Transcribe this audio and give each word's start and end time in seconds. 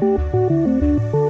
Música 0.00 1.23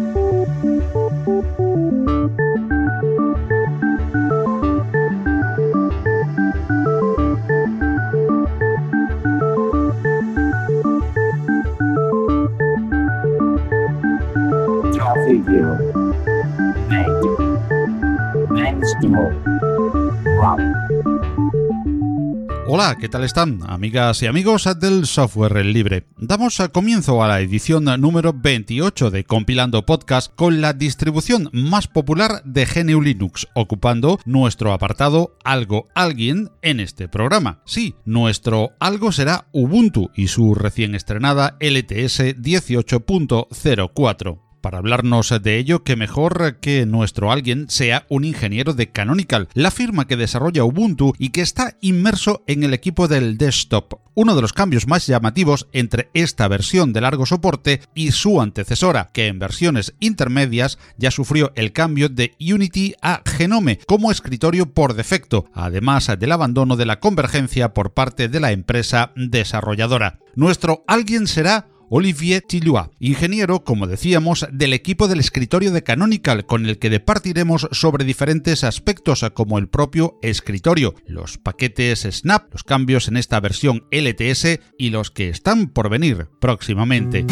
Hola, 22.84 22.98
¿qué 23.00 23.08
tal 23.08 23.24
están, 23.24 23.60
amigas 23.66 24.22
y 24.22 24.26
amigos 24.26 24.68
del 24.78 25.06
software 25.06 25.64
libre? 25.64 26.04
Damos 26.18 26.58
comienzo 26.70 27.22
a 27.22 27.28
la 27.28 27.40
edición 27.40 27.86
número 27.98 28.34
28 28.34 29.10
de 29.10 29.24
Compilando 29.24 29.86
Podcast 29.86 30.34
con 30.34 30.60
la 30.60 30.74
distribución 30.74 31.48
más 31.50 31.88
popular 31.88 32.42
de 32.44 32.66
GNU 32.66 33.00
Linux, 33.00 33.48
ocupando 33.54 34.18
nuestro 34.26 34.74
apartado 34.74 35.38
Algo 35.44 35.88
Alguien 35.94 36.50
en 36.60 36.78
este 36.78 37.08
programa. 37.08 37.62
Sí, 37.64 37.94
nuestro 38.04 38.72
algo 38.80 39.12
será 39.12 39.46
Ubuntu 39.52 40.10
y 40.14 40.28
su 40.28 40.54
recién 40.54 40.94
estrenada 40.94 41.56
LTS 41.60 42.36
18.04 42.36 44.43
para 44.64 44.78
hablarnos 44.78 45.28
de 45.42 45.58
ello, 45.58 45.84
que 45.84 45.94
mejor 45.94 46.56
que 46.62 46.86
nuestro 46.86 47.30
alguien 47.30 47.66
sea 47.68 48.06
un 48.08 48.24
ingeniero 48.24 48.72
de 48.72 48.90
Canonical, 48.90 49.50
la 49.52 49.70
firma 49.70 50.06
que 50.06 50.16
desarrolla 50.16 50.64
Ubuntu 50.64 51.12
y 51.18 51.28
que 51.28 51.42
está 51.42 51.76
inmerso 51.82 52.42
en 52.46 52.64
el 52.64 52.72
equipo 52.72 53.06
del 53.06 53.36
desktop. 53.36 54.00
Uno 54.14 54.34
de 54.34 54.40
los 54.40 54.54
cambios 54.54 54.86
más 54.86 55.06
llamativos 55.06 55.68
entre 55.72 56.08
esta 56.14 56.48
versión 56.48 56.94
de 56.94 57.02
largo 57.02 57.26
soporte 57.26 57.82
y 57.94 58.12
su 58.12 58.40
antecesora, 58.40 59.10
que 59.12 59.26
en 59.26 59.38
versiones 59.38 59.92
intermedias 60.00 60.78
ya 60.96 61.10
sufrió 61.10 61.52
el 61.56 61.72
cambio 61.72 62.08
de 62.08 62.34
Unity 62.40 62.94
a 63.02 63.20
Genome 63.26 63.80
como 63.86 64.10
escritorio 64.10 64.72
por 64.72 64.94
defecto, 64.94 65.44
además 65.52 66.10
del 66.18 66.32
abandono 66.32 66.76
de 66.76 66.86
la 66.86 67.00
convergencia 67.00 67.74
por 67.74 67.92
parte 67.92 68.28
de 68.28 68.40
la 68.40 68.52
empresa 68.52 69.12
desarrolladora. 69.14 70.20
Nuestro 70.36 70.84
alguien 70.86 71.26
será 71.26 71.68
Olivier 71.96 72.42
Tillois, 72.42 72.88
ingeniero, 72.98 73.62
como 73.62 73.86
decíamos, 73.86 74.48
del 74.50 74.72
equipo 74.72 75.06
del 75.06 75.20
escritorio 75.20 75.70
de 75.70 75.84
Canonical, 75.84 76.44
con 76.44 76.66
el 76.66 76.80
que 76.80 76.90
departiremos 76.90 77.68
sobre 77.70 78.04
diferentes 78.04 78.64
aspectos 78.64 79.24
como 79.32 79.58
el 79.58 79.68
propio 79.68 80.18
escritorio, 80.20 80.96
los 81.06 81.38
paquetes 81.38 82.00
Snap, 82.00 82.52
los 82.52 82.64
cambios 82.64 83.06
en 83.06 83.16
esta 83.16 83.38
versión 83.38 83.86
LTS 83.92 84.58
y 84.76 84.90
los 84.90 85.12
que 85.12 85.28
están 85.28 85.68
por 85.68 85.88
venir 85.88 86.26
próximamente. 86.40 87.24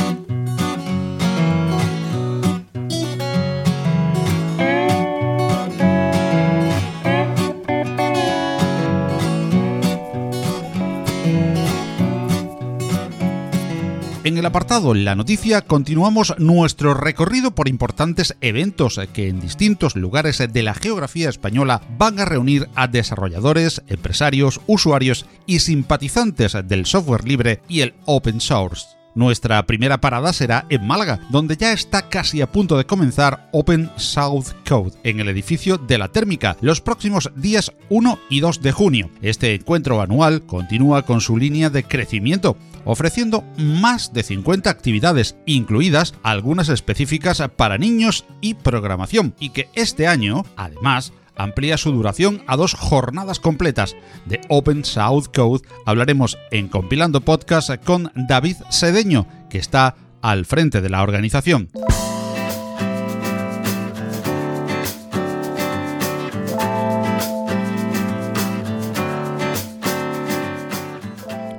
El 14.43 14.47
apartado 14.47 14.93
La 14.93 15.15
Noticia 15.15 15.61
continuamos 15.61 16.35
nuestro 16.37 16.95
recorrido 16.95 17.55
por 17.55 17.69
importantes 17.69 18.37
eventos 18.41 19.01
que 19.13 19.29
en 19.29 19.39
distintos 19.41 19.95
lugares 19.95 20.43
de 20.53 20.63
la 20.65 20.75
geografía 20.75 21.29
española 21.29 21.81
van 21.97 22.19
a 22.19 22.25
reunir 22.25 22.69
a 22.75 22.89
desarrolladores, 22.89 23.83
empresarios, 23.87 24.61
usuarios 24.67 25.27
y 25.47 25.61
simpatizantes 25.61 26.57
del 26.65 26.87
software 26.87 27.25
libre 27.25 27.61
y 27.69 27.83
el 27.83 27.95
open 28.05 28.41
source. 28.41 29.02
Nuestra 29.15 29.65
primera 29.67 30.01
parada 30.01 30.33
será 30.33 30.65
en 30.71 30.87
Málaga, 30.87 31.21
donde 31.31 31.57
ya 31.57 31.73
está 31.73 32.09
casi 32.09 32.41
a 32.41 32.51
punto 32.51 32.79
de 32.79 32.87
comenzar 32.87 33.49
Open 33.53 33.91
South 33.97 34.47
Code 34.67 34.93
en 35.05 35.21
el 35.21 35.29
edificio 35.29 35.77
de 35.77 35.99
la 35.99 36.09
térmica 36.09 36.57
los 36.63 36.81
próximos 36.81 37.31
días 37.37 37.73
1 37.91 38.19
y 38.31 38.41
2 38.41 38.63
de 38.63 38.73
junio. 38.73 39.11
Este 39.21 39.55
encuentro 39.55 40.01
anual 40.01 40.47
continúa 40.47 41.03
con 41.03 41.21
su 41.21 41.37
línea 41.37 41.69
de 41.69 41.85
crecimiento, 41.85 42.57
ofreciendo 42.85 43.45
más 43.59 44.15
de 44.15 44.23
50 44.23 44.71
actividades, 44.71 45.37
incluidas 45.45 46.15
algunas 46.23 46.71
específicas 46.71 47.43
para 47.57 47.77
niños 47.77 48.25
y 48.41 48.55
programación, 48.55 49.35
y 49.39 49.51
que 49.51 49.69
este 49.75 50.07
año, 50.07 50.45
además, 50.57 51.13
amplía 51.37 51.77
su 51.77 51.93
duración 51.93 52.43
a 52.47 52.57
dos 52.57 52.75
jornadas 52.75 53.41
completas. 53.41 53.97
De 54.27 54.41
Open 54.49 54.85
South 54.85 55.27
Code 55.35 55.63
hablaremos 55.87 56.39
en 56.51 56.69
Compilando 56.69 57.21
Podcast 57.21 57.71
con 57.85 58.13
David 58.15 58.57
Sedeño, 58.71 59.27
que 59.51 59.59
está 59.59 59.97
al 60.21 60.45
frente 60.45 60.81
de 60.81 60.91
la 60.91 61.03
organización. 61.03 61.69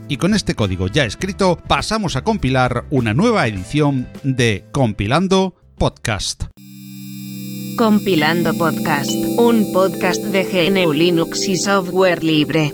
Y 0.07 0.17
con 0.17 0.33
este 0.33 0.55
código 0.55 0.87
ya 0.87 1.05
escrito 1.05 1.57
pasamos 1.67 2.15
a 2.15 2.23
compilar 2.23 2.85
una 2.89 3.13
nueva 3.13 3.47
edición 3.47 4.07
de 4.23 4.65
Compilando 4.71 5.55
Podcast. 5.77 6.43
Compilando 7.77 8.53
Podcast, 8.53 9.11
un 9.37 9.71
podcast 9.71 10.21
de 10.25 10.43
GNU 10.43 10.91
Linux 10.91 11.47
y 11.47 11.55
software 11.55 12.23
libre. 12.23 12.71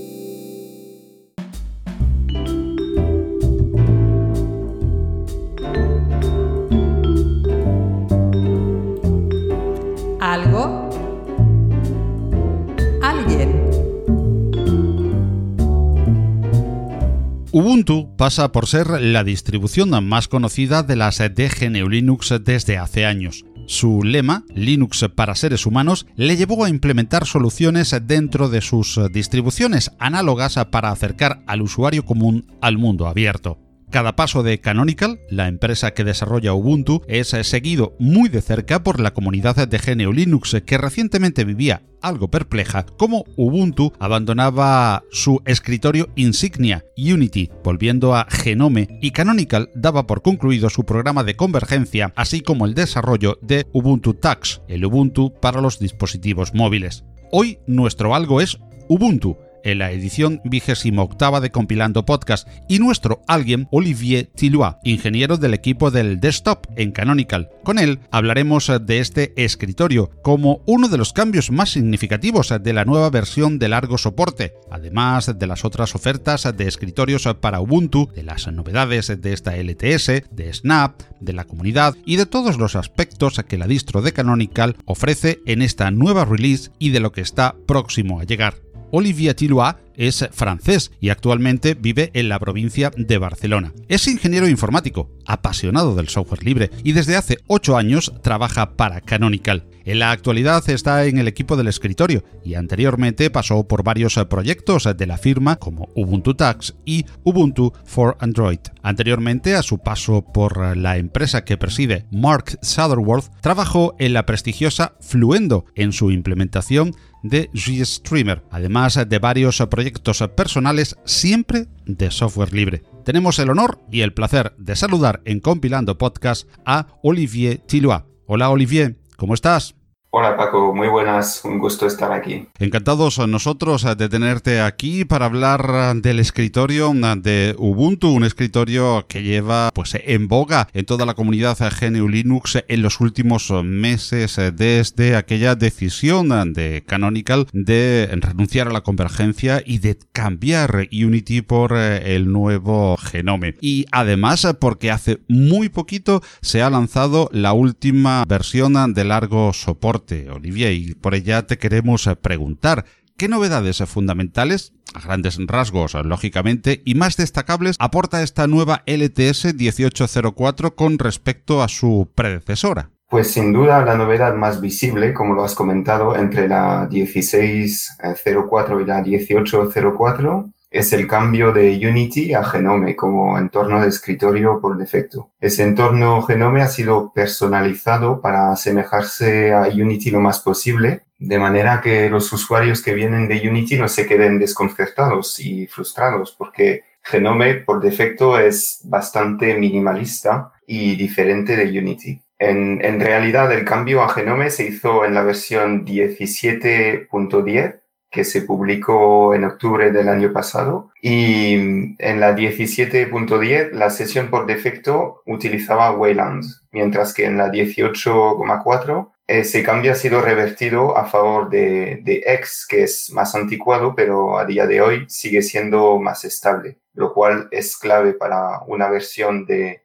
Ubuntu 17.57 18.16
pasa 18.18 18.51
por 18.51 18.68
ser 18.68 19.01
la 19.01 19.23
distribución 19.23 19.90
más 20.07 20.28
conocida 20.28 20.84
de 20.84 20.95
las 20.95 21.18
de 21.18 21.50
GNU 21.50 21.90
Linux 21.90 22.35
desde 22.45 22.78
hace 22.78 23.03
años. 23.07 23.45
Su 23.66 24.03
lema, 24.03 24.44
Linux 24.53 25.07
para 25.16 25.34
seres 25.34 25.66
humanos, 25.66 26.06
le 26.16 26.38
llevó 26.38 26.66
a 26.66 26.69
implementar 26.69 27.25
soluciones 27.25 28.00
dentro 28.03 28.50
de 28.50 28.62
sus 28.62 29.00
distribuciones 29.12 29.89
análogas 29.98 30.59
para 30.69 30.92
acercar 30.92 31.42
al 31.48 31.63
usuario 31.63 32.06
común 32.06 32.45
al 32.62 32.77
mundo 32.77 33.07
abierto. 33.07 33.57
Cada 33.89 34.18
paso 34.18 34.44
de 34.44 34.60
Canonical, 34.60 35.22
la 35.30 35.48
empresa 35.48 35.92
que 35.92 36.04
desarrolla 36.04 36.54
Ubuntu, 36.54 37.04
es 37.07 37.30
seguido 37.30 37.95
muy 38.00 38.28
de 38.28 38.42
cerca 38.42 38.84
por 38.84 39.00
la 39.00 39.13
comunidad 39.13 39.66
de 39.66 39.78
GNU 39.78 40.12
Linux 40.12 40.57
que 40.66 40.78
recientemente 40.78 41.45
vivía 41.45 41.84
algo 42.01 42.28
perpleja 42.28 42.86
cómo 42.98 43.24
Ubuntu 43.38 43.94
abandonaba 43.98 45.04
su 45.10 45.42
escritorio 45.45 46.10
insignia 46.16 46.84
Unity, 46.98 47.50
volviendo 47.63 48.13
a 48.13 48.28
Genome, 48.30 49.00
y 49.01 49.12
Canonical 49.12 49.69
daba 49.74 50.06
por 50.06 50.22
concluido 50.22 50.69
su 50.69 50.84
programa 50.84 51.24
de 51.24 51.38
convergencia, 51.38 52.12
así 52.18 52.42
como 52.42 52.66
el 52.66 52.74
desarrollo 52.74 53.39
de 53.42 53.68
Ubuntu 53.72 54.16
Tax, 54.16 54.62
el 54.68 54.86
Ubuntu 54.86 55.34
para 55.39 55.62
los 55.62 55.80
dispositivos 55.80 56.54
móviles. 56.54 57.06
Hoy 57.31 57.60
nuestro 57.68 58.16
algo 58.16 58.42
es 58.42 58.60
Ubuntu, 58.89 59.38
en 59.68 59.80
la 59.80 59.92
edición 59.92 60.40
vigésima 60.46 61.04
octava 61.04 61.42
de 61.42 61.52
Compilando 61.52 62.06
Podcast 62.06 62.48
y 62.69 62.80
nuestro 62.80 63.22
alguien 63.28 63.68
Olivier 63.69 64.30
Tillois, 64.34 64.75
ingeniero 64.84 65.38
del 65.38 65.54
equipo 65.54 65.92
del 65.92 66.22
desktop 66.22 66.66
en 66.78 66.92
Canonical. 66.92 67.50
Con 67.64 67.78
él 67.78 68.00
hablaremos 68.10 68.72
de 68.81 69.00
este 69.00 69.34
escritorio 69.36 70.10
como 70.24 70.62
uno 70.66 70.88
de 70.88 70.98
los 70.98 71.12
cambios 71.12 71.52
más 71.52 71.72
significativos 71.72 72.54
de 72.62 72.74
la 72.74 72.86
nueva 72.86 73.10
versión 73.10 73.60
de 73.60 73.68
largo 73.68 73.98
soporte, 73.98 74.54
además 74.72 75.38
de 75.38 75.48
las 75.48 75.66
otras 75.66 75.96
ofertas 75.96 76.48
de 76.56 76.68
escritorios 76.68 77.28
para 77.42 77.60
Ubuntu, 77.60 78.10
de 78.16 78.24
las 78.24 78.48
novedades 78.48 79.22
de 79.22 79.34
esta 79.34 79.58
LTS, 79.58 80.24
de 80.31 80.54
Snap, 80.54 81.02
de 81.20 81.34
la 81.34 81.44
comunidad 81.44 81.96
y 82.06 82.16
de 82.16 82.25
todos 82.25 82.58
los 82.58 82.78
aspectos 82.78 83.42
que 83.48 83.58
la 83.58 83.68
distro 83.68 84.02
de 84.02 84.13
Canonical 84.13 84.78
ofrece 84.86 85.40
en 85.46 85.62
esta 85.62 85.92
nueva 85.92 86.24
release 86.24 86.72
y 86.80 86.92
de 86.92 87.02
lo 87.02 87.12
que 87.12 87.22
está 87.22 87.56
próximo 87.66 88.22
a 88.22 88.24
llegar. 88.24 88.67
Olivier 88.92 89.34
Tillois 89.34 89.75
es 89.98 90.30
francés 90.31 90.92
y 91.01 91.10
actualmente 91.10 91.74
vive 91.74 92.12
en 92.13 92.30
la 92.30 92.39
provincia 92.39 92.92
de 92.95 93.18
Barcelona. 93.18 93.74
Es 93.88 94.07
ingeniero 94.07 94.48
informático, 94.48 95.10
apasionado 95.25 95.95
del 95.95 96.07
software 96.07 96.44
libre 96.44 96.69
y 96.84 96.94
desde 96.94 97.16
hace 97.16 97.39
8 97.48 97.78
años 97.78 98.13
trabaja 98.22 98.78
para 98.78 99.01
Canonical. 99.01 99.66
En 99.86 100.00
la 100.00 100.12
actualidad 100.12 100.69
está 100.69 101.06
en 101.06 101.18
el 101.18 101.30
equipo 101.30 101.56
del 101.56 101.69
escritorio 101.69 102.24
y 102.44 102.56
anteriormente 102.56 103.30
pasó 103.30 103.68
por 103.68 103.84
varios 103.84 104.16
proyectos 104.30 104.88
de 104.95 105.07
la 105.07 105.18
firma 105.18 105.56
como 105.56 105.89
Ubuntu 105.95 106.36
Tax 106.36 106.75
y 106.86 107.06
Ubuntu 107.24 107.72
for 107.86 108.18
Android. 108.19 108.60
Anteriormente 108.84 109.56
a 109.56 109.63
su 109.63 109.80
paso 109.80 110.22
por 110.22 110.75
la 110.78 110.98
empresa 110.98 111.45
que 111.45 111.57
preside 111.57 112.06
Mark 112.12 112.60
Sutherworth, 112.62 113.31
trabajó 113.42 113.95
en 113.98 114.13
la 114.13 114.25
prestigiosa 114.25 114.95
Fluendo 115.00 115.66
en 115.75 115.94
su 115.94 116.12
implementación 116.12 116.94
de 117.29 117.50
GStreamer, 117.53 118.44
además 118.51 119.00
de 119.07 119.19
varios 119.19 119.63
proyectos 119.69 120.24
personales 120.35 120.95
siempre 121.06 121.68
de 121.85 122.12
software 122.12 122.53
libre. 122.53 122.83
Tenemos 123.06 123.39
el 123.39 123.50
honor 123.50 123.79
y 123.91 124.01
el 124.01 124.13
placer 124.13 124.53
de 124.57 124.75
saludar 124.75 125.21
en 125.25 125.39
Compilando 125.39 125.97
Podcast 125.97 126.50
a 126.65 126.88
Olivier 127.03 127.59
Tillois. 127.59 128.03
Hola 128.25 128.50
Olivier, 128.50 128.97
¿cómo 129.15 129.33
estás? 129.33 129.76
Hola 130.09 130.38
Paco, 130.38 130.74
muy 130.74 130.88
buenas, 130.88 131.42
un 131.44 131.59
gusto 131.59 131.86
estar 131.86 132.13
aquí. 132.13 132.48
Encantados 132.59 133.19
nosotros 133.27 133.86
de 133.98 134.07
tenerte 134.07 134.62
aquí 134.62 135.04
para 135.04 135.25
hablar 135.25 135.98
del 135.98 136.19
escritorio 136.19 136.94
de 136.94 137.54
Ubuntu, 137.57 138.12
un 138.12 138.24
escritorio 138.24 139.06
que 139.09 139.21
lleva 139.21 139.69
pues 139.74 139.98
en 140.01 140.30
boga 140.30 140.69
en 140.74 140.86
toda 140.86 141.06
la 141.06 141.13
comunidad 141.13 141.57
GNU 141.59 142.07
Linux 142.07 142.57
en 142.69 142.81
los 142.81 143.01
últimos 143.01 143.51
meses 143.65 144.39
desde 144.56 145.18
aquella 145.18 145.56
decisión 145.56 146.53
de 146.53 146.86
Canonical 146.88 147.48
de 147.51 148.07
renunciar 148.21 148.69
a 148.69 148.71
la 148.71 148.81
convergencia 148.81 149.62
y 149.65 149.80
de 149.80 150.00
cambiar 150.13 150.88
Unity 150.89 151.42
por 151.42 151.74
el 151.75 152.31
nuevo 152.31 152.95
Genome. 152.95 153.56
Y 153.60 153.86
además 153.92 154.48
porque 154.62 154.89
hace 154.89 155.19
muy 155.27 155.68
poquito 155.68 156.21
se 156.42 156.62
ha 156.62 156.69
lanzado 156.69 157.30
la 157.33 157.51
última 157.51 158.24
versión 158.25 158.94
de 158.94 159.03
largo 159.03 159.51
soporte 159.51 160.06
Olivier, 160.31 160.74
y 160.74 160.95
por 160.95 161.15
ella 161.15 161.45
te 161.45 161.57
queremos 161.57 162.09
preguntar, 162.21 162.86
¿qué 163.18 163.27
novedades 163.27 163.83
fundamentales, 163.86 164.74
a 164.94 165.01
grandes 165.01 165.38
rasgos, 165.45 165.94
lógicamente, 165.94 166.81
y 166.86 166.95
más 166.95 167.18
destacables 167.18 167.75
aporta 167.80 168.24
esta 168.24 168.48
nueva 168.48 168.83
LTS 168.86 169.54
1804 169.56 170.75
con 170.75 170.98
respecto 170.98 171.62
a 171.62 171.68
su 171.68 172.09
predecesora? 172.15 172.92
Pues 173.09 173.31
sin 173.31 173.54
duda 173.54 173.86
la 173.86 173.95
novedad 173.95 174.33
más 174.36 174.59
visible, 174.59 175.13
como 175.13 175.33
lo 175.33 175.45
has 175.45 175.56
comentado, 175.56 176.15
entre 176.18 176.48
la 176.50 176.89
1604 176.92 178.81
y 178.81 178.86
la 178.86 179.01
1804 179.01 180.50
es 180.69 180.94
el 180.94 181.08
cambio 181.08 181.52
de 181.52 181.80
Unity 181.88 182.34
a 182.34 182.44
Genome 182.44 182.96
como 182.96 183.38
entorno 183.38 183.81
de 183.81 183.88
escritorio 183.88 184.60
por 184.62 184.78
defecto. 184.78 185.31
Ese 185.40 185.64
entorno 185.64 186.22
Genome 186.24 186.62
ha 186.62 186.68
sido 186.68 187.12
personalizado 187.14 188.22
para 188.22 188.52
asemejarse 188.52 189.54
a 189.54 189.62
Unity 189.64 190.12
lo 190.12 190.19
más 190.19 190.40
posible, 190.40 191.04
de 191.19 191.40
manera 191.40 191.81
que 191.81 192.10
los 192.10 192.31
usuarios 192.34 192.81
que 192.81 192.94
vienen 192.94 193.28
de 193.28 193.50
Unity 193.50 193.78
no 193.78 193.88
se 193.88 194.06
queden 194.06 194.40
desconcertados 194.40 195.40
y 195.40 195.68
frustrados, 195.68 196.36
porque 196.38 196.84
Genome 197.02 197.56
por 197.56 197.81
defecto 197.81 198.38
es 198.38 198.81
bastante 198.84 199.56
minimalista 199.56 200.52
y 200.68 200.96
diferente 200.96 201.56
de 201.56 201.80
Unity. 201.80 202.22
En, 202.40 202.84
en 202.84 203.00
realidad 203.00 203.52
el 203.52 203.63
cambio 203.66 204.04
a 204.04 204.10
Genome 204.10 204.52
se 204.52 204.68
hizo 204.68 205.06
en 205.06 205.13
la 205.13 205.24
versión 205.24 205.86
17.10 205.86 207.80
que 208.09 208.24
se 208.24 208.42
publicó 208.42 209.33
en 209.33 209.44
octubre 209.44 209.92
del 209.92 210.09
año 210.09 210.31
pasado. 210.31 210.92
Y 211.01 211.54
en 211.54 212.19
la 212.19 212.36
17.10 212.36 213.71
la 213.71 213.89
sesión 213.89 214.30
por 214.30 214.45
defecto 214.45 215.21
utilizaba 215.25 215.92
Wayland, 215.92 216.44
mientras 216.71 217.13
que 217.13 217.25
en 217.25 217.38
la 217.38 217.50
18.4 217.50 219.12
ese 219.27 219.62
cambio 219.62 219.92
ha 219.92 219.95
sido 219.95 220.21
revertido 220.21 220.98
a 220.98 221.06
favor 221.06 221.50
de, 221.50 222.00
de 222.01 222.24
X, 222.25 222.65
que 222.68 222.83
es 222.83 223.12
más 223.12 223.36
anticuado, 223.36 223.94
pero 223.94 224.39
a 224.39 224.45
día 224.45 224.65
de 224.65 224.80
hoy 224.80 225.06
sigue 225.10 225.42
siendo 225.42 226.00
más 226.00 226.24
estable, 226.24 226.80
lo 226.94 227.13
cual 227.13 227.50
es 227.51 227.75
clave 227.75 228.13
para 228.13 228.62
una 228.68 228.89
versión 228.89 229.45
de, 229.45 229.83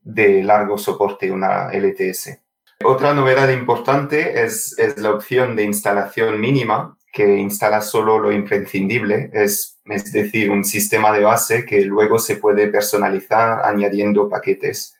de 0.00 0.42
largo 0.42 0.76
soporte, 0.76 1.30
una 1.30 1.70
LTS. 1.72 2.40
Otra 2.82 3.14
novedad 3.14 3.50
importante 3.50 4.42
es, 4.42 4.76
es 4.78 4.96
la 4.98 5.12
opción 5.12 5.54
de 5.54 5.64
instalación 5.64 6.40
mínima, 6.40 6.96
que 7.12 7.38
instala 7.38 7.80
solo 7.80 8.18
lo 8.18 8.32
imprescindible, 8.32 9.30
es, 9.32 9.80
es 9.84 10.12
decir, 10.12 10.50
un 10.50 10.64
sistema 10.64 11.12
de 11.12 11.24
base 11.24 11.64
que 11.64 11.82
luego 11.82 12.18
se 12.18 12.36
puede 12.36 12.68
personalizar 12.68 13.62
añadiendo 13.64 14.28
paquetes. 14.28 14.96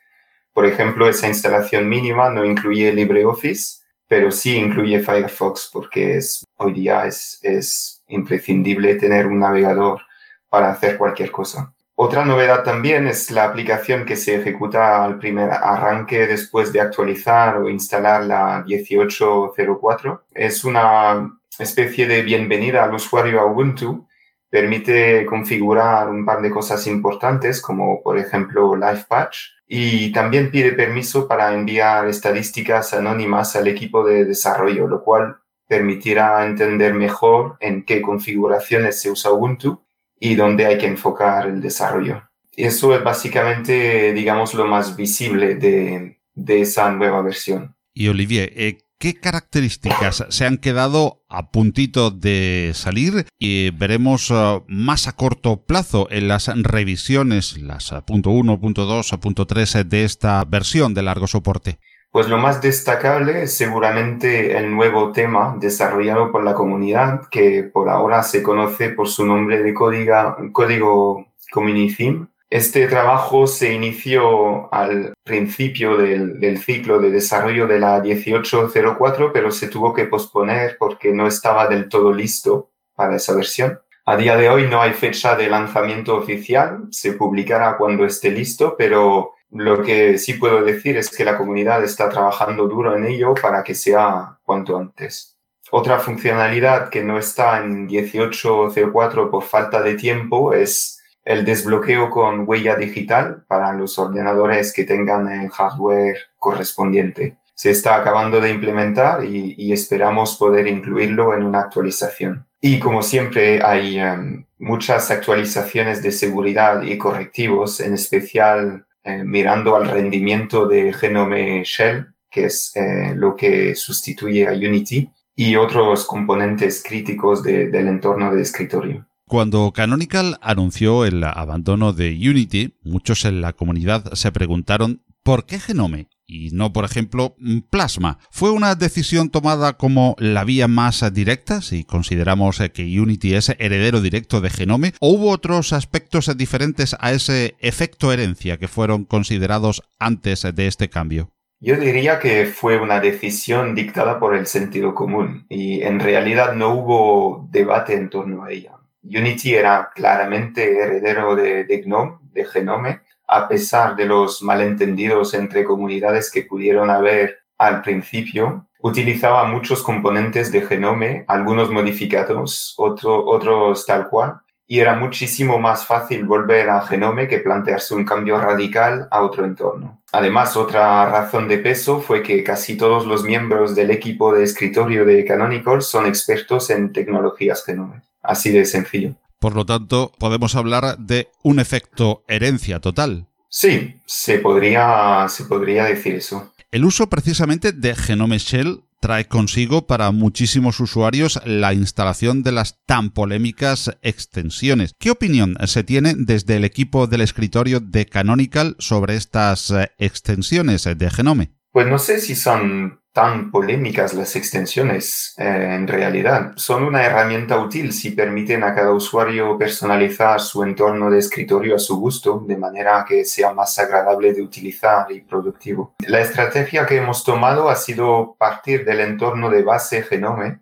Por 0.53 0.67
ejemplo, 0.67 1.09
esa 1.09 1.29
instalación 1.29 1.89
mínima 1.89 2.31
no 2.31 2.45
incluye 2.45 2.93
LibreOffice, 2.93 3.83
pero 4.09 4.33
sí 4.33 4.57
incluye 4.57 5.01
Firefox 5.01 5.71
porque 5.73 6.17
es, 6.17 6.45
hoy 6.57 6.73
día 6.73 7.07
es, 7.07 7.39
es 7.43 8.03
imprescindible 8.09 8.97
tener 8.97 9.27
un 9.27 9.39
navegador 9.39 10.01
para 10.49 10.73
hacer 10.73 10.99
cualquier 10.99 11.31
cosa. 11.31 11.73
Otra 12.03 12.25
novedad 12.25 12.65
también 12.65 13.07
es 13.07 13.31
la 13.31 13.45
aplicación 13.45 14.07
que 14.07 14.17
se 14.17 14.37
ejecuta 14.37 15.05
al 15.05 15.19
primer 15.19 15.51
arranque 15.51 16.27
después 16.27 16.73
de 16.73 16.81
actualizar 16.81 17.59
o 17.59 17.69
instalar 17.69 18.25
la 18.25 18.65
1804. 18.67 20.25
Es 20.33 20.65
una 20.65 21.39
especie 21.65 22.07
de 22.07 22.23
bienvenida 22.23 22.85
al 22.85 22.95
usuario 22.95 23.41
a 23.41 23.47
Ubuntu, 23.47 24.07
permite 24.49 25.25
configurar 25.27 26.09
un 26.11 26.25
par 26.25 26.43
de 26.43 26.51
cosas 26.51 26.87
importantes 26.87 27.63
como 27.63 28.03
por 28.03 28.19
ejemplo 28.19 28.75
Live 28.75 29.05
Patch 29.09 29.37
y 29.67 30.11
también 30.13 30.51
pide 30.51 30.73
permiso 30.73 31.29
para 31.29 31.55
enviar 31.55 32.09
estadísticas 32.09 32.93
anónimas 32.93 33.55
al 33.55 33.69
equipo 33.69 34.05
de 34.05 34.25
desarrollo, 34.25 34.89
lo 34.89 35.05
cual 35.05 35.37
permitirá 35.69 36.45
entender 36.45 36.95
mejor 36.95 37.57
en 37.61 37.85
qué 37.85 38.03
configuraciones 38.03 39.01
se 39.01 39.11
usa 39.11 39.31
Ubuntu 39.31 39.81
y 40.19 40.35
dónde 40.35 40.67
hay 40.67 40.77
que 40.77 40.87
enfocar 40.87 41.47
el 41.47 41.61
desarrollo. 41.61 42.25
Eso 42.57 42.95
es 42.95 43.05
básicamente, 43.05 44.13
digamos, 44.13 44.53
lo 44.55 44.67
más 44.67 44.97
visible 44.97 45.55
de, 45.55 46.19
de 46.35 46.61
esa 46.61 46.91
nueva 46.91 47.23
versión. 47.23 47.77
Y 47.95 48.09
Olivier, 48.09 48.53
eh, 48.57 48.79
¿Qué 49.01 49.15
características 49.15 50.27
se 50.29 50.45
han 50.45 50.59
quedado 50.59 51.23
a 51.31 51.51
puntito 51.51 52.11
de 52.11 52.73
salir 52.75 53.25
y 53.39 53.71
veremos 53.71 54.31
uh, 54.31 54.63
más 54.69 55.09
a 55.09 55.13
corto 55.13 55.65
plazo 55.65 56.07
en 56.11 56.29
las 56.29 56.49
revisiones, 56.55 57.57
las 57.63 57.93
uh, 57.93 58.03
punto 58.05 58.29
.1, 58.29 58.61
punto 58.61 58.87
.2, 58.87 59.19
punto 59.19 59.47
.3 59.47 59.85
de 59.85 60.05
esta 60.05 60.45
versión 60.45 60.93
de 60.93 61.01
largo 61.01 61.27
soporte? 61.27 61.79
Pues 62.11 62.29
lo 62.29 62.37
más 62.37 62.61
destacable 62.61 63.45
es 63.45 63.57
seguramente 63.57 64.59
el 64.59 64.71
nuevo 64.71 65.13
tema 65.13 65.57
desarrollado 65.59 66.31
por 66.31 66.45
la 66.45 66.53
comunidad, 66.53 67.23
que 67.31 67.63
por 67.63 67.89
ahora 67.89 68.23
se 68.23 68.43
conoce 68.43 68.91
por 68.91 69.09
su 69.09 69.25
nombre 69.25 69.63
de 69.63 69.73
código, 69.73 70.37
código 70.53 71.27
Community 71.51 71.97
Theme, 71.97 72.27
este 72.51 72.89
trabajo 72.89 73.47
se 73.47 73.73
inició 73.73 74.73
al 74.75 75.15
principio 75.23 75.97
del, 75.97 76.59
ciclo 76.59 76.99
de 76.99 77.13
desarrollo 77.13 77.69
de 77.69 77.79
la 77.79 78.01
1804, 78.01 79.33
pero 79.33 79.53
se 79.53 79.69
tuvo 79.69 79.95
que 79.95 80.07
posponer 80.07 80.77
porque 80.77 81.13
no 81.13 81.29
estaba 81.29 81.69
del 81.69 81.89
todo 81.89 82.13
listo 82.13 82.73
para 82.97 83.15
esa 83.17 83.37
versión. 83.37 83.79
A 84.05 84.17
día 84.17 84.37
de 84.37 84.51
hoy 84.51 84.67
no 84.67 84.83
hay 84.83 84.95
fecha 84.95 85.37
de 85.37 85.49
lanzamiento 85.49 86.17
oficial, 86.17 86.89
se 86.91 87.13
publicará 87.13 87.77
cuando 87.77 88.05
esté 88.05 88.33
listo, 88.33 88.75
pero 88.77 89.35
lo 89.53 89.83
que 89.85 90.19
sí 90.19 90.35
puedo 90.35 90.65
decir 90.65 90.97
es 90.97 91.09
que 91.09 91.25
la 91.25 91.39
comunidad 91.39 91.85
está 91.85 92.09
trabajando 92.09 92.67
duro 92.67 92.97
en 92.97 93.05
ello 93.05 93.33
para 93.41 93.63
que 93.63 93.77
sea 93.77 94.39
cuanto 94.43 94.77
antes. 94.77 95.39
Otra 95.71 96.01
funcionalidad 96.01 96.89
que 96.89 97.05
no 97.05 97.17
está 97.17 97.59
en 97.63 97.87
1804 97.87 99.31
por 99.31 99.45
falta 99.45 99.81
de 99.83 99.95
tiempo 99.95 100.53
es 100.53 101.00
el 101.31 101.45
desbloqueo 101.45 102.11
con 102.11 102.49
huella 102.49 102.75
digital 102.75 103.45
para 103.47 103.73
los 103.73 104.01
ordenadores 104.01 104.73
que 104.73 104.83
tengan 104.83 105.31
el 105.31 105.49
hardware 105.51 106.17
correspondiente. 106.39 107.37
se 107.55 107.71
está 107.71 107.97
acabando 107.97 108.41
de 108.41 108.51
implementar 108.51 109.23
y, 109.23 109.71
esperamos 109.71 110.37
poder 110.37 110.67
incluirlo 110.67 111.35
en 111.35 111.43
una 111.43 111.61
actualización. 111.61 112.47
Y 112.59 112.79
como 112.79 113.03
siempre 113.03 113.63
hay 113.63 113.99
em, 113.99 114.47
muchas 114.59 115.11
actualizaciones 115.11 116.03
de 116.03 116.11
seguridad 116.11 116.81
y 116.83 116.97
correctivos, 116.97 117.81
en 117.81 117.93
especial 117.93 118.87
eh, 119.05 119.23
mirando 119.23 119.77
al 119.77 119.91
rendimiento 119.91 120.67
de 120.67 120.93
Genome 120.95 121.63
Shell, 121.65 122.07
que 122.31 122.47
es 122.47 122.73
eh, 122.77 123.13
lo 123.15 123.37
que 123.37 123.75
sustituye 123.75 124.49
a 124.49 124.53
Unity, 124.53 125.11
y 125.37 125.57
otros 125.57 126.07
componentes 126.07 126.83
críticos 126.83 127.43
del 127.43 127.89
entorno 127.89 128.35
de 128.35 128.43
escritorio. 128.43 129.07
Cuando 129.31 129.71
Canonical 129.71 130.39
anunció 130.43 131.05
el 131.05 131.23
abandono 131.23 131.93
de 131.93 132.11
Unity, 132.11 132.75
muchos 132.83 133.25
en 133.25 133.41
la 133.41 133.53
comunidad 133.53 134.13
se 134.15 134.33
preguntaron 134.33 135.05
¿por 135.23 135.47
qué 135.47 135.61
Genome? 135.61 136.09
y 136.27 136.51
no, 136.51 136.73
por 136.73 136.85
ejemplo, 136.85 137.37
Plasma. 137.71 138.19
¿Fue 138.33 138.51
una 138.51 138.75
decisión 138.75 139.31
tomada 139.31 139.75
como 139.75 140.17
la 140.19 140.43
vía 140.43 140.67
más 140.67 141.05
directa, 141.13 141.63
si 141.63 141.85
consideramos 141.85 142.61
que 142.75 143.01
Unity 143.01 143.35
es 143.35 143.51
heredero 143.61 144.01
directo 144.01 144.41
de 144.41 144.51
Genome, 144.51 144.95
o 144.99 145.11
hubo 145.11 145.31
otros 145.31 145.73
aspectos 145.73 146.37
diferentes 146.37 146.97
a 146.99 147.13
ese 147.13 147.55
efecto 147.61 148.13
herencia 148.13 148.57
que 148.57 148.67
fueron 148.67 149.05
considerados 149.05 149.81
antes 150.01 150.43
de 150.43 150.67
este 150.67 150.91
cambio? 150.91 151.31
Yo 151.61 151.77
diría 151.77 152.19
que 152.19 152.47
fue 152.47 152.81
una 152.81 152.99
decisión 152.99 153.77
dictada 153.77 154.19
por 154.19 154.35
el 154.35 154.47
sentido 154.47 154.93
común 154.93 155.47
y 155.49 155.83
en 155.83 156.01
realidad 156.01 156.55
no 156.55 156.75
hubo 156.75 157.49
debate 157.53 157.95
en 157.95 158.11
torno 158.11 158.43
a 158.43 158.51
ella. 158.51 158.80
Unity 159.03 159.55
era 159.55 159.91
claramente 159.95 160.79
heredero 160.79 161.35
de, 161.35 161.83
GNOME, 161.85 162.19
de 162.33 162.45
Genome, 162.45 163.01
a 163.27 163.49
pesar 163.49 163.97
de 163.97 164.07
los 164.07 164.43
malentendidos 164.43 165.35
entre 165.35 165.65
comunidades 165.65 166.31
que 166.31 166.43
pudieron 166.43 166.91
haber 166.91 167.39
al 167.59 167.83
principio. 167.83 168.67
Utilizaba 168.81 169.45
muchos 169.45 169.83
componentes 169.83 170.51
de 170.53 170.63
Genome, 170.63 171.25
algunos 171.29 171.71
modificados, 171.71 172.75
otros 172.77 173.87
tal 173.87 174.09
cual, 174.09 174.41
y 174.67 174.79
era 174.79 174.95
muchísimo 174.95 175.59
más 175.59 175.85
fácil 175.85 176.25
volver 176.25 176.71
a 176.71 176.81
Genome 176.83 177.27
que 177.27 177.41
plantearse 177.41 177.93
un 177.95 178.05
cambio 178.05 178.41
radical 178.41 179.09
a 179.11 179.23
otro 179.23 179.45
entorno. 179.45 180.01
Además, 180.13 180.57
otra 180.57 181.07
razón 181.11 181.49
de 181.49 181.59
peso 181.59 182.01
fue 182.01 182.23
que 182.23 182.45
casi 182.45 182.77
todos 182.77 183.05
los 183.05 183.25
miembros 183.25 183.75
del 183.75 183.91
equipo 183.91 184.33
de 184.33 184.45
escritorio 184.45 185.05
de 185.05 185.25
Canonical 185.25 185.83
son 185.83 186.07
expertos 186.07 186.71
en 186.71 186.93
tecnologías 186.93 187.65
Genome. 187.65 188.03
Así 188.23 188.51
de 188.51 188.65
sencillo. 188.65 189.15
Por 189.39 189.55
lo 189.55 189.65
tanto, 189.65 190.13
podemos 190.19 190.55
hablar 190.55 190.99
de 190.99 191.29
un 191.43 191.61
efecto 191.61 192.25
herencia 192.29 192.81
total. 192.81 193.27
Sí, 193.49 193.97
se 194.07 194.39
podría, 194.39 195.27
se 195.29 195.45
podría 195.45 195.85
decir 195.85 196.15
eso. 196.15 196.53
El 196.71 196.85
uso 196.85 197.09
precisamente 197.09 197.73
de 197.73 197.97
Genome 197.97 198.39
Shell 198.39 198.85
trae 199.01 199.27
consigo 199.27 199.87
para 199.87 200.13
muchísimos 200.13 200.79
usuarios 200.79 201.41
la 201.45 201.73
instalación 201.73 202.43
de 202.43 202.53
las 202.53 202.85
tan 202.85 203.11
polémicas 203.11 203.91
extensiones. 204.03 204.95
¿Qué 204.99 205.11
opinión 205.11 205.57
se 205.67 205.83
tiene 205.83 206.15
desde 206.17 206.57
el 206.57 206.65
equipo 206.65 207.07
del 207.07 207.23
escritorio 207.23 207.81
de 207.81 208.07
Canonical 208.07 208.77
sobre 208.79 209.17
estas 209.17 209.71
eh, 209.71 209.91
extensiones 209.99 210.85
de 210.85 211.11
Genome? 211.11 211.51
Pues 211.73 211.87
no 211.87 211.99
sé 211.99 212.21
si 212.21 212.35
son 212.35 213.00
tan 213.13 213.51
polémicas 213.51 214.15
las 214.15 214.37
extensiones 214.37 215.35
eh, 215.37 215.45
en 215.45 215.89
realidad. 215.89 216.53
Son 216.57 216.85
una 216.85 217.05
herramienta 217.05 217.59
útil 217.59 217.93
si 217.93 218.13
permiten 218.13 218.63
a 218.63 218.75
cada 218.75 218.93
usuario 218.93 219.59
personalizar 219.59 220.41
su 220.41 220.63
entorno 220.63 221.11
de 221.11 221.19
escritorio 221.19 221.75
a 221.77 221.81
su 221.81 221.99
gusto, 221.99 222.45
de 222.47 222.57
manera 222.57 223.05
que 223.07 223.25
sea 223.25 223.53
más 223.53 223.79
agradable 223.79 224.33
de 224.33 224.43
utilizar 224.43 225.11
y 225.11 225.23
productivo. 225.23 225.95
La 226.07 226.21
estrategia 226.21 226.87
que 226.87 226.99
hemos 226.99 227.25
tomado 227.25 227.69
ha 227.69 227.77
sido 227.77 228.37
partir 228.39 228.85
del 228.85 229.01
entorno 229.01 229.51
de 229.51 229.63
base 229.63 230.03
Genome 230.03 230.61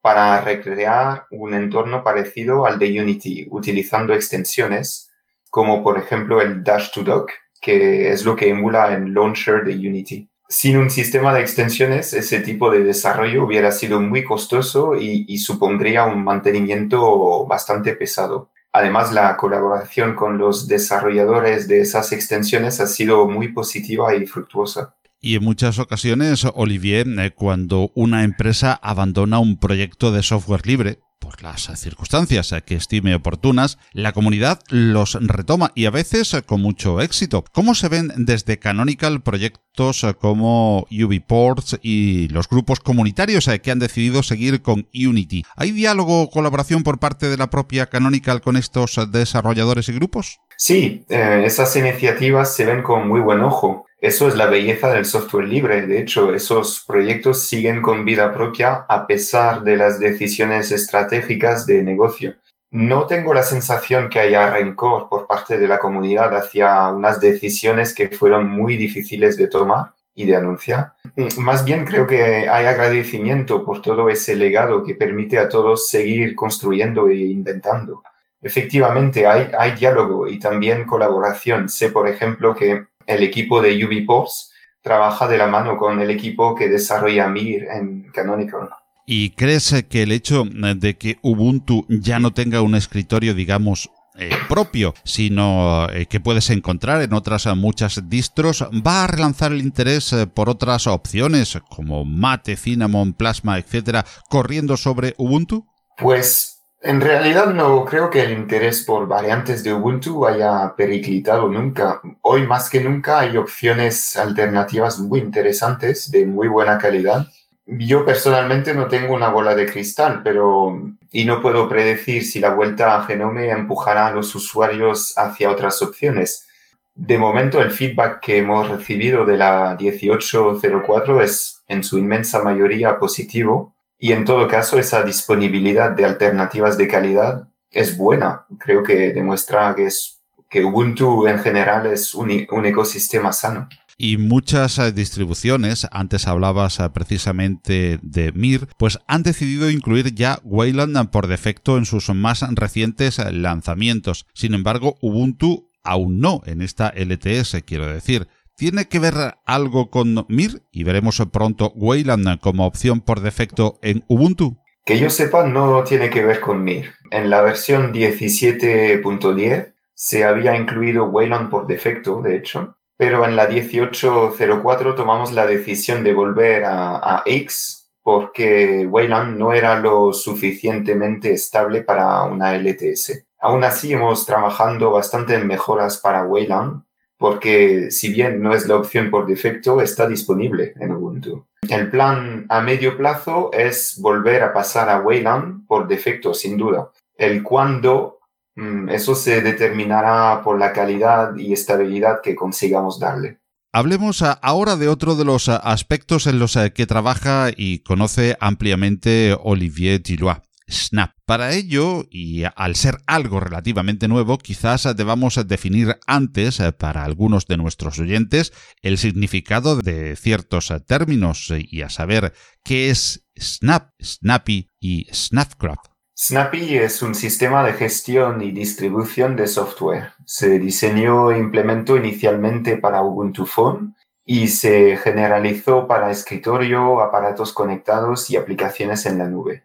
para 0.00 0.40
recrear 0.40 1.26
un 1.30 1.52
entorno 1.52 2.02
parecido 2.02 2.64
al 2.64 2.78
de 2.78 3.00
Unity, 3.00 3.48
utilizando 3.50 4.14
extensiones 4.14 5.10
como 5.50 5.82
por 5.82 5.98
ejemplo 5.98 6.40
el 6.40 6.62
Dash 6.62 6.90
to 6.92 7.02
Dock, 7.02 7.32
que 7.60 8.10
es 8.10 8.24
lo 8.24 8.34
que 8.34 8.48
emula 8.48 8.94
el 8.94 9.12
launcher 9.12 9.64
de 9.64 9.74
Unity 9.74 10.30
sin 10.50 10.76
un 10.76 10.90
sistema 10.90 11.32
de 11.32 11.42
extensiones, 11.42 12.12
ese 12.12 12.40
tipo 12.40 12.72
de 12.72 12.82
desarrollo 12.82 13.44
hubiera 13.44 13.70
sido 13.70 14.00
muy 14.00 14.24
costoso 14.24 14.96
y, 14.96 15.38
supondría 15.38 16.06
un 16.06 16.24
mantenimiento 16.24 17.46
bastante 17.46 17.94
pesado. 17.94 18.50
Además, 18.72 19.12
la 19.12 19.36
colaboración 19.36 20.16
con 20.16 20.38
los 20.38 20.66
desarrolladores 20.66 21.68
de 21.68 21.80
esas 21.80 22.10
extensiones 22.10 22.80
ha 22.80 22.88
sido 22.88 23.28
muy 23.28 23.52
positiva 23.52 24.14
y 24.16 24.26
fructuosa. 24.26 24.96
Y 25.20 25.36
en 25.36 25.44
muchas 25.44 25.78
ocasiones, 25.78 26.44
Olivier, 26.54 27.06
eh, 27.20 27.30
cuando 27.30 27.92
una 27.94 28.24
empresa 28.24 28.78
abandona 28.82 29.38
un 29.38 29.56
proyecto 29.56 30.10
de 30.10 30.24
software 30.24 30.66
libre, 30.66 30.98
por 31.20 31.42
las 31.42 31.70
circunstancias 31.78 32.52
que 32.66 32.74
estime 32.74 33.14
oportunas, 33.14 33.78
la 33.92 34.12
comunidad 34.12 34.60
los 34.70 35.14
retoma 35.20 35.70
y 35.74 35.86
a 35.86 35.90
veces 35.90 36.34
con 36.46 36.60
mucho 36.60 37.00
éxito. 37.00 37.44
¿Cómo 37.52 37.74
se 37.74 37.88
ven 37.88 38.10
desde 38.16 38.58
Canonical 38.58 39.22
proyectos 39.22 40.06
como 40.18 40.86
UbiPorts 40.90 41.78
y 41.82 42.28
los 42.28 42.48
grupos 42.48 42.80
comunitarios 42.80 43.48
que 43.62 43.70
han 43.70 43.78
decidido 43.78 44.22
seguir 44.22 44.62
con 44.62 44.88
Unity? 44.94 45.44
¿Hay 45.54 45.70
diálogo 45.70 46.22
o 46.22 46.30
colaboración 46.30 46.82
por 46.82 46.98
parte 46.98 47.28
de 47.28 47.36
la 47.36 47.50
propia 47.50 47.86
Canonical 47.86 48.40
con 48.40 48.56
estos 48.56 48.98
desarrolladores 49.12 49.88
y 49.88 49.92
grupos? 49.92 50.40
Sí, 50.56 51.06
eh, 51.08 51.42
esas 51.44 51.74
iniciativas 51.76 52.54
se 52.54 52.64
ven 52.66 52.82
con 52.82 53.08
muy 53.08 53.20
buen 53.20 53.40
ojo. 53.40 53.86
Eso 54.00 54.28
es 54.28 54.34
la 54.34 54.46
belleza 54.46 54.90
del 54.92 55.04
software 55.04 55.46
libre. 55.46 55.86
De 55.86 56.00
hecho, 56.00 56.34
esos 56.34 56.82
proyectos 56.86 57.42
siguen 57.42 57.82
con 57.82 58.06
vida 58.06 58.32
propia 58.32 58.86
a 58.88 59.06
pesar 59.06 59.62
de 59.62 59.76
las 59.76 60.00
decisiones 60.00 60.72
estratégicas 60.72 61.66
de 61.66 61.82
negocio. 61.82 62.36
No 62.70 63.06
tengo 63.06 63.34
la 63.34 63.42
sensación 63.42 64.08
que 64.08 64.20
haya 64.20 64.48
rencor 64.48 65.08
por 65.10 65.26
parte 65.26 65.58
de 65.58 65.68
la 65.68 65.78
comunidad 65.78 66.34
hacia 66.34 66.88
unas 66.88 67.20
decisiones 67.20 67.94
que 67.94 68.08
fueron 68.08 68.48
muy 68.48 68.78
difíciles 68.78 69.36
de 69.36 69.48
tomar 69.48 69.92
y 70.14 70.24
de 70.24 70.36
anunciar. 70.36 70.94
Más 71.36 71.64
bien 71.64 71.84
creo 71.84 72.06
que 72.06 72.48
hay 72.48 72.66
agradecimiento 72.66 73.64
por 73.64 73.82
todo 73.82 74.08
ese 74.08 74.34
legado 74.34 74.82
que 74.82 74.94
permite 74.94 75.38
a 75.38 75.48
todos 75.48 75.88
seguir 75.88 76.34
construyendo 76.34 77.08
e 77.08 77.16
inventando. 77.16 78.02
Efectivamente, 78.40 79.26
hay, 79.26 79.50
hay 79.58 79.72
diálogo 79.72 80.26
y 80.26 80.38
también 80.38 80.86
colaboración. 80.86 81.68
Sé, 81.68 81.90
por 81.90 82.08
ejemplo, 82.08 82.54
que 82.54 82.86
el 83.10 83.22
equipo 83.22 83.60
de 83.60 83.84
UbiPops 83.84 84.52
trabaja 84.82 85.28
de 85.28 85.36
la 85.36 85.46
mano 85.46 85.76
con 85.76 86.00
el 86.00 86.10
equipo 86.10 86.54
que 86.54 86.68
desarrolla 86.68 87.28
Mir 87.28 87.64
en 87.64 88.10
Canonical. 88.12 88.70
¿Y 89.06 89.30
crees 89.30 89.84
que 89.88 90.02
el 90.02 90.12
hecho 90.12 90.44
de 90.44 90.96
que 90.96 91.18
Ubuntu 91.22 91.84
ya 91.88 92.18
no 92.20 92.32
tenga 92.32 92.62
un 92.62 92.74
escritorio, 92.74 93.34
digamos, 93.34 93.90
eh, 94.16 94.30
propio, 94.48 94.94
sino 95.04 95.88
eh, 95.90 96.06
que 96.06 96.20
puedes 96.20 96.50
encontrar 96.50 97.00
en 97.02 97.12
otras 97.12 97.46
muchas 97.56 98.08
distros, 98.08 98.62
va 98.86 99.04
a 99.04 99.06
relanzar 99.06 99.52
el 99.52 99.60
interés 99.60 100.12
eh, 100.12 100.26
por 100.26 100.48
otras 100.48 100.86
opciones 100.86 101.58
como 101.68 102.04
Mate, 102.04 102.56
Cinnamon, 102.56 103.12
Plasma, 103.14 103.58
etcétera, 103.58 104.04
corriendo 104.28 104.76
sobre 104.76 105.14
Ubuntu? 105.16 105.66
Pues 105.96 106.49
en 106.82 107.00
realidad 107.00 107.46
no 107.52 107.84
creo 107.84 108.08
que 108.08 108.22
el 108.22 108.32
interés 108.32 108.84
por 108.84 109.06
variantes 109.06 109.62
de 109.62 109.74
Ubuntu 109.74 110.26
haya 110.26 110.74
periclitado 110.76 111.48
nunca. 111.48 112.00
Hoy 112.22 112.46
más 112.46 112.70
que 112.70 112.80
nunca 112.80 113.20
hay 113.20 113.36
opciones 113.36 114.16
alternativas 114.16 114.98
muy 114.98 115.20
interesantes, 115.20 116.10
de 116.10 116.24
muy 116.26 116.48
buena 116.48 116.78
calidad. 116.78 117.26
Yo 117.66 118.04
personalmente 118.04 118.74
no 118.74 118.88
tengo 118.88 119.14
una 119.14 119.28
bola 119.28 119.54
de 119.54 119.70
cristal, 119.70 120.22
pero 120.24 120.80
y 121.12 121.24
no 121.24 121.42
puedo 121.42 121.68
predecir 121.68 122.24
si 122.24 122.40
la 122.40 122.54
vuelta 122.54 122.96
a 122.96 123.04
Genome 123.04 123.50
empujará 123.50 124.06
a 124.06 124.12
los 124.12 124.34
usuarios 124.34 125.16
hacia 125.18 125.50
otras 125.50 125.82
opciones. 125.82 126.46
De 126.94 127.18
momento 127.18 127.60
el 127.60 127.70
feedback 127.72 128.20
que 128.20 128.38
hemos 128.38 128.68
recibido 128.68 129.24
de 129.24 129.36
la 129.36 129.76
1804 129.78 131.22
es 131.22 131.62
en 131.68 131.84
su 131.84 131.98
inmensa 131.98 132.42
mayoría 132.42 132.98
positivo 132.98 133.74
y 134.02 134.12
en 134.12 134.24
todo 134.24 134.48
caso, 134.48 134.78
esa 134.78 135.02
disponibilidad 135.02 135.90
de 135.90 136.06
alternativas 136.06 136.78
de 136.78 136.88
calidad 136.88 137.48
es 137.70 137.98
buena. 137.98 138.46
Creo 138.58 138.82
que 138.82 139.12
demuestra 139.12 139.74
que, 139.74 139.86
es, 139.86 140.22
que 140.48 140.64
Ubuntu 140.64 141.26
en 141.28 141.38
general 141.38 141.84
es 141.84 142.14
un, 142.14 142.30
ecosistema 142.30 143.30
sano. 143.34 143.68
Y 143.98 144.16
muchas 144.16 144.78
eh, 144.78 144.90
distribuciones, 144.92 145.86
antes 145.90 146.26
hablabas 146.26 146.80
eh, 146.80 146.88
precisamente 146.88 148.00
de 148.00 148.32
Mir, 148.32 148.68
pues 148.78 148.98
han 149.06 149.22
decidido 149.22 149.68
incluir 149.70 150.14
ya 150.14 150.40
Wayland 150.44 151.10
por 151.10 151.26
defecto 151.26 151.76
en 151.76 151.84
sus 151.84 152.08
más 152.08 152.42
recientes 152.54 153.18
eh, 153.18 153.30
lanzamientos. 153.30 154.24
Sin 154.32 154.54
embargo, 154.54 154.96
Ubuntu 155.02 155.68
aún 155.82 156.20
no 156.20 156.40
en 156.46 156.62
esta 156.62 156.92
LTS, 156.96 157.62
quiero 157.66 157.86
decir. 157.86 158.28
¿Tiene 158.60 158.88
que 158.88 158.98
ver 158.98 159.14
algo 159.46 159.88
con 159.88 160.26
Mir? 160.28 160.66
Y 160.70 160.84
veremos 160.84 161.22
pronto 161.32 161.72
Wayland 161.76 162.40
como 162.40 162.66
opción 162.66 163.00
por 163.00 163.20
defecto 163.20 163.78
en 163.80 164.04
Ubuntu. 164.06 164.58
Que 164.84 164.98
yo 164.98 165.08
sepa, 165.08 165.46
no 165.46 165.82
tiene 165.82 166.10
que 166.10 166.22
ver 166.22 166.40
con 166.40 166.62
Mir. 166.62 166.92
En 167.10 167.30
la 167.30 167.40
versión 167.40 167.90
17.10 167.94 169.72
se 169.94 170.24
había 170.24 170.58
incluido 170.58 171.06
Wayland 171.06 171.48
por 171.48 171.66
defecto, 171.66 172.20
de 172.20 172.36
hecho. 172.36 172.76
pero 172.98 173.24
en 173.24 173.34
la 173.34 173.48
1804 173.48 174.94
tomamos 174.94 175.32
la 175.32 175.46
decisión 175.46 176.04
de 176.04 176.12
volver 176.12 176.64
a, 176.66 177.22
X 177.24 177.90
porque 178.02 178.86
Wayland 178.86 179.38
no 179.38 179.54
era 179.54 179.80
lo 179.80 180.12
suficientemente 180.12 181.32
estable 181.32 181.80
para 181.80 182.24
una 182.24 182.54
LTS. 182.58 183.24
Aún 183.38 183.64
así, 183.64 183.94
hemos 183.94 184.26
trabajando 184.26 184.90
bastante 184.90 185.34
en 185.34 185.46
mejoras 185.46 185.96
para 185.96 186.24
Wayland, 186.24 186.82
porque 187.20 187.90
si 187.90 188.10
bien 188.10 188.40
no 188.40 188.54
es 188.54 188.66
la 188.66 188.76
opción 188.76 189.10
por 189.10 189.26
defecto, 189.26 189.82
está 189.82 190.08
disponible 190.08 190.72
en 190.80 190.92
Ubuntu. 190.92 191.44
El 191.68 191.90
plan 191.90 192.46
a 192.48 192.62
medio 192.62 192.96
plazo 192.96 193.50
es 193.52 193.98
volver 194.00 194.42
a 194.42 194.54
pasar 194.54 194.88
a 194.88 195.02
Wayland 195.02 195.66
por 195.66 195.86
defecto, 195.86 196.32
sin 196.32 196.56
duda. 196.56 196.90
El 197.14 197.42
cuándo, 197.42 198.20
mm, 198.56 198.88
eso 198.88 199.14
se 199.14 199.42
determinará 199.42 200.40
por 200.42 200.58
la 200.58 200.72
calidad 200.72 201.36
y 201.36 201.52
estabilidad 201.52 202.22
que 202.22 202.34
consigamos 202.34 202.98
darle. 202.98 203.38
Hablemos 203.70 204.22
ahora 204.40 204.76
de 204.76 204.88
otro 204.88 205.14
de 205.14 205.26
los 205.26 205.50
aspectos 205.50 206.26
en 206.26 206.38
los 206.38 206.58
que 206.74 206.86
trabaja 206.86 207.50
y 207.54 207.80
conoce 207.80 208.34
ampliamente 208.40 209.36
Olivier 209.38 210.00
Gillois. 210.02 210.38
Snap. 210.70 211.12
Para 211.26 211.52
ello, 211.52 212.04
y 212.10 212.44
al 212.56 212.76
ser 212.76 212.98
algo 213.06 213.40
relativamente 213.40 214.08
nuevo, 214.08 214.38
quizás 214.38 214.88
debamos 214.96 215.40
definir 215.46 215.98
antes, 216.06 216.60
eh, 216.60 216.72
para 216.72 217.04
algunos 217.04 217.46
de 217.46 217.56
nuestros 217.56 217.98
oyentes, 217.98 218.52
el 218.82 218.98
significado 218.98 219.76
de 219.76 220.16
ciertos 220.16 220.72
términos 220.86 221.52
y 221.56 221.82
a 221.82 221.88
saber 221.88 222.32
qué 222.64 222.90
es 222.90 223.26
Snap, 223.38 223.90
Snappy 224.02 224.68
y 224.78 225.06
Snapcraft. 225.12 225.86
Snappy 226.22 226.76
es 226.76 227.00
un 227.00 227.14
sistema 227.14 227.64
de 227.64 227.72
gestión 227.72 228.42
y 228.42 228.50
distribución 228.50 229.36
de 229.36 229.46
software. 229.46 230.12
Se 230.26 230.58
diseñó 230.58 231.30
e 231.30 231.38
implementó 231.38 231.96
inicialmente 231.96 232.76
para 232.76 233.02
Ubuntu 233.02 233.46
Phone 233.46 233.94
y 234.26 234.48
se 234.48 234.98
generalizó 234.98 235.88
para 235.88 236.10
escritorio, 236.10 237.00
aparatos 237.00 237.54
conectados 237.54 238.30
y 238.30 238.36
aplicaciones 238.36 239.06
en 239.06 239.16
la 239.16 239.28
nube. 239.28 239.64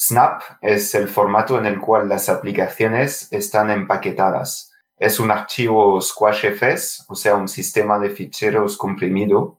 Snap 0.00 0.42
es 0.60 0.94
el 0.94 1.08
formato 1.08 1.58
en 1.58 1.66
el 1.66 1.80
cual 1.80 2.08
las 2.08 2.28
aplicaciones 2.28 3.26
están 3.32 3.68
empaquetadas. 3.68 4.72
Es 4.96 5.18
un 5.18 5.32
archivo 5.32 6.00
SquashFS, 6.00 7.06
o 7.08 7.16
sea, 7.16 7.34
un 7.34 7.48
sistema 7.48 7.98
de 7.98 8.10
ficheros 8.10 8.76
comprimido 8.76 9.58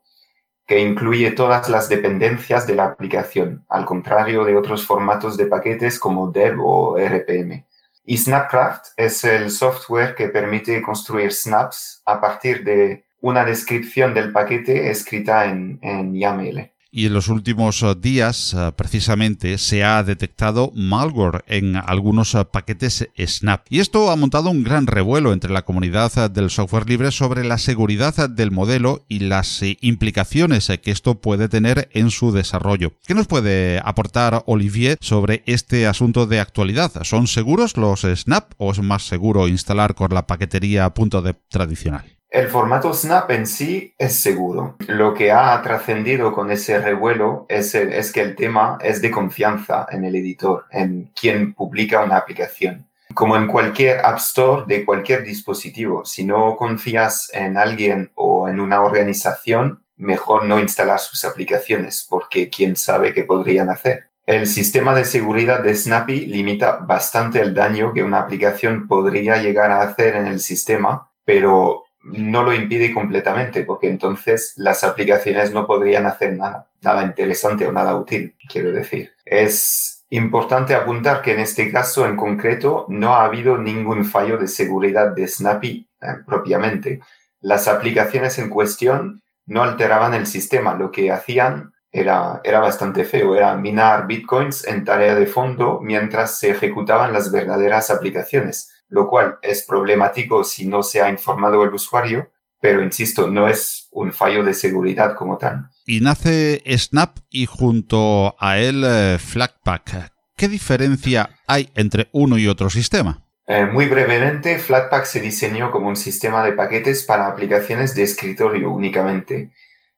que 0.65 0.79
incluye 0.79 1.31
todas 1.31 1.67
las 1.67 1.89
dependencias 1.89 2.65
de 2.65 2.75
la 2.75 2.85
aplicación, 2.85 3.65
al 3.67 3.83
contrario 3.83 4.45
de 4.45 4.55
otros 4.55 4.85
formatos 4.85 5.35
de 5.35 5.47
paquetes 5.47 5.99
como 5.99 6.31
DEV 6.31 6.57
o 6.61 6.97
RPM. 6.97 7.65
Y 8.05 8.17
Snapcraft 8.17 8.93
es 8.95 9.25
el 9.25 9.51
software 9.51 10.15
que 10.15 10.29
permite 10.29 10.81
construir 10.81 11.33
snaps 11.33 12.01
a 12.05 12.21
partir 12.21 12.63
de 12.63 13.03
una 13.19 13.43
descripción 13.43 14.13
del 14.13 14.31
paquete 14.31 14.89
escrita 14.89 15.45
en, 15.47 15.79
en 15.81 16.13
YAML 16.15 16.71
y 16.91 17.05
en 17.05 17.13
los 17.13 17.27
últimos 17.27 17.83
eh, 17.83 17.95
días 17.99 18.53
eh, 18.53 18.71
precisamente 18.75 19.57
se 19.57 19.83
ha 19.83 20.03
detectado 20.03 20.71
malware 20.75 21.43
en 21.47 21.75
algunos 21.75 22.35
eh, 22.35 22.45
paquetes 22.45 23.07
Snap. 23.17 23.65
Y 23.69 23.79
esto 23.79 24.11
ha 24.11 24.15
montado 24.15 24.49
un 24.49 24.63
gran 24.63 24.87
revuelo 24.87 25.33
entre 25.33 25.51
la 25.51 25.65
comunidad 25.65 26.31
del 26.31 26.49
software 26.49 26.89
libre 26.89 27.11
sobre 27.11 27.43
la 27.43 27.57
seguridad 27.57 28.29
del 28.29 28.51
modelo 28.51 29.05
y 29.07 29.19
las 29.19 29.61
implicaciones 29.81 30.71
que 30.81 30.91
esto 30.91 31.21
puede 31.21 31.49
tener 31.49 31.89
en 31.93 32.11
su 32.11 32.31
desarrollo. 32.31 32.93
¿Qué 33.05 33.13
nos 33.13 33.27
puede 33.27 33.79
aportar 33.83 34.43
Olivier 34.47 34.97
sobre 35.01 35.43
este 35.45 35.87
asunto 35.87 36.25
de 36.25 36.39
actualidad? 36.39 36.91
¿Son 37.03 37.27
seguros 37.27 37.77
los 37.77 38.01
Snap 38.01 38.53
o 38.57 38.71
es 38.71 38.81
más 38.81 39.03
seguro 39.03 39.47
instalar 39.47 39.95
con 39.95 40.13
la 40.13 40.27
paquetería 40.27 40.91
.deb 41.23 41.37
tradicional? 41.49 42.18
El 42.31 42.47
formato 42.47 42.93
Snap 42.93 43.31
en 43.31 43.47
sí 43.47 43.95
es 43.97 44.21
seguro. 44.21 44.75
Lo 44.87 45.15
que 45.15 45.31
ha 45.31 45.59
trascendido 45.63 46.31
con 46.31 46.51
ese 46.51 46.79
revuelo 46.79 47.47
es, 47.49 47.71
que 48.13 48.21
el 48.21 48.35
tema 48.35 48.77
es 48.81 49.01
de 49.01 49.09
confianza 49.09 49.87
en 49.89 50.05
el 50.05 50.15
editor, 50.15 50.65
en 50.69 51.11
quien 51.19 51.55
publica 51.55 52.03
una 52.03 52.17
aplicación. 52.17 52.87
Como 53.15 53.35
en 53.35 53.47
cualquier 53.47 54.05
App 54.05 54.17
Store 54.17 54.63
de 54.67 54.85
cualquier 54.85 55.23
dispositivo, 55.23 56.05
si 56.05 56.23
no 56.23 56.55
confías 56.55 57.31
en 57.33 57.57
alguien 57.57 58.11
o 58.13 58.47
en 58.47 58.59
una 58.59 58.81
organización, 58.81 59.83
mejor 59.97 60.45
no 60.45 60.59
instalar 60.59 60.99
sus 60.99 61.25
aplicaciones, 61.25 62.05
porque 62.07 62.51
quién 62.51 62.75
sabe 62.75 63.11
qué 63.11 63.23
podrían 63.23 63.71
hacer. 63.71 64.11
El 64.27 64.45
sistema 64.45 64.93
de 64.93 65.05
seguridad 65.05 65.63
de 65.63 65.73
Snappy 65.73 66.27
limita 66.27 66.77
bastante 66.77 67.41
el 67.41 67.55
daño 67.55 67.91
que 67.91 68.03
una 68.03 68.19
aplicación 68.19 68.87
podría 68.87 69.41
llegar 69.41 69.71
a 69.71 69.81
hacer 69.81 70.15
en 70.15 70.27
el 70.27 70.39
sistema, 70.39 71.09
pero 71.25 71.85
no 72.03 72.43
lo 72.43 72.53
impide 72.53 72.93
completamente, 72.93 73.63
porque 73.63 73.89
entonces 73.89 74.53
las 74.55 74.83
aplicaciones 74.83 75.53
no 75.53 75.67
podrían 75.67 76.05
hacer 76.05 76.37
nada, 76.37 76.67
nada 76.81 77.03
interesante 77.03 77.67
o 77.67 77.71
nada 77.71 77.95
útil, 77.95 78.35
quiero 78.47 78.71
decir. 78.71 79.11
Es 79.25 80.05
importante 80.09 80.73
apuntar 80.73 81.21
que 81.21 81.33
en 81.33 81.39
este 81.39 81.71
caso 81.71 82.05
en 82.05 82.15
concreto 82.15 82.85
no 82.89 83.15
ha 83.15 83.25
habido 83.25 83.57
ningún 83.57 84.05
fallo 84.05 84.37
de 84.37 84.47
seguridad 84.47 85.13
de 85.13 85.27
Snappy 85.27 85.87
eh, 86.01 86.07
propiamente. 86.25 87.01
Las 87.41 87.67
aplicaciones 87.67 88.39
en 88.39 88.49
cuestión 88.49 89.21
no 89.45 89.63
alteraban 89.63 90.13
el 90.13 90.25
sistema, 90.25 90.75
lo 90.75 90.91
que 90.91 91.11
hacían 91.11 91.73
era, 91.91 92.41
era 92.43 92.59
bastante 92.59 93.03
feo, 93.03 93.35
era 93.35 93.55
minar 93.55 94.07
bitcoins 94.07 94.67
en 94.67 94.85
tarea 94.85 95.15
de 95.15 95.25
fondo 95.25 95.79
mientras 95.81 96.37
se 96.37 96.51
ejecutaban 96.51 97.13
las 97.13 97.31
verdaderas 97.31 97.89
aplicaciones 97.89 98.69
lo 98.89 99.07
cual 99.07 99.37
es 99.41 99.63
problemático 99.63 100.43
si 100.43 100.67
no 100.67 100.83
se 100.83 101.01
ha 101.01 101.09
informado 101.09 101.63
el 101.63 101.73
usuario, 101.73 102.31
pero 102.59 102.83
insisto, 102.83 103.29
no 103.29 103.47
es 103.47 103.87
un 103.91 104.11
fallo 104.11 104.43
de 104.43 104.53
seguridad 104.53 105.15
como 105.15 105.37
tal. 105.37 105.69
Y 105.85 106.01
nace 106.01 106.61
Snap 106.77 107.17
y 107.29 107.45
junto 107.45 108.35
a 108.39 108.57
él 108.57 108.83
eh, 108.85 109.17
Flatpak. 109.17 110.11
¿Qué 110.35 110.47
diferencia 110.47 111.29
hay 111.47 111.69
entre 111.75 112.09
uno 112.11 112.37
y 112.37 112.47
otro 112.47 112.69
sistema? 112.69 113.25
Eh, 113.47 113.65
muy 113.65 113.87
brevemente, 113.87 114.59
Flatpak 114.59 115.05
se 115.05 115.21
diseñó 115.21 115.71
como 115.71 115.87
un 115.87 115.95
sistema 115.95 116.43
de 116.43 116.53
paquetes 116.53 117.03
para 117.03 117.27
aplicaciones 117.27 117.95
de 117.95 118.03
escritorio 118.03 118.71
únicamente, 118.71 119.51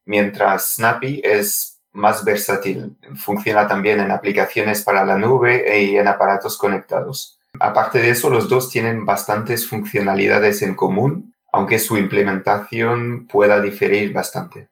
mientras 0.06 0.76
Snappy 0.76 1.22
es 1.24 1.71
más 1.94 2.24
versátil. 2.24 2.96
Funciona 3.16 3.68
también 3.68 4.00
en 4.00 4.12
aplicaciones 4.12 4.84
para 4.84 5.06
la 5.06 5.18
nube 5.18 5.82
y 5.84 5.98
en 5.98 6.08
aparatos 6.08 6.58
conectados. 6.58 7.40
Aparte 7.60 8.00
de 8.00 8.12
eso, 8.12 8.30
los 8.30 8.48
dos 8.48 8.70
tienen 8.70 9.06
bastantes 9.06 9.68
funcionalidades 9.68 10.62
en 10.62 10.76
común, 10.76 11.34
aunque 11.52 11.80
su 11.80 11.98
implementación 11.98 13.28
pueda 13.28 13.62
diferir 13.62 14.14
bastante. 14.14 14.70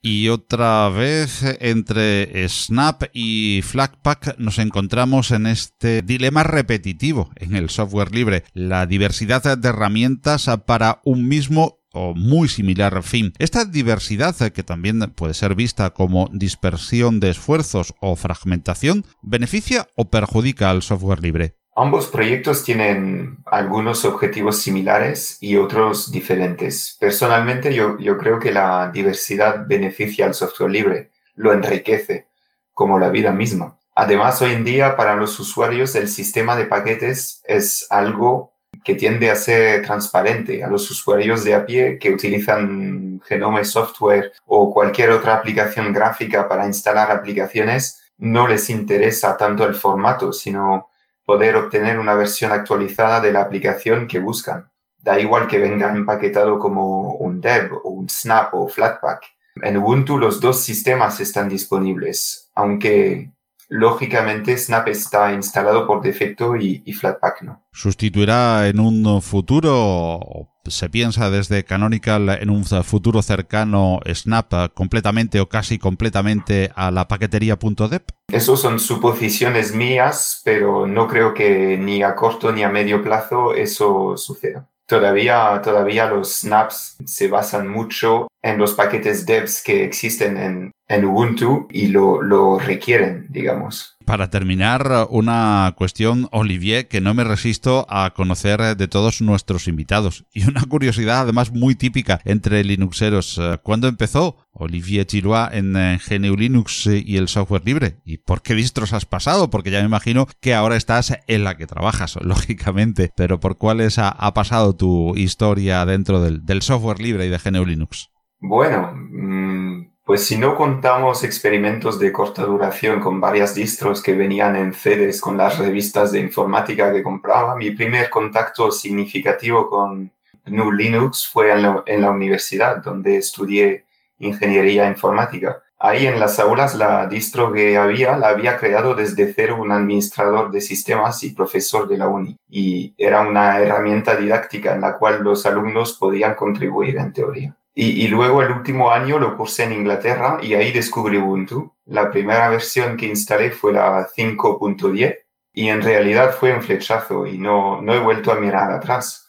Y 0.00 0.28
otra 0.28 0.88
vez 0.90 1.42
entre 1.60 2.48
Snap 2.48 3.04
y 3.12 3.62
Flatpak 3.64 4.38
nos 4.38 4.60
encontramos 4.60 5.32
en 5.32 5.46
este 5.46 6.02
dilema 6.02 6.44
repetitivo 6.44 7.30
en 7.34 7.56
el 7.56 7.68
software 7.68 8.14
libre, 8.14 8.44
la 8.52 8.86
diversidad 8.86 9.58
de 9.58 9.68
herramientas 9.68 10.48
para 10.66 11.00
un 11.04 11.26
mismo 11.26 11.77
o 11.92 12.14
muy 12.14 12.48
similar 12.48 13.02
fin. 13.02 13.32
Esta 13.38 13.64
diversidad, 13.64 14.34
que 14.52 14.62
también 14.62 15.00
puede 15.14 15.34
ser 15.34 15.54
vista 15.54 15.90
como 15.90 16.28
dispersión 16.32 17.20
de 17.20 17.30
esfuerzos 17.30 17.94
o 18.00 18.16
fragmentación, 18.16 19.04
beneficia 19.22 19.86
o 19.96 20.10
perjudica 20.10 20.70
al 20.70 20.82
software 20.82 21.20
libre. 21.20 21.54
Ambos 21.80 22.08
proyectos 22.08 22.64
tienen 22.64 23.38
algunos 23.46 24.04
objetivos 24.04 24.58
similares 24.60 25.38
y 25.40 25.54
otros 25.54 26.10
diferentes. 26.10 26.96
Personalmente 26.98 27.72
yo, 27.72 27.96
creo 28.18 28.40
que 28.40 28.50
la 28.50 28.90
diversidad 28.92 29.64
beneficia 29.64 30.26
al 30.26 30.34
software 30.34 30.72
libre, 30.72 31.12
lo 31.36 31.52
enriquece, 31.52 32.26
como 32.74 32.98
la 32.98 33.10
vida 33.10 33.30
misma. 33.30 33.78
Además, 33.94 34.42
hoy 34.42 34.54
en 34.54 34.64
día 34.64 34.96
para 34.96 35.14
los 35.14 35.38
usuarios 35.38 35.94
el 35.94 36.08
sistema 36.08 36.56
de 36.56 36.66
paquetes 36.66 37.42
es 37.46 37.86
algo 37.90 38.57
que 38.88 38.94
tiende 38.94 39.30
a 39.30 39.36
ser 39.36 39.82
transparente. 39.82 40.64
A 40.64 40.66
los 40.66 40.90
usuarios 40.90 41.44
de 41.44 41.54
a 41.54 41.66
pie 41.66 41.98
que 41.98 42.10
utilizan 42.10 43.20
Genome 43.22 43.62
Software 43.66 44.32
o 44.46 44.72
cualquier 44.72 45.10
otra 45.10 45.34
aplicación 45.34 45.92
gráfica 45.92 46.48
para 46.48 46.64
instalar 46.64 47.10
aplicaciones, 47.10 48.00
no 48.16 48.48
les 48.48 48.70
interesa 48.70 49.36
tanto 49.36 49.66
el 49.66 49.74
formato, 49.74 50.32
sino 50.32 50.88
poder 51.22 51.56
obtener 51.56 51.98
una 51.98 52.14
versión 52.14 52.50
actualizada 52.50 53.20
de 53.20 53.30
la 53.30 53.42
aplicación 53.42 54.08
que 54.08 54.20
buscan. 54.20 54.70
Da 54.96 55.20
igual 55.20 55.48
que 55.48 55.58
venga 55.58 55.92
empaquetado 55.92 56.58
como 56.58 57.12
un 57.16 57.42
Dev 57.42 57.74
o 57.84 57.90
un 57.90 58.08
Snap 58.08 58.54
o 58.54 58.68
Flatpak. 58.68 59.22
En 59.56 59.76
Ubuntu 59.76 60.16
los 60.16 60.40
dos 60.40 60.62
sistemas 60.62 61.20
están 61.20 61.50
disponibles, 61.50 62.50
aunque 62.54 63.32
lógicamente 63.68 64.56
Snap 64.56 64.88
está 64.88 65.32
instalado 65.32 65.86
por 65.86 66.02
defecto 66.02 66.56
y, 66.56 66.92
Flatpak 66.92 67.42
no. 67.42 67.62
¿Sustituirá 67.72 68.68
en 68.68 68.80
un 68.80 69.22
futuro, 69.22 70.48
se 70.64 70.88
piensa 70.88 71.30
desde 71.30 71.64
Canonical, 71.64 72.28
en 72.28 72.50
un 72.50 72.64
futuro 72.64 73.22
cercano 73.22 74.00
Snap 74.06 74.72
completamente 74.74 75.40
o 75.40 75.48
casi 75.48 75.78
completamente 75.78 76.70
a 76.74 76.90
la 76.90 77.06
paquetería 77.08 77.58
.deb? 77.60 78.02
Eso 78.32 78.56
son 78.56 78.80
suposiciones 78.80 79.74
mías, 79.74 80.40
pero 80.44 80.86
no 80.86 81.06
creo 81.06 81.34
que 81.34 81.78
ni 81.78 82.02
a 82.02 82.14
corto 82.14 82.52
ni 82.52 82.62
a 82.62 82.68
medio 82.68 83.02
plazo 83.02 83.54
eso 83.54 84.16
suceda. 84.16 84.68
Todavía, 84.88 85.60
todavía 85.62 86.08
los 86.08 86.40
snaps 86.40 86.96
se 87.04 87.28
basan 87.28 87.68
mucho 87.68 88.26
en 88.42 88.58
los 88.58 88.72
paquetes 88.72 89.26
devs 89.26 89.62
que 89.62 89.84
existen 89.84 90.36
en, 90.36 90.72
en 90.88 91.04
Ubuntu 91.04 91.68
y 91.70 91.88
lo, 91.88 92.22
lo 92.22 92.58
requieren, 92.58 93.26
digamos. 93.28 93.97
Para 94.08 94.30
terminar, 94.30 95.06
una 95.10 95.74
cuestión, 95.76 96.30
Olivier, 96.32 96.88
que 96.88 97.02
no 97.02 97.12
me 97.12 97.24
resisto 97.24 97.84
a 97.90 98.14
conocer 98.14 98.74
de 98.74 98.88
todos 98.88 99.20
nuestros 99.20 99.68
invitados. 99.68 100.24
Y 100.32 100.48
una 100.48 100.62
curiosidad, 100.62 101.20
además, 101.20 101.52
muy 101.52 101.74
típica 101.74 102.18
entre 102.24 102.64
Linuxeros. 102.64 103.38
¿Cuándo 103.62 103.86
empezó 103.86 104.38
Olivier 104.52 105.04
Chiroa 105.04 105.50
en 105.52 105.74
GNU 105.74 106.36
Linux 106.38 106.86
y 106.86 107.18
el 107.18 107.28
software 107.28 107.66
libre? 107.66 107.98
¿Y 108.06 108.16
por 108.16 108.40
qué 108.40 108.54
distros 108.54 108.94
has 108.94 109.04
pasado? 109.04 109.50
Porque 109.50 109.70
ya 109.70 109.80
me 109.80 109.88
imagino 109.88 110.26
que 110.40 110.54
ahora 110.54 110.76
estás 110.76 111.18
en 111.26 111.44
la 111.44 111.58
que 111.58 111.66
trabajas, 111.66 112.16
lógicamente. 112.22 113.12
Pero 113.14 113.40
¿por 113.40 113.58
cuáles 113.58 113.98
ha, 113.98 114.08
ha 114.08 114.32
pasado 114.32 114.74
tu 114.74 115.16
historia 115.16 115.84
dentro 115.84 116.22
del, 116.22 116.46
del, 116.46 116.62
software 116.62 116.98
libre 116.98 117.26
y 117.26 117.28
de 117.28 117.36
GNU 117.36 117.66
Linux? 117.66 118.08
Bueno, 118.40 118.90
mmm 118.94 119.87
pues 120.08 120.24
si 120.24 120.38
no 120.38 120.56
contamos 120.56 121.22
experimentos 121.22 121.98
de 121.98 122.10
corta 122.10 122.42
duración 122.42 122.98
con 122.98 123.20
varias 123.20 123.54
distros 123.54 124.02
que 124.02 124.14
venían 124.14 124.56
en 124.56 124.72
CDs 124.72 125.20
con 125.20 125.36
las 125.36 125.58
revistas 125.58 126.12
de 126.12 126.18
informática 126.18 126.90
que 126.90 127.02
compraba, 127.02 127.54
mi 127.56 127.72
primer 127.72 128.08
contacto 128.08 128.72
significativo 128.72 129.68
con 129.68 130.10
GNU 130.46 130.72
Linux 130.72 131.28
fue 131.30 131.52
en 131.52 131.60
la, 131.60 131.82
en 131.84 132.00
la 132.00 132.10
universidad, 132.10 132.78
donde 132.78 133.18
estudié 133.18 133.84
ingeniería 134.18 134.88
informática. 134.88 135.62
Ahí 135.78 136.06
en 136.06 136.18
las 136.18 136.38
aulas 136.38 136.74
la 136.74 137.06
distro 137.06 137.52
que 137.52 137.76
había 137.76 138.16
la 138.16 138.28
había 138.28 138.56
creado 138.56 138.94
desde 138.94 139.30
cero 139.34 139.58
un 139.60 139.72
administrador 139.72 140.50
de 140.50 140.62
sistemas 140.62 141.22
y 141.22 141.34
profesor 141.34 141.86
de 141.86 141.98
la 141.98 142.08
uni. 142.08 142.34
Y 142.48 142.94
era 142.96 143.20
una 143.20 143.60
herramienta 143.60 144.16
didáctica 144.16 144.74
en 144.74 144.80
la 144.80 144.96
cual 144.96 145.22
los 145.22 145.44
alumnos 145.44 145.98
podían 145.98 146.34
contribuir 146.34 146.96
en 146.96 147.12
teoría. 147.12 147.57
Y, 147.80 148.08
luego 148.08 148.42
el 148.42 148.50
último 148.50 148.90
año 148.90 149.20
lo 149.20 149.36
cursé 149.36 149.62
en 149.62 149.72
Inglaterra 149.72 150.40
y 150.42 150.54
ahí 150.54 150.72
descubrí 150.72 151.16
Ubuntu. 151.16 151.76
La 151.84 152.10
primera 152.10 152.48
versión 152.48 152.96
que 152.96 153.06
instalé 153.06 153.52
fue 153.52 153.72
la 153.72 154.08
5.10 154.08 155.16
y 155.52 155.68
en 155.68 155.80
realidad 155.80 156.34
fue 156.34 156.52
un 156.52 156.60
flechazo 156.60 157.24
y 157.24 157.38
no, 157.38 157.80
no 157.80 157.94
he 157.94 158.00
vuelto 158.00 158.32
a 158.32 158.40
mirar 158.40 158.72
atrás. 158.72 159.28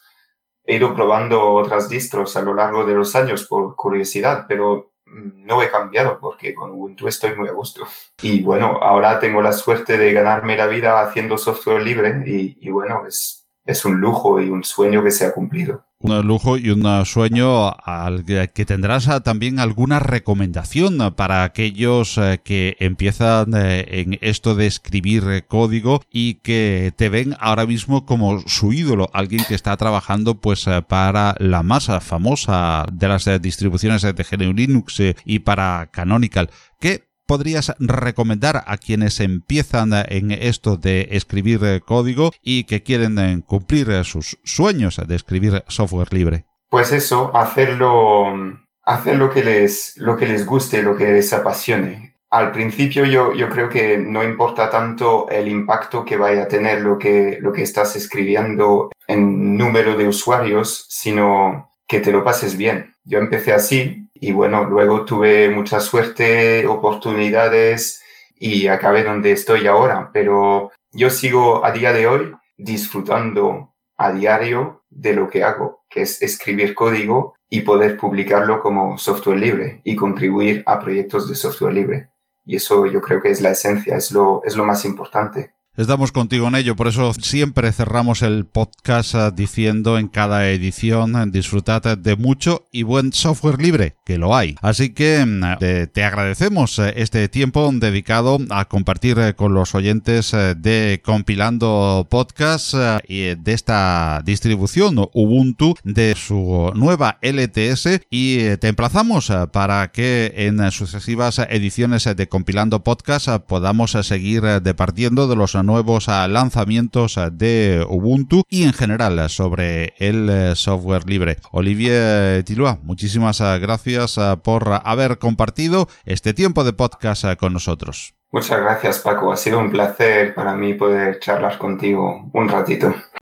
He 0.64 0.74
ido 0.74 0.92
probando 0.96 1.52
otras 1.52 1.88
distros 1.88 2.36
a 2.36 2.42
lo 2.42 2.52
largo 2.52 2.84
de 2.84 2.94
los 2.94 3.14
años 3.14 3.46
por 3.46 3.76
curiosidad, 3.76 4.46
pero 4.48 4.94
no 5.06 5.62
he 5.62 5.70
cambiado 5.70 6.18
porque 6.18 6.52
con 6.52 6.72
Ubuntu 6.72 7.06
estoy 7.06 7.36
muy 7.36 7.46
a 7.46 7.52
gusto. 7.52 7.86
Y 8.20 8.42
bueno, 8.42 8.80
ahora 8.82 9.20
tengo 9.20 9.40
la 9.42 9.52
suerte 9.52 9.96
de 9.96 10.12
ganarme 10.12 10.56
la 10.56 10.66
vida 10.66 11.00
haciendo 11.00 11.38
software 11.38 11.82
libre 11.82 12.24
y, 12.26 12.58
y 12.60 12.70
bueno, 12.70 13.06
es, 13.06 13.48
es 13.64 13.84
un 13.84 14.00
lujo 14.00 14.40
y 14.40 14.50
un 14.50 14.64
sueño 14.64 15.04
que 15.04 15.12
se 15.12 15.24
ha 15.24 15.32
cumplido 15.32 15.84
un 16.00 16.26
lujo 16.26 16.56
y 16.56 16.70
un 16.70 17.04
sueño 17.04 17.70
al 17.70 18.24
que 18.24 18.64
tendrás 18.64 19.08
también 19.22 19.58
alguna 19.58 19.98
recomendación 19.98 21.14
para 21.14 21.44
aquellos 21.44 22.16
eh, 22.16 22.40
que 22.42 22.76
empiezan 22.80 23.52
eh, 23.54 23.84
en 24.00 24.18
esto 24.22 24.54
de 24.54 24.66
escribir 24.66 25.44
código 25.46 26.02
y 26.10 26.34
que 26.34 26.92
te 26.96 27.08
ven 27.10 27.36
ahora 27.38 27.66
mismo 27.66 28.06
como 28.06 28.40
su 28.46 28.72
ídolo, 28.72 29.10
alguien 29.12 29.44
que 29.46 29.54
está 29.54 29.76
trabajando 29.76 30.40
pues 30.40 30.66
eh, 30.66 30.82
para 30.82 31.34
la 31.38 31.62
masa 31.62 32.00
famosa 32.00 32.86
de 32.92 33.08
las 33.08 33.28
distribuciones 33.42 34.02
de 34.02 34.12
GNU 34.12 34.54
Linux 34.54 35.02
y 35.24 35.38
para 35.40 35.90
Canonical. 35.92 36.50
¿Qué 36.80 37.09
podrías 37.30 37.72
recomendar 37.78 38.64
a 38.66 38.76
quienes 38.76 39.20
empiezan 39.20 39.92
en 40.08 40.32
esto 40.32 40.76
de 40.76 41.10
escribir 41.12 41.80
código 41.86 42.32
y 42.42 42.64
que 42.64 42.82
quieren 42.82 43.42
cumplir 43.42 44.04
sus 44.04 44.40
sueños 44.42 45.00
de 45.06 45.14
escribir 45.14 45.62
software 45.68 46.12
libre? 46.12 46.46
Pues 46.68 46.90
eso, 46.90 47.30
hacerlo, 47.36 48.34
hacer 48.82 49.16
lo 49.16 49.30
que 49.30 49.44
les, 49.44 49.96
lo 49.98 50.16
que 50.16 50.26
les 50.26 50.44
guste, 50.44 50.82
lo 50.82 50.96
que 50.96 51.04
les 51.04 51.32
apasione. 51.32 52.16
Al 52.30 52.50
principio 52.50 53.04
yo, 53.04 53.32
yo 53.32 53.48
creo 53.48 53.68
que 53.68 53.96
no 53.96 54.24
importa 54.24 54.68
tanto 54.68 55.28
el 55.30 55.46
impacto 55.46 56.04
que 56.04 56.16
vaya 56.16 56.42
a 56.42 56.48
tener 56.48 56.80
lo 56.80 56.98
que, 56.98 57.38
lo 57.40 57.52
que 57.52 57.62
estás 57.62 57.94
escribiendo 57.94 58.90
en 59.06 59.56
número 59.56 59.96
de 59.96 60.08
usuarios, 60.08 60.84
sino 60.88 61.70
que 61.86 62.00
te 62.00 62.10
lo 62.10 62.24
pases 62.24 62.56
bien. 62.56 62.96
Yo 63.04 63.18
empecé 63.18 63.52
así, 63.52 64.09
y 64.20 64.32
bueno, 64.32 64.64
luego 64.64 65.06
tuve 65.06 65.48
mucha 65.48 65.80
suerte, 65.80 66.66
oportunidades 66.66 68.02
y 68.38 68.66
acabé 68.66 69.02
donde 69.02 69.32
estoy 69.32 69.66
ahora. 69.66 70.10
Pero 70.12 70.70
yo 70.92 71.08
sigo 71.08 71.64
a 71.64 71.72
día 71.72 71.92
de 71.94 72.06
hoy 72.06 72.36
disfrutando 72.58 73.74
a 73.96 74.12
diario 74.12 74.84
de 74.90 75.14
lo 75.14 75.30
que 75.30 75.42
hago, 75.42 75.84
que 75.88 76.02
es 76.02 76.20
escribir 76.20 76.74
código 76.74 77.34
y 77.48 77.62
poder 77.62 77.96
publicarlo 77.96 78.60
como 78.60 78.98
software 78.98 79.38
libre 79.38 79.80
y 79.84 79.96
contribuir 79.96 80.62
a 80.66 80.78
proyectos 80.78 81.26
de 81.26 81.34
software 81.34 81.72
libre. 81.72 82.10
Y 82.44 82.56
eso 82.56 82.84
yo 82.84 83.00
creo 83.00 83.22
que 83.22 83.30
es 83.30 83.40
la 83.40 83.52
esencia, 83.52 83.96
es 83.96 84.12
lo, 84.12 84.42
es 84.44 84.54
lo 84.54 84.66
más 84.66 84.84
importante. 84.84 85.54
Estamos 85.80 86.12
contigo 86.12 86.46
en 86.46 86.56
ello, 86.56 86.76
por 86.76 86.88
eso 86.88 87.14
siempre 87.14 87.72
cerramos 87.72 88.20
el 88.20 88.44
podcast 88.44 89.14
eh, 89.14 89.30
diciendo 89.34 89.96
en 89.96 90.08
cada 90.08 90.50
edición 90.50 91.16
eh, 91.16 91.24
disfrutad 91.30 91.96
de 91.96 92.16
mucho 92.16 92.66
y 92.70 92.82
buen 92.82 93.14
software 93.14 93.62
libre, 93.62 93.96
que 94.04 94.18
lo 94.18 94.36
hay. 94.36 94.56
Así 94.60 94.92
que 94.92 95.24
mm, 95.24 95.88
te, 95.90 96.04
agradecemos 96.04 96.78
eh, 96.78 96.92
este 96.96 97.30
tiempo 97.30 97.70
dedicado 97.72 98.36
a 98.50 98.66
compartir 98.66 99.34
con 99.36 99.54
los 99.54 99.74
oyentes 99.74 100.32
de 100.32 101.00
Compilando 101.02 102.06
Podcast 102.10 102.74
y 103.08 103.34
de 103.36 103.52
esta 103.54 104.20
distribución 104.22 104.98
Ubuntu 105.14 105.76
de 105.82 106.14
su 106.14 106.72
nueva 106.74 107.18
LTS 107.22 108.02
y 108.10 108.54
te 108.58 108.68
emplazamos 108.68 109.32
para 109.50 109.90
que 109.92 110.34
en 110.36 110.70
sucesivas 110.72 111.38
ediciones 111.38 112.04
de 112.04 112.28
Compilando 112.28 112.84
Podcast 112.84 113.28
podamos 113.46 113.92
seguir 113.92 114.42
departiendo 114.42 115.26
de 115.26 115.36
los 115.36 115.54
nuevos 115.70 116.08
ah, 116.08 116.26
lanzamientos 116.26 117.16
ah, 117.16 117.30
de 117.30 117.86
Ubuntu 117.88 118.42
y 118.48 118.64
en 118.64 118.72
general 118.72 119.30
sobre 119.30 119.94
el 119.98 120.28
eh, 120.28 120.56
software 120.56 121.08
libre. 121.08 121.36
Olivier 121.52 122.42
Tilua, 122.42 122.80
muchísimas 122.82 123.40
ah, 123.40 123.56
gracias 123.58 124.18
por 124.42 124.80
haber 124.84 125.18
compartido 125.18 125.86
este 126.04 126.34
tiempo 126.34 126.64
de 126.64 126.72
podcast 126.72 127.24
con 127.38 127.52
nosotros. 127.52 128.14
Muchas 128.32 128.60
gracias 128.60 128.98
Paco, 128.98 129.32
ha 129.32 129.36
sido 129.36 129.60
un 129.60 129.70
placer 129.70 130.34
para 130.34 130.56
mí 130.56 130.74
poder 130.74 131.20
charlar 131.20 131.56
contigo 131.56 132.28
un 132.32 132.48
ratito. 132.48 132.92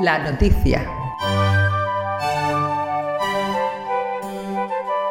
La 0.00 0.18
noticia. 0.18 0.90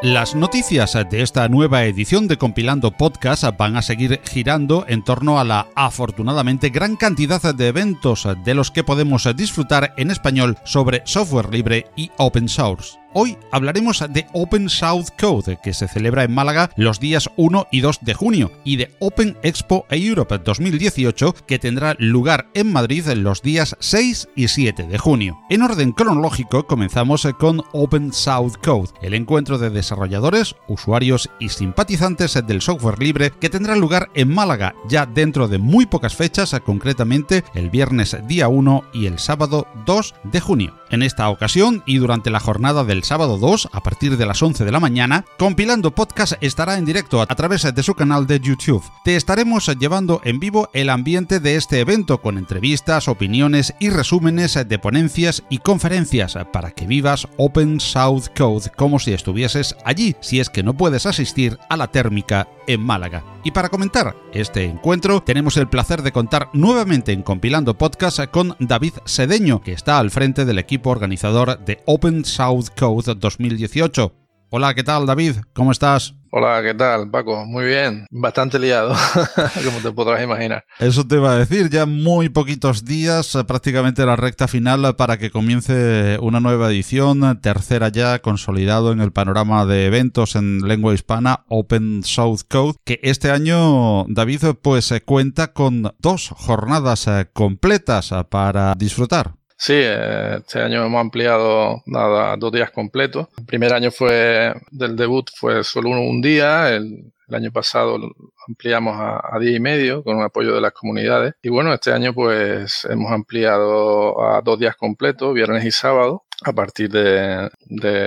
Las 0.02 0.36
noticias 0.36 0.98
de 1.10 1.22
esta 1.22 1.48
nueva 1.48 1.86
edición 1.86 2.28
de 2.28 2.38
Compilando 2.38 2.92
Podcast 2.92 3.46
van 3.58 3.78
a 3.78 3.82
seguir 3.82 4.20
girando 4.26 4.84
en 4.90 5.02
torno 5.02 5.40
a 5.40 5.46
la 5.46 5.68
afortunadamente 5.76 6.70
gran 6.70 6.98
cantidad 6.98 7.56
de 7.56 7.68
eventos 7.70 8.28
de 8.44 8.54
los 8.54 8.72
que 8.72 8.84
podemos 8.84 9.26
disfrutar 9.38 9.94
en 9.96 10.12
español 10.12 10.58
sobre 10.66 11.02
software 11.06 11.50
libre 11.50 11.88
y 11.96 12.12
open 12.18 12.50
source. 12.50 13.03
Hoy 13.16 13.38
hablaremos 13.52 14.04
de 14.10 14.26
Open 14.34 14.70
South 14.70 15.10
Code, 15.20 15.60
que 15.62 15.76
se 15.76 15.88
celebra 15.88 16.24
en 16.24 16.34
Málaga 16.34 16.72
los 16.76 17.00
días 17.00 17.30
1 17.36 17.68
y 17.72 17.82
2 17.82 18.00
de 18.02 18.16
junio, 18.16 18.52
y 18.64 18.78
de 18.78 18.92
Open 19.00 19.38
Expo 19.44 19.86
Europe 19.92 20.40
2018, 20.40 21.36
que 21.46 21.60
tendrá 21.60 21.96
lugar 22.00 22.50
en 22.56 22.74
Madrid 22.74 23.06
los 23.16 23.44
días 23.44 23.76
6 23.80 24.30
y 24.36 24.48
7 24.48 24.88
de 24.88 24.98
junio. 24.98 25.40
En 25.52 25.62
orden 25.62 25.92
cronológico, 25.92 26.66
comenzamos 26.66 27.28
con 27.38 27.62
Open 27.72 28.14
South 28.14 28.54
Code, 28.64 28.90
el 29.04 29.14
encuentro 29.14 29.60
de 29.60 29.70
desarrolladores, 29.70 30.56
usuarios 30.68 31.30
y 31.40 31.50
simpatizantes 31.50 32.42
del 32.48 32.62
software 32.62 32.98
libre 32.98 33.32
que 33.40 33.50
tendrá 33.50 33.76
lugar 33.76 34.10
en 34.16 34.34
Málaga 34.34 34.74
ya 34.90 35.06
dentro 35.06 35.48
de 35.48 35.60
muy 35.60 35.86
pocas 35.86 36.16
fechas, 36.16 36.60
concretamente 36.66 37.44
el 37.54 37.70
viernes 37.70 38.18
día 38.28 38.48
1 38.48 38.86
y 38.92 39.06
el 39.06 39.20
sábado 39.20 39.68
2 39.86 40.16
de 40.24 40.40
junio. 40.40 40.74
En 40.90 41.04
esta 41.04 41.30
ocasión 41.30 41.84
y 41.86 41.98
durante 41.98 42.30
la 42.30 42.40
jornada 42.40 42.84
del 42.84 43.03
sábado 43.04 43.38
2 43.38 43.70
a 43.72 43.82
partir 43.82 44.18
de 44.18 44.26
las 44.26 44.42
11 44.42 44.66
de 44.66 44.72
la 44.72 44.80
mañana, 44.80 45.26
Compilando 45.38 45.92
Podcast 45.92 46.34
estará 46.42 46.78
en 46.78 46.86
directo 46.86 47.22
a 47.22 47.28
través 47.28 47.64
de 47.74 47.84
su 47.84 47.94
canal 47.96 48.28
de 48.28 48.40
YouTube. 48.40 48.84
Te 49.04 49.16
estaremos 49.16 49.68
llevando 49.78 50.22
en 50.24 50.40
vivo 50.40 50.70
el 50.74 50.90
ambiente 50.90 51.40
de 51.40 51.56
este 51.56 51.80
evento 51.80 52.22
con 52.22 52.38
entrevistas, 52.38 53.08
opiniones 53.08 53.74
y 53.80 53.90
resúmenes 53.90 54.58
de 54.68 54.80
ponencias 54.80 55.44
y 55.50 55.60
conferencias 55.60 56.38
para 56.52 56.72
que 56.72 56.88
vivas 56.88 57.28
Open 57.38 57.80
South 57.80 58.28
Code 58.36 58.72
como 58.76 59.00
si 59.00 59.14
estuvieses 59.14 59.76
allí, 59.86 60.16
si 60.22 60.40
es 60.40 60.50
que 60.50 60.64
no 60.64 60.76
puedes 60.76 61.06
asistir 61.06 61.58
a 61.70 61.78
la 61.78 61.88
térmica 61.88 62.48
en 62.68 62.82
Málaga. 62.82 63.24
Y 63.44 63.52
para 63.52 63.70
comentar 63.70 64.16
este 64.32 64.64
encuentro, 64.64 65.22
tenemos 65.22 65.58
el 65.58 65.68
placer 65.68 66.02
de 66.02 66.14
contar 66.14 66.50
nuevamente 66.54 67.12
en 67.12 67.24
Compilando 67.24 67.78
Podcast 67.78 68.24
con 68.32 68.56
David 68.60 68.94
Sedeño, 69.04 69.62
que 69.62 69.74
está 69.74 70.00
al 70.00 70.12
frente 70.12 70.46
del 70.46 70.60
equipo 70.60 70.90
organizador 70.90 71.60
de 71.60 71.82
Open 71.86 72.24
South 72.24 72.68
Code 72.78 72.93
2018. 73.02 74.14
Hola, 74.56 74.76
¿qué 74.76 74.84
tal 74.84 75.08
David? 75.08 75.38
¿Cómo 75.54 75.72
estás? 75.72 76.14
Hola, 76.30 76.62
¿qué 76.64 76.76
tal, 76.76 77.10
Paco? 77.10 77.44
Muy 77.46 77.66
bien, 77.66 78.06
bastante 78.12 78.58
liado, 78.58 78.96
como 79.66 79.80
te 79.80 79.92
podrás 79.92 80.24
imaginar. 80.24 80.64
Eso 80.80 81.08
te 81.08 81.16
iba 81.16 81.32
a 81.32 81.38
decir, 81.38 81.70
ya 81.70 81.88
muy 81.88 82.30
poquitos 82.30 82.86
días, 82.86 83.36
eh, 83.36 83.44
prácticamente 83.44 84.06
la 84.06 84.16
recta 84.16 84.48
final 84.48 84.96
para 84.96 85.18
que 85.18 85.32
comience 85.32 86.18
una 86.22 86.40
nueva 86.40 86.70
edición, 86.70 87.40
tercera 87.42 87.90
ya, 87.90 88.20
consolidado 88.20 88.92
en 88.92 89.02
el 89.02 89.12
panorama 89.12 89.66
de 89.66 89.86
eventos 89.86 90.36
en 90.36 90.60
lengua 90.60 90.94
hispana, 90.94 91.46
Open 91.50 92.02
South 92.04 92.42
Code, 92.48 92.78
que 92.84 93.00
este 93.02 93.32
año, 93.32 94.06
David, 94.08 94.56
pues 94.62 94.86
se 94.86 95.02
cuenta 95.02 95.54
con 95.54 95.96
dos 96.00 96.30
jornadas 96.30 97.08
eh, 97.08 97.28
completas 97.34 98.12
eh, 98.12 98.24
para 98.30 98.76
disfrutar. 98.76 99.34
Sí, 99.66 99.72
eh, 99.76 100.40
este 100.40 100.60
año 100.62 100.86
hemos 100.86 101.00
ampliado 101.00 101.84
nada, 101.86 102.36
dos 102.36 102.52
días 102.52 102.70
completos. 102.70 103.30
El 103.38 103.46
primer 103.46 103.74
año 103.74 103.92
fue 103.92 104.54
del 104.72 104.98
debut 104.98 105.30
fue 105.38 105.64
solo 105.64 105.92
un, 105.92 106.22
día. 106.22 106.76
El, 106.76 107.14
año 107.32 107.50
pasado 107.50 107.98
ampliamos 108.46 108.96
a, 109.00 109.40
día 109.40 109.56
y 109.56 109.60
medio 109.62 110.04
con 110.04 110.18
un 110.18 110.24
apoyo 110.24 110.54
de 110.54 110.60
las 110.60 110.74
comunidades. 110.74 111.36
Y 111.42 111.48
bueno, 111.48 111.74
este 111.74 111.94
año 111.94 112.14
pues 112.14 112.86
hemos 112.90 113.10
ampliado 113.14 114.22
a 114.22 114.42
dos 114.42 114.60
días 114.60 114.76
completos, 114.76 115.34
viernes 115.34 115.64
y 115.64 115.72
sábado. 115.72 116.26
A 116.44 116.52
partir 116.52 116.90
de, 116.90 117.50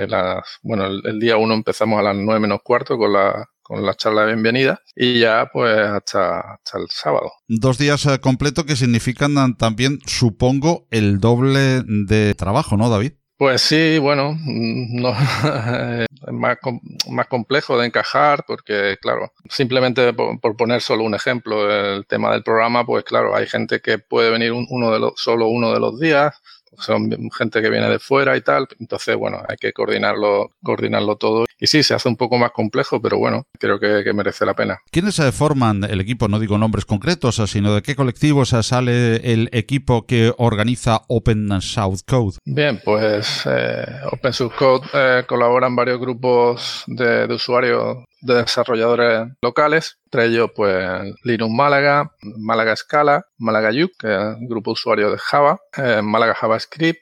las, 0.07 0.59
bueno, 0.61 0.85
el, 0.85 1.19
día 1.19 1.37
uno 1.37 1.55
empezamos 1.55 1.99
a 1.99 2.03
las 2.03 2.15
nueve 2.15 2.39
menos 2.39 2.61
cuarto 2.63 2.99
con 2.99 3.13
la, 3.13 3.49
con 3.67 3.85
la 3.85 3.93
charla 3.95 4.21
de 4.21 4.27
bienvenida 4.27 4.81
y 4.95 5.19
ya 5.19 5.49
pues 5.51 5.77
hasta, 5.77 6.39
hasta 6.53 6.79
el 6.79 6.87
sábado. 6.89 7.31
Dos 7.47 7.77
días 7.77 8.05
eh, 8.05 8.19
completos 8.19 8.63
que 8.63 8.77
significan 8.77 9.57
también, 9.57 9.99
supongo, 10.05 10.87
el 10.89 11.19
doble 11.19 11.83
de 11.85 12.33
trabajo, 12.35 12.77
¿no, 12.77 12.89
David? 12.89 13.13
Pues 13.37 13.61
sí, 13.61 13.99
bueno, 13.99 14.33
mm, 14.33 15.01
no, 15.01 15.09
es 16.01 16.33
más, 16.33 16.57
más 17.09 17.27
complejo 17.27 17.77
de 17.77 17.85
encajar 17.85 18.43
porque, 18.47 18.95
claro, 18.99 19.31
simplemente 19.49 20.11
por, 20.13 20.55
poner 20.55 20.81
solo 20.81 21.03
un 21.03 21.13
ejemplo, 21.13 21.69
el 21.69 22.07
tema 22.07 22.31
del 22.31 22.43
programa, 22.43 22.85
pues 22.85 23.03
claro, 23.03 23.35
hay 23.35 23.45
gente 23.45 23.79
que 23.81 23.99
puede 23.99 24.31
venir 24.31 24.53
uno 24.53 24.91
de 24.91 24.99
los, 24.99 25.13
solo 25.17 25.49
uno 25.49 25.71
de 25.71 25.79
los 25.79 25.99
días, 25.99 26.41
son 26.77 27.09
gente 27.37 27.61
que 27.61 27.69
viene 27.69 27.89
de 27.89 27.99
fuera 27.99 28.35
y 28.37 28.41
tal, 28.41 28.67
entonces, 28.79 29.15
bueno, 29.15 29.41
hay 29.47 29.57
que 29.57 29.73
coordinarlo, 29.73 30.51
coordinarlo 30.63 31.15
todo. 31.15 31.45
Y 31.59 31.67
sí, 31.67 31.83
se 31.83 31.93
hace 31.93 32.07
un 32.07 32.17
poco 32.17 32.37
más 32.37 32.51
complejo, 32.51 33.01
pero 33.01 33.17
bueno, 33.17 33.47
creo 33.59 33.79
que, 33.79 34.07
merece 34.13 34.45
la 34.45 34.53
pena. 34.53 34.79
¿Quiénes 34.89 35.15
se 35.15 35.31
forman 35.31 35.83
el 35.83 36.01
equipo? 36.01 36.27
No 36.27 36.39
digo 36.39 36.57
nombres 36.57 36.85
concretos, 36.85 37.35
sino 37.47 37.75
de 37.75 37.81
qué 37.81 37.95
colectivos 37.95 38.49
sale 38.49 39.17
el 39.33 39.49
equipo 39.51 40.05
que 40.05 40.33
organiza 40.37 41.01
Open 41.07 41.61
South 41.61 41.99
Code. 42.07 42.37
Bien, 42.45 42.79
pues 42.83 43.43
eh, 43.45 43.85
Open 44.11 44.33
South 44.33 44.53
Code 44.57 44.87
eh, 44.93 45.23
colaboran 45.27 45.75
varios 45.75 45.99
grupos 45.99 46.83
de, 46.87 47.25
usuarios 47.33 48.05
de 48.21 48.35
desarrolladores 48.35 49.27
locales, 49.41 49.99
entre 50.05 50.25
ellos 50.25 50.51
pues 50.55 51.13
Linux 51.23 51.53
Málaga, 51.53 52.11
Málaga 52.21 52.75
Scala, 52.75 53.25
Málaga 53.37 53.71
Yuk, 53.71 53.91
que 53.99 54.13
es 54.13 54.19
un 54.37 54.47
grupo 54.47 54.71
usuario 54.71 55.11
de 55.11 55.17
Java, 55.17 55.59
eh, 55.77 56.01
Málaga 56.01 56.35
JavaScript, 56.35 57.01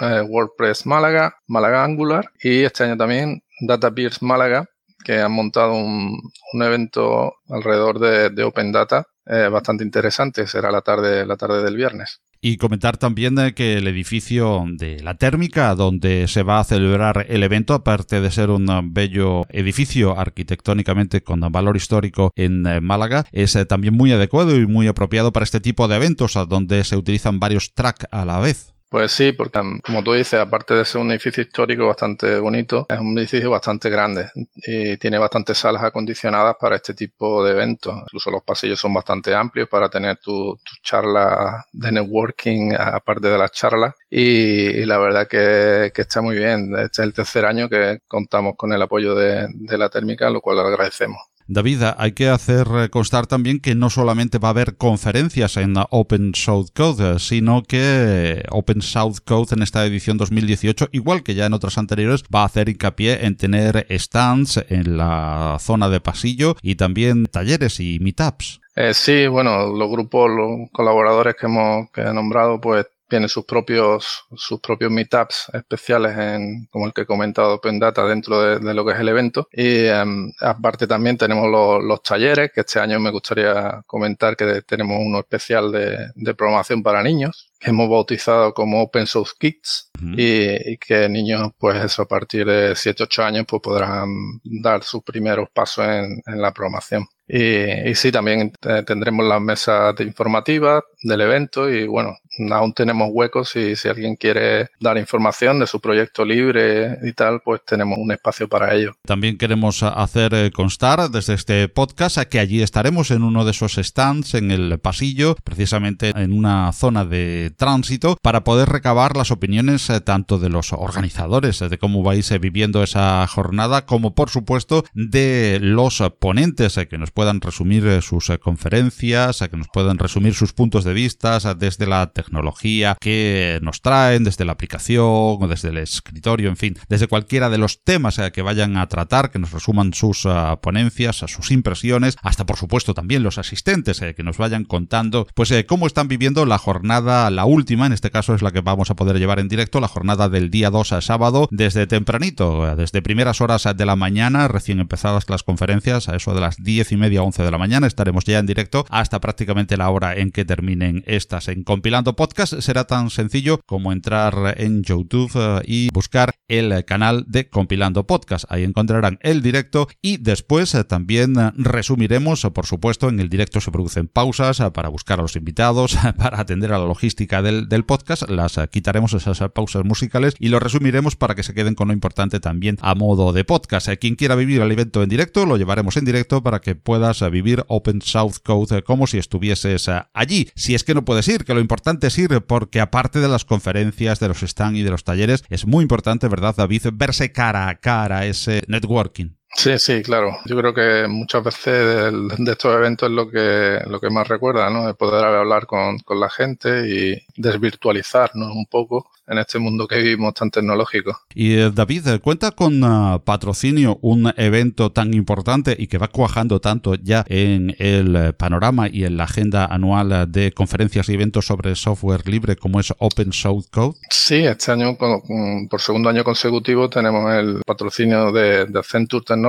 eh, 0.00 0.22
WordPress 0.22 0.86
Málaga, 0.86 1.36
Málaga 1.46 1.84
Angular 1.84 2.30
y 2.42 2.62
este 2.62 2.84
año 2.84 2.96
también 2.96 3.42
DataPeers 3.60 4.22
Málaga, 4.22 4.66
que 5.04 5.20
han 5.20 5.32
montado 5.32 5.74
un, 5.74 6.32
evento 6.54 7.34
alrededor 7.48 7.98
de, 7.98 8.42
Open 8.42 8.72
Data 8.72 9.06
eh, 9.26 9.48
bastante 9.48 9.84
interesante. 9.84 10.46
Será 10.46 10.70
la 10.70 10.80
tarde, 10.80 11.26
la 11.26 11.36
tarde 11.36 11.62
del 11.62 11.76
viernes. 11.76 12.22
Y 12.46 12.58
comentar 12.58 12.98
también 12.98 13.36
que 13.56 13.78
el 13.78 13.88
edificio 13.88 14.66
de 14.68 15.02
la 15.02 15.14
térmica, 15.14 15.74
donde 15.74 16.28
se 16.28 16.42
va 16.42 16.60
a 16.60 16.64
celebrar 16.64 17.24
el 17.30 17.42
evento, 17.42 17.72
aparte 17.72 18.20
de 18.20 18.30
ser 18.30 18.50
un 18.50 18.66
bello 18.92 19.46
edificio 19.48 20.20
arquitectónicamente 20.20 21.22
con 21.22 21.40
valor 21.40 21.74
histórico 21.74 22.32
en 22.36 22.66
eh, 22.66 22.82
Málaga, 22.82 23.24
es 23.32 23.56
eh, 23.56 23.64
también 23.64 23.94
muy 23.94 24.12
adecuado 24.12 24.54
y 24.56 24.66
muy 24.66 24.88
apropiado 24.88 25.32
para 25.32 25.44
este 25.44 25.60
tipo 25.60 25.88
de 25.88 25.96
eventos, 25.96 26.34
donde 26.46 26.84
se 26.84 26.98
utilizan 26.98 27.40
varios 27.40 27.72
tracks 27.72 28.06
a 28.10 28.26
la 28.26 28.40
vez. 28.40 28.73
Pues 28.94 29.10
sí, 29.10 29.32
porque 29.32 29.58
como 29.82 30.04
tú 30.04 30.12
dices, 30.12 30.38
aparte 30.38 30.72
de 30.72 30.84
ser 30.84 31.00
un 31.00 31.10
edificio 31.10 31.42
histórico 31.42 31.84
bastante 31.84 32.38
bonito, 32.38 32.86
es 32.88 33.00
un 33.00 33.18
edificio 33.18 33.50
bastante 33.50 33.90
grande 33.90 34.30
y 34.54 34.96
tiene 34.98 35.18
bastantes 35.18 35.58
salas 35.58 35.82
acondicionadas 35.82 36.54
para 36.60 36.76
este 36.76 36.94
tipo 36.94 37.44
de 37.44 37.50
eventos. 37.50 37.92
Incluso 38.02 38.30
los 38.30 38.44
pasillos 38.44 38.78
son 38.78 38.94
bastante 38.94 39.34
amplios 39.34 39.68
para 39.68 39.88
tener 39.88 40.18
tus 40.18 40.62
tu 40.62 40.74
charlas 40.80 41.64
de 41.72 41.90
networking 41.90 42.72
aparte 42.78 43.26
de 43.26 43.36
las 43.36 43.50
charlas 43.50 43.94
y, 44.08 44.84
la 44.84 44.98
verdad 44.98 45.26
que, 45.26 45.90
está 45.92 46.22
muy 46.22 46.36
bien. 46.36 46.72
Este 46.78 47.02
es 47.02 47.08
el 47.08 47.12
tercer 47.14 47.46
año 47.46 47.68
que 47.68 47.98
contamos 48.06 48.54
con 48.56 48.72
el 48.72 48.80
apoyo 48.80 49.16
de, 49.16 49.48
de 49.52 49.76
la 49.76 49.88
térmica, 49.88 50.30
lo 50.30 50.40
cual 50.40 50.60
agradecemos. 50.60 51.18
David, 51.46 51.82
hay 51.98 52.12
que 52.12 52.28
hacer 52.28 52.66
constar 52.90 53.26
también 53.26 53.60
que 53.60 53.74
no 53.74 53.90
solamente 53.90 54.38
va 54.38 54.48
a 54.48 54.50
haber 54.52 54.76
conferencias 54.76 55.58
en 55.58 55.74
Open 55.90 56.34
South 56.34 56.68
Code, 56.74 57.18
sino 57.18 57.62
que 57.62 58.42
Open 58.50 58.80
South 58.80 59.18
Code 59.26 59.54
en 59.54 59.62
esta 59.62 59.84
edición 59.84 60.16
2018, 60.16 60.88
igual 60.92 61.22
que 61.22 61.34
ya 61.34 61.44
en 61.44 61.52
otras 61.52 61.76
anteriores, 61.76 62.22
va 62.34 62.42
a 62.42 62.46
hacer 62.46 62.70
hincapié 62.70 63.26
en 63.26 63.36
tener 63.36 63.86
stands 63.90 64.64
en 64.68 64.96
la 64.96 65.58
zona 65.60 65.90
de 65.90 66.00
pasillo 66.00 66.56
y 66.62 66.76
también 66.76 67.26
talleres 67.26 67.78
y 67.78 67.98
meetups. 68.00 68.60
Eh, 68.76 68.94
sí, 68.94 69.26
bueno, 69.26 69.68
los 69.68 69.90
grupos, 69.90 70.30
los 70.30 70.70
colaboradores 70.72 71.36
que 71.38 71.46
hemos 71.46 71.88
nombrado, 72.14 72.60
pues 72.60 72.86
tiene 73.14 73.28
sus 73.28 73.44
propios, 73.44 74.24
sus 74.34 74.58
propios 74.58 74.90
meetups 74.90 75.46
especiales, 75.52 76.18
en, 76.18 76.66
como 76.66 76.86
el 76.86 76.92
que 76.92 77.02
he 77.02 77.06
comentado, 77.06 77.54
Open 77.54 77.78
Data, 77.78 78.04
dentro 78.06 78.58
de, 78.58 78.74
lo 78.74 78.84
que 78.84 78.90
es 78.90 78.98
el 78.98 79.08
evento. 79.08 79.46
Y 79.52 79.84
em, 79.84 80.32
aparte 80.40 80.88
también 80.88 81.16
tenemos 81.16 81.48
los, 81.48 82.02
talleres, 82.02 82.50
que 82.52 82.62
este 82.62 82.80
año 82.80 82.98
me 82.98 83.12
gustaría 83.12 83.84
comentar 83.86 84.36
que 84.36 84.62
tenemos 84.62 84.98
uno 85.00 85.20
especial 85.20 85.70
de, 85.70 86.34
programación 86.34 86.82
para 86.82 87.04
niños, 87.04 87.52
hemos 87.64 87.88
bautizado 87.88 88.52
como 88.54 88.82
Open 88.82 89.06
Source 89.06 89.34
Kids, 89.38 89.90
y, 90.16 90.76
que 90.78 91.08
niños, 91.08 91.52
pues 91.58 91.82
eso, 91.82 92.02
a 92.02 92.08
partir 92.08 92.46
de 92.46 92.72
7-8 92.72 93.24
años, 93.24 93.44
pues 93.48 93.62
podrán 93.62 94.08
dar 94.42 94.82
sus 94.82 95.02
primeros 95.02 95.48
pasos 95.50 95.86
en, 95.86 96.22
en 96.26 96.40
la 96.40 96.52
programación. 96.52 97.06
Y, 97.26 97.88
y, 97.90 97.94
sí, 97.94 98.12
también 98.12 98.52
tendremos 98.86 99.26
las 99.26 99.40
mesas 99.40 99.98
informativas 100.00 100.82
del 101.02 101.20
evento 101.22 101.70
y 101.70 101.86
bueno, 101.86 102.16
aún 102.50 102.72
tenemos 102.72 103.08
huecos 103.12 103.54
y 103.56 103.76
si 103.76 103.88
alguien 103.88 104.16
quiere 104.16 104.68
dar 104.80 104.98
información 104.98 105.58
de 105.58 105.66
su 105.66 105.80
proyecto 105.80 106.24
libre 106.24 106.98
y 107.02 107.12
tal, 107.12 107.40
pues 107.44 107.62
tenemos 107.64 107.98
un 107.98 108.12
espacio 108.12 108.48
para 108.48 108.74
ello. 108.74 108.92
También 109.06 109.38
queremos 109.38 109.82
hacer 109.82 110.34
eh, 110.34 110.50
constar 110.50 111.10
desde 111.10 111.34
este 111.34 111.68
podcast 111.68 112.18
que 112.24 112.38
allí 112.38 112.62
estaremos 112.62 113.10
en 113.10 113.22
uno 113.22 113.44
de 113.44 113.52
esos 113.52 113.74
stands 113.74 114.34
en 114.34 114.50
el 114.50 114.78
pasillo, 114.78 115.36
precisamente 115.44 116.10
en 116.10 116.32
una 116.32 116.72
zona 116.72 117.04
de 117.04 117.52
tránsito, 117.54 118.16
para 118.22 118.44
poder 118.44 118.68
recabar 118.68 119.16
las 119.16 119.30
opiniones 119.30 119.88
eh, 119.90 120.00
tanto 120.00 120.38
de 120.38 120.48
los 120.48 120.72
organizadores 120.72 121.58
de 121.58 121.78
cómo 121.78 122.02
vais 122.02 122.30
eh, 122.30 122.38
viviendo 122.38 122.82
esa 122.82 123.26
jornada, 123.26 123.86
como 123.86 124.14
por 124.14 124.30
supuesto 124.30 124.84
de 124.94 125.58
los 125.60 126.02
ponentes 126.18 126.78
que 126.88 126.98
nos 126.98 127.10
puedan 127.10 127.40
resumir 127.40 127.86
eh, 127.86 128.02
sus 128.02 128.30
eh, 128.30 128.38
conferencias, 128.38 129.44
que 129.50 129.56
nos 129.56 129.68
puedan 129.68 129.98
resumir 129.98 130.34
sus 130.34 130.52
puntos 130.52 130.84
de 130.84 130.92
vista 130.92 131.38
desde 131.54 131.86
la 131.86 132.12
tecnología 132.12 132.96
que 133.00 133.58
nos 133.62 133.80
traen, 133.82 134.24
desde 134.24 134.44
la 134.44 134.52
aplicación 134.52 135.04
o 135.06 135.46
desde 135.48 135.68
el 135.68 135.78
escritorio, 135.78 136.48
en 136.48 136.56
fin, 136.56 136.76
desde 136.88 137.08
cualquiera 137.08 137.50
de 137.50 137.58
los 137.58 137.82
temas 137.82 138.18
eh, 138.18 138.32
que 138.32 138.42
vayan 138.42 138.76
a 138.76 138.88
tratar, 138.88 139.30
que 139.30 139.38
nos 139.38 139.52
resuman 139.52 139.92
sus 139.94 140.26
ponencias, 140.60 141.16
sus 141.16 141.50
impresiones, 141.50 142.16
hasta 142.22 142.46
por 142.46 142.56
supuesto 142.56 142.94
también 142.94 143.22
los 143.22 143.38
asistentes 143.38 144.00
que 144.00 144.22
nos 144.22 144.38
vayan 144.38 144.64
contando 144.64 145.26
pues 145.34 145.52
cómo 145.68 145.86
están 145.86 146.08
viviendo 146.08 146.46
la 146.46 146.58
jornada 146.58 147.30
la 147.34 147.44
última, 147.44 147.86
en 147.86 147.92
este 147.92 148.10
caso 148.10 148.34
es 148.34 148.42
la 148.42 148.50
que 148.50 148.60
vamos 148.60 148.90
a 148.90 148.96
poder 148.96 149.18
llevar 149.18 149.38
en 149.38 149.48
directo, 149.48 149.80
la 149.80 149.88
jornada 149.88 150.28
del 150.28 150.50
día 150.50 150.70
2 150.70 150.92
a 150.92 151.00
sábado, 151.00 151.48
desde 151.50 151.86
tempranito, 151.86 152.74
desde 152.76 153.02
primeras 153.02 153.40
horas 153.40 153.68
de 153.76 153.86
la 153.86 153.96
mañana, 153.96 154.48
recién 154.48 154.80
empezadas 154.80 155.28
las 155.28 155.42
conferencias, 155.42 156.08
a 156.08 156.16
eso 156.16 156.34
de 156.34 156.40
las 156.40 156.56
10 156.62 156.92
y 156.92 156.96
media, 156.96 157.22
11 157.22 157.42
de 157.42 157.50
la 157.50 157.58
mañana, 157.58 157.86
estaremos 157.86 158.24
ya 158.24 158.38
en 158.38 158.46
directo 158.46 158.86
hasta 158.90 159.20
prácticamente 159.20 159.76
la 159.76 159.90
hora 159.90 160.14
en 160.16 160.30
que 160.30 160.44
terminen 160.44 161.02
estas. 161.06 161.48
En 161.48 161.64
Compilando 161.64 162.16
Podcast 162.16 162.60
será 162.60 162.84
tan 162.84 163.10
sencillo 163.10 163.60
como 163.66 163.92
entrar 163.92 164.54
en 164.58 164.82
YouTube 164.82 165.30
eh, 165.34 165.62
y 165.64 165.90
buscar 165.92 166.32
el 166.48 166.84
canal 166.84 167.24
de 167.26 167.48
Compilando 167.48 168.06
Podcast. 168.06 168.44
Ahí 168.48 168.64
encontrarán 168.64 169.18
el 169.22 169.42
directo 169.42 169.88
y 170.02 170.18
después 170.18 170.74
eh, 170.74 170.84
también 170.84 171.38
eh, 171.38 171.52
resumiremos, 171.56 172.42
por 172.54 172.66
supuesto, 172.66 173.08
en 173.08 173.20
el 173.20 173.28
directo 173.28 173.60
se 173.60 173.70
producen 173.70 174.08
pausas 174.08 174.62
para 174.72 174.88
buscar 174.88 175.18
a 175.18 175.22
los 175.22 175.36
invitados, 175.36 175.96
para 176.18 176.40
atender 176.40 176.72
a 176.72 176.78
la 176.78 176.86
logística 176.86 177.23
del, 177.26 177.84
podcast, 177.84 178.28
las 178.28 178.58
quitaremos 178.70 179.12
esas 179.14 179.40
pausas 179.52 179.84
musicales 179.84 180.34
y 180.38 180.48
lo 180.48 180.60
resumiremos 180.60 181.16
para 181.16 181.34
que 181.34 181.42
se 181.42 181.54
queden 181.54 181.74
con 181.74 181.88
lo 181.88 181.94
importante 181.94 182.40
también 182.40 182.78
a 182.80 182.94
modo 182.94 183.32
de 183.32 183.44
podcast. 183.44 183.88
Quien 184.00 184.16
quiera 184.16 184.34
vivir 184.34 184.60
el 184.60 184.70
evento 184.70 185.02
en 185.02 185.08
directo, 185.08 185.46
lo 185.46 185.56
llevaremos 185.56 185.96
en 185.96 186.04
directo 186.04 186.42
para 186.42 186.60
que 186.60 186.74
puedas 186.74 187.28
vivir 187.30 187.64
Open 187.68 188.02
South 188.02 188.36
Code 188.42 188.82
como 188.82 189.06
si 189.06 189.18
estuvieses 189.18 189.90
allí. 190.12 190.48
Si 190.54 190.74
es 190.74 190.84
que 190.84 190.94
no 190.94 191.04
puedes 191.04 191.26
ir, 191.28 191.44
que 191.44 191.54
lo 191.54 191.60
importante 191.60 192.06
es 192.06 192.18
ir 192.18 192.42
porque 192.42 192.80
aparte 192.80 193.20
de 193.20 193.28
las 193.28 193.44
conferencias, 193.44 194.20
de 194.20 194.28
los 194.28 194.40
stands 194.40 194.78
y 194.78 194.82
de 194.82 194.90
los 194.90 195.04
talleres, 195.04 195.44
es 195.48 195.66
muy 195.66 195.82
importante, 195.82 196.28
¿verdad, 196.28 196.54
David? 196.56 196.86
Verse 196.92 197.32
cara 197.32 197.68
a 197.68 197.76
cara, 197.76 198.26
ese 198.26 198.62
networking. 198.68 199.30
Sí, 199.54 199.78
sí, 199.78 200.02
claro. 200.02 200.36
Yo 200.46 200.56
creo 200.56 200.74
que 200.74 201.06
muchas 201.08 201.44
veces 201.44 202.12
de, 202.38 202.52
estos 202.52 202.74
eventos 202.74 203.08
es 203.08 203.14
lo 203.14 203.30
que, 203.30 203.80
lo 203.86 204.00
que 204.00 204.10
más 204.10 204.28
recuerda, 204.28 204.68
¿no? 204.70 204.86
De 204.86 204.94
poder 204.94 205.24
hablar 205.24 205.66
con, 205.66 205.98
con 206.00 206.20
la 206.20 206.28
gente 206.28 206.88
y 206.88 207.22
desvirtualizarnos 207.40 208.50
un 208.50 208.66
poco 208.66 209.10
en 209.26 209.38
este 209.38 209.58
mundo 209.58 209.86
que 209.86 209.96
vivimos 209.98 210.34
tan 210.34 210.50
tecnológico. 210.50 211.18
Y 211.34 211.54
eh, 211.54 211.70
David, 211.72 212.06
eh, 212.08 212.18
¿cuenta 212.20 212.50
con 212.50 212.82
uh, 212.82 213.20
patrocinio 213.20 213.98
un 214.02 214.32
evento 214.36 214.92
tan 214.92 215.14
importante 215.14 215.74
y 215.78 215.86
que 215.86 215.98
va 215.98 216.08
cuajando 216.08 216.60
tanto 216.60 216.94
ya 216.94 217.24
en 217.28 217.74
el 217.78 218.16
eh, 218.16 218.32
panorama 218.32 218.88
y 218.88 219.04
en 219.04 219.16
la 219.16 219.24
agenda 219.24 219.66
anual 219.66 220.30
de 220.30 220.52
conferencias 220.52 221.08
y 221.08 221.14
eventos 221.14 221.46
sobre 221.46 221.74
software 221.74 222.28
libre 222.28 222.56
como 222.56 222.80
es 222.80 222.92
Open 222.98 223.32
Source 223.32 223.68
Code? 223.70 223.96
Sí, 224.10 224.44
este 224.44 224.72
año 224.72 224.96
por 224.96 225.80
segundo 225.80 226.08
año 226.08 226.24
consecutivo 226.24 226.88
tenemos 226.90 227.32
el 227.32 227.62
patrocinio 227.66 228.32
de, 228.32 228.66
de 228.66 228.78
Accenture 228.78 229.24
Technology 229.24 229.43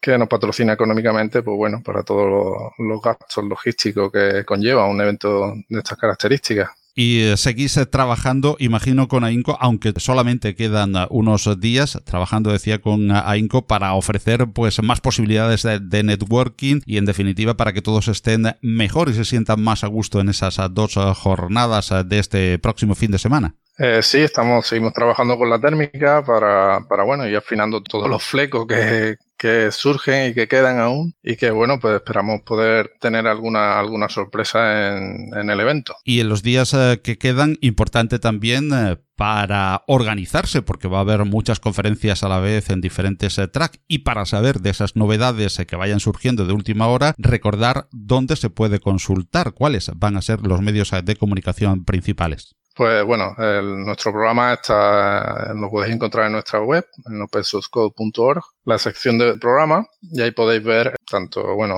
que 0.00 0.18
nos 0.18 0.28
patrocina 0.28 0.72
económicamente, 0.72 1.42
pues 1.42 1.56
bueno, 1.56 1.82
para 1.84 2.02
todos 2.02 2.72
los 2.78 3.02
gastos 3.02 3.44
logísticos 3.44 4.12
que 4.12 4.44
conlleva 4.44 4.88
un 4.88 5.00
evento 5.00 5.54
de 5.68 5.78
estas 5.78 5.98
características 5.98 6.70
y 6.98 7.20
eh, 7.24 7.36
seguís 7.36 7.76
eh, 7.76 7.84
trabajando, 7.84 8.56
imagino, 8.58 9.06
con 9.06 9.22
AINCO, 9.22 9.58
aunque 9.60 9.92
solamente 9.98 10.56
quedan 10.56 10.96
eh, 10.96 11.06
unos 11.10 11.60
días 11.60 12.00
trabajando, 12.04 12.50
decía, 12.50 12.80
con 12.80 13.10
AINCO 13.12 13.66
para 13.66 13.92
ofrecer 13.92 14.46
pues 14.52 14.82
más 14.82 15.02
posibilidades 15.02 15.62
de, 15.62 16.02
networking 16.02 16.80
y 16.86 16.96
en 16.96 17.04
definitiva 17.04 17.54
para 17.54 17.74
que 17.74 17.82
todos 17.82 18.08
estén 18.08 18.56
mejor 18.62 19.10
y 19.10 19.12
se 19.12 19.26
sientan 19.26 19.62
más 19.62 19.84
a 19.84 19.88
gusto 19.88 20.20
en 20.20 20.30
esas 20.30 20.58
dos 20.70 20.94
jornadas 20.94 21.92
de 22.06 22.18
este 22.18 22.58
próximo 22.58 22.94
fin 22.94 23.10
de 23.10 23.18
semana. 23.18 23.54
Eh, 23.78 24.00
sí, 24.02 24.20
estamos, 24.20 24.66
seguimos 24.66 24.94
trabajando 24.94 25.36
con 25.36 25.50
la 25.50 25.60
térmica 25.60 26.24
para, 26.24 26.80
para 26.88 27.04
bueno, 27.04 27.28
ir 27.28 27.36
afinando 27.36 27.82
todos 27.82 28.08
los 28.08 28.22
flecos 28.22 28.66
que, 28.66 29.16
que 29.36 29.70
surgen 29.70 30.30
y 30.30 30.34
que 30.34 30.48
quedan 30.48 30.78
aún 30.78 31.14
y 31.22 31.36
que 31.36 31.50
bueno 31.50 31.78
pues 31.80 31.96
esperamos 31.96 32.42
poder 32.42 32.92
tener 33.00 33.26
alguna 33.26 33.78
alguna 33.78 34.08
sorpresa 34.08 34.96
en, 34.96 35.30
en 35.36 35.50
el 35.50 35.60
evento. 35.60 35.94
Y 36.04 36.20
en 36.20 36.28
los 36.28 36.42
días 36.42 36.74
eh, 36.74 37.00
que 37.02 37.18
quedan 37.18 37.58
importante 37.60 38.18
también 38.18 38.70
eh, 38.72 38.96
para 39.16 39.82
organizarse 39.86 40.62
porque 40.62 40.88
va 40.88 40.98
a 40.98 41.02
haber 41.02 41.24
muchas 41.24 41.60
conferencias 41.60 42.22
a 42.22 42.28
la 42.28 42.38
vez 42.38 42.70
en 42.70 42.80
diferentes 42.80 43.38
eh, 43.38 43.48
tracks 43.48 43.80
y 43.88 43.98
para 43.98 44.24
saber 44.26 44.60
de 44.60 44.70
esas 44.70 44.96
novedades 44.96 45.56
que 45.66 45.76
vayan 45.76 46.00
surgiendo 46.00 46.46
de 46.46 46.52
última 46.52 46.86
hora 46.88 47.14
recordar 47.18 47.88
dónde 47.92 48.36
se 48.36 48.50
puede 48.50 48.80
consultar 48.80 49.52
cuáles 49.52 49.90
van 49.96 50.16
a 50.16 50.22
ser 50.22 50.40
los 50.46 50.60
medios 50.60 50.90
de 51.04 51.16
comunicación 51.16 51.84
principales 51.84 52.56
pues 52.76 53.04
bueno, 53.04 53.34
nuestro 53.62 54.12
programa 54.12 54.52
está, 54.52 55.54
lo 55.54 55.70
podéis 55.70 55.94
encontrar 55.94 56.26
en 56.26 56.32
nuestra 56.32 56.60
web, 56.60 56.86
en 57.06 57.22
opensourcecode.org, 57.22 58.42
la 58.66 58.78
sección 58.78 59.16
de 59.16 59.38
programa, 59.38 59.88
y 60.02 60.20
ahí 60.20 60.30
podéis 60.30 60.62
ver 60.62 60.94
tanto, 61.10 61.54
bueno, 61.54 61.74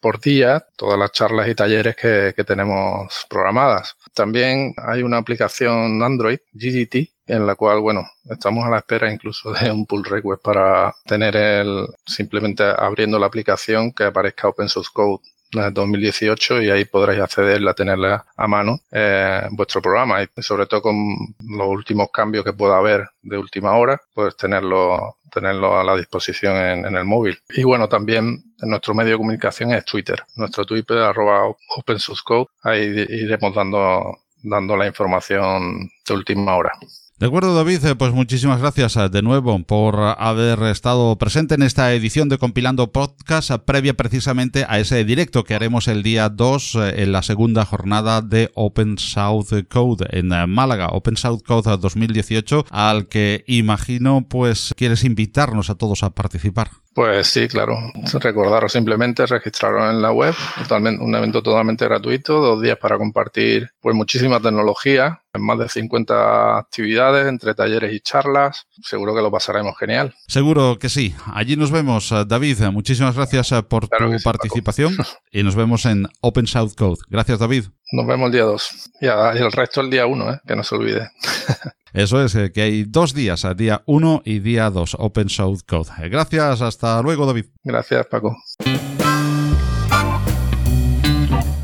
por 0.00 0.20
día, 0.20 0.66
todas 0.76 0.98
las 0.98 1.12
charlas 1.12 1.48
y 1.48 1.54
talleres 1.54 1.94
que, 1.94 2.34
tenemos 2.44 3.26
programadas. 3.30 3.96
También 4.12 4.74
hay 4.76 5.02
una 5.04 5.18
aplicación 5.18 6.02
Android, 6.02 6.38
GGT, 6.52 7.14
en 7.26 7.46
la 7.46 7.54
cual, 7.54 7.80
bueno, 7.80 8.04
estamos 8.28 8.64
a 8.64 8.70
la 8.70 8.78
espera 8.78 9.12
incluso 9.12 9.52
de 9.52 9.70
un 9.70 9.86
pull 9.86 10.04
request 10.04 10.42
para 10.42 10.94
tener 11.06 11.36
el, 11.36 11.86
simplemente 12.04 12.64
abriendo 12.64 13.20
la 13.20 13.26
aplicación 13.26 13.92
que 13.92 14.04
aparezca 14.04 14.48
Open 14.48 14.68
Source 14.68 14.90
Code 14.92 15.22
2018 15.54 16.62
y 16.62 16.70
ahí 16.70 16.84
podréis 16.84 17.20
acceder 17.20 17.66
a 17.68 17.74
tenerla 17.74 18.26
a 18.36 18.46
mano 18.46 18.80
eh, 18.90 19.42
en 19.48 19.56
vuestro 19.56 19.80
programa 19.80 20.22
y 20.22 20.28
sobre 20.42 20.66
todo 20.66 20.82
con 20.82 20.96
los 21.40 21.68
últimos 21.68 22.08
cambios 22.12 22.44
que 22.44 22.52
pueda 22.52 22.76
haber 22.76 23.08
de 23.22 23.38
última 23.38 23.76
hora, 23.76 24.00
pues 24.12 24.36
tenerlo, 24.36 25.18
tenerlo 25.32 25.78
a 25.78 25.84
la 25.84 25.96
disposición 25.96 26.56
en, 26.56 26.96
el 26.96 27.04
móvil. 27.04 27.38
Y 27.50 27.64
bueno, 27.64 27.88
también 27.88 28.42
en 28.60 28.68
nuestro 28.68 28.94
medio 28.94 29.12
de 29.12 29.18
comunicación 29.18 29.72
es 29.72 29.84
Twitter. 29.84 30.24
Nuestro 30.36 30.64
Twitter, 30.64 30.98
arroba 30.98 31.48
Open 31.76 31.98
Source 31.98 32.22
Code, 32.24 32.46
ahí 32.62 33.06
iremos 33.08 33.54
dando, 33.54 34.18
dando 34.42 34.76
la 34.76 34.86
información 34.86 35.90
de 36.06 36.14
última 36.14 36.56
hora. 36.56 36.72
De 37.16 37.26
acuerdo, 37.26 37.54
David, 37.54 37.84
eh, 37.84 37.94
pues 37.94 38.12
muchísimas 38.12 38.60
gracias 38.60 38.96
eh, 38.96 39.08
de 39.08 39.22
nuevo 39.22 39.56
por 39.62 39.94
haber 40.18 40.60
estado 40.64 41.16
presente 41.16 41.54
en 41.54 41.62
esta 41.62 41.94
edición 41.94 42.28
de 42.28 42.38
Compilando 42.38 42.90
Podcast, 42.90 43.52
eh, 43.52 43.58
previa 43.60 43.94
precisamente 43.94 44.66
a 44.68 44.80
ese 44.80 45.04
directo 45.04 45.44
que 45.44 45.54
haremos 45.54 45.86
el 45.86 46.02
día 46.02 46.28
2 46.28 46.74
en 46.96 47.12
la 47.12 47.22
segunda 47.22 47.64
jornada 47.64 48.20
de 48.20 48.50
Open 48.56 48.98
South 48.98 49.50
Code 49.70 50.08
en 50.10 50.30
Málaga, 50.50 50.88
Open 50.88 51.16
South 51.16 51.42
Code 51.46 51.76
2018, 51.76 52.66
al 52.70 53.06
que 53.06 53.44
imagino 53.46 54.26
pues 54.28 54.74
quieres 54.76 55.04
invitarnos 55.04 55.70
a 55.70 55.76
todos 55.76 56.02
a 56.02 56.10
participar. 56.10 56.83
Pues 56.94 57.26
sí, 57.26 57.48
claro. 57.48 57.76
Recordaros 58.20 58.72
simplemente 58.72 59.26
registraros 59.26 59.90
en 59.90 60.00
la 60.00 60.12
web, 60.12 60.32
totalmente, 60.62 61.02
un 61.02 61.12
evento 61.16 61.42
totalmente 61.42 61.84
gratuito, 61.86 62.40
dos 62.40 62.62
días 62.62 62.78
para 62.78 62.96
compartir 62.96 63.70
pues 63.80 63.96
muchísima 63.96 64.40
tecnología, 64.40 65.20
más 65.34 65.58
de 65.58 65.68
50 65.68 66.56
actividades 66.56 67.26
entre 67.26 67.54
talleres 67.54 67.92
y 67.92 67.98
charlas. 67.98 68.68
Seguro 68.80 69.12
que 69.12 69.22
lo 69.22 69.32
pasaremos 69.32 69.76
genial. 69.76 70.14
Seguro 70.28 70.78
que 70.78 70.88
sí. 70.88 71.16
Allí 71.34 71.56
nos 71.56 71.72
vemos, 71.72 72.12
eh, 72.12 72.24
David. 72.26 72.60
Muchísimas 72.70 73.16
gracias 73.16 73.50
eh, 73.50 73.62
por 73.64 73.88
tu 73.88 74.16
participación 74.22 74.96
y 75.32 75.42
nos 75.42 75.56
vemos 75.56 75.86
en 75.86 76.06
Open 76.20 76.46
South 76.46 76.74
Code. 76.76 77.00
Gracias, 77.08 77.40
David. 77.40 77.64
Nos 77.90 78.06
vemos 78.06 78.26
el 78.26 78.32
día 78.32 78.44
2 78.44 78.90
y 79.00 79.06
el 79.06 79.52
resto 79.52 79.80
el 79.80 79.90
día 79.90 80.06
1, 80.06 80.32
¿eh? 80.32 80.40
que 80.46 80.54
no 80.54 80.62
se 80.62 80.76
olvide. 80.76 81.10
Eso 81.94 82.20
es, 82.20 82.34
eh, 82.34 82.50
que 82.50 82.62
hay 82.62 82.82
dos 82.82 83.14
días, 83.14 83.46
día 83.56 83.82
1 83.86 84.22
y 84.24 84.40
día 84.40 84.68
2, 84.68 84.96
Open 84.98 85.28
Source 85.28 85.62
Code. 85.64 85.90
Eh, 86.02 86.08
gracias, 86.08 86.60
hasta 86.60 87.00
luego, 87.00 87.24
David. 87.24 87.44
Gracias, 87.62 88.04
Paco. 88.06 88.36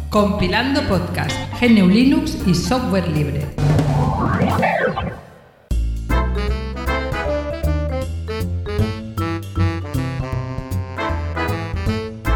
Compilando 0.09 0.83
podcast, 0.89 1.37
GNU 1.61 1.89
Linux 1.89 2.39
y 2.47 2.55
software 2.55 3.09
libre. 3.09 3.49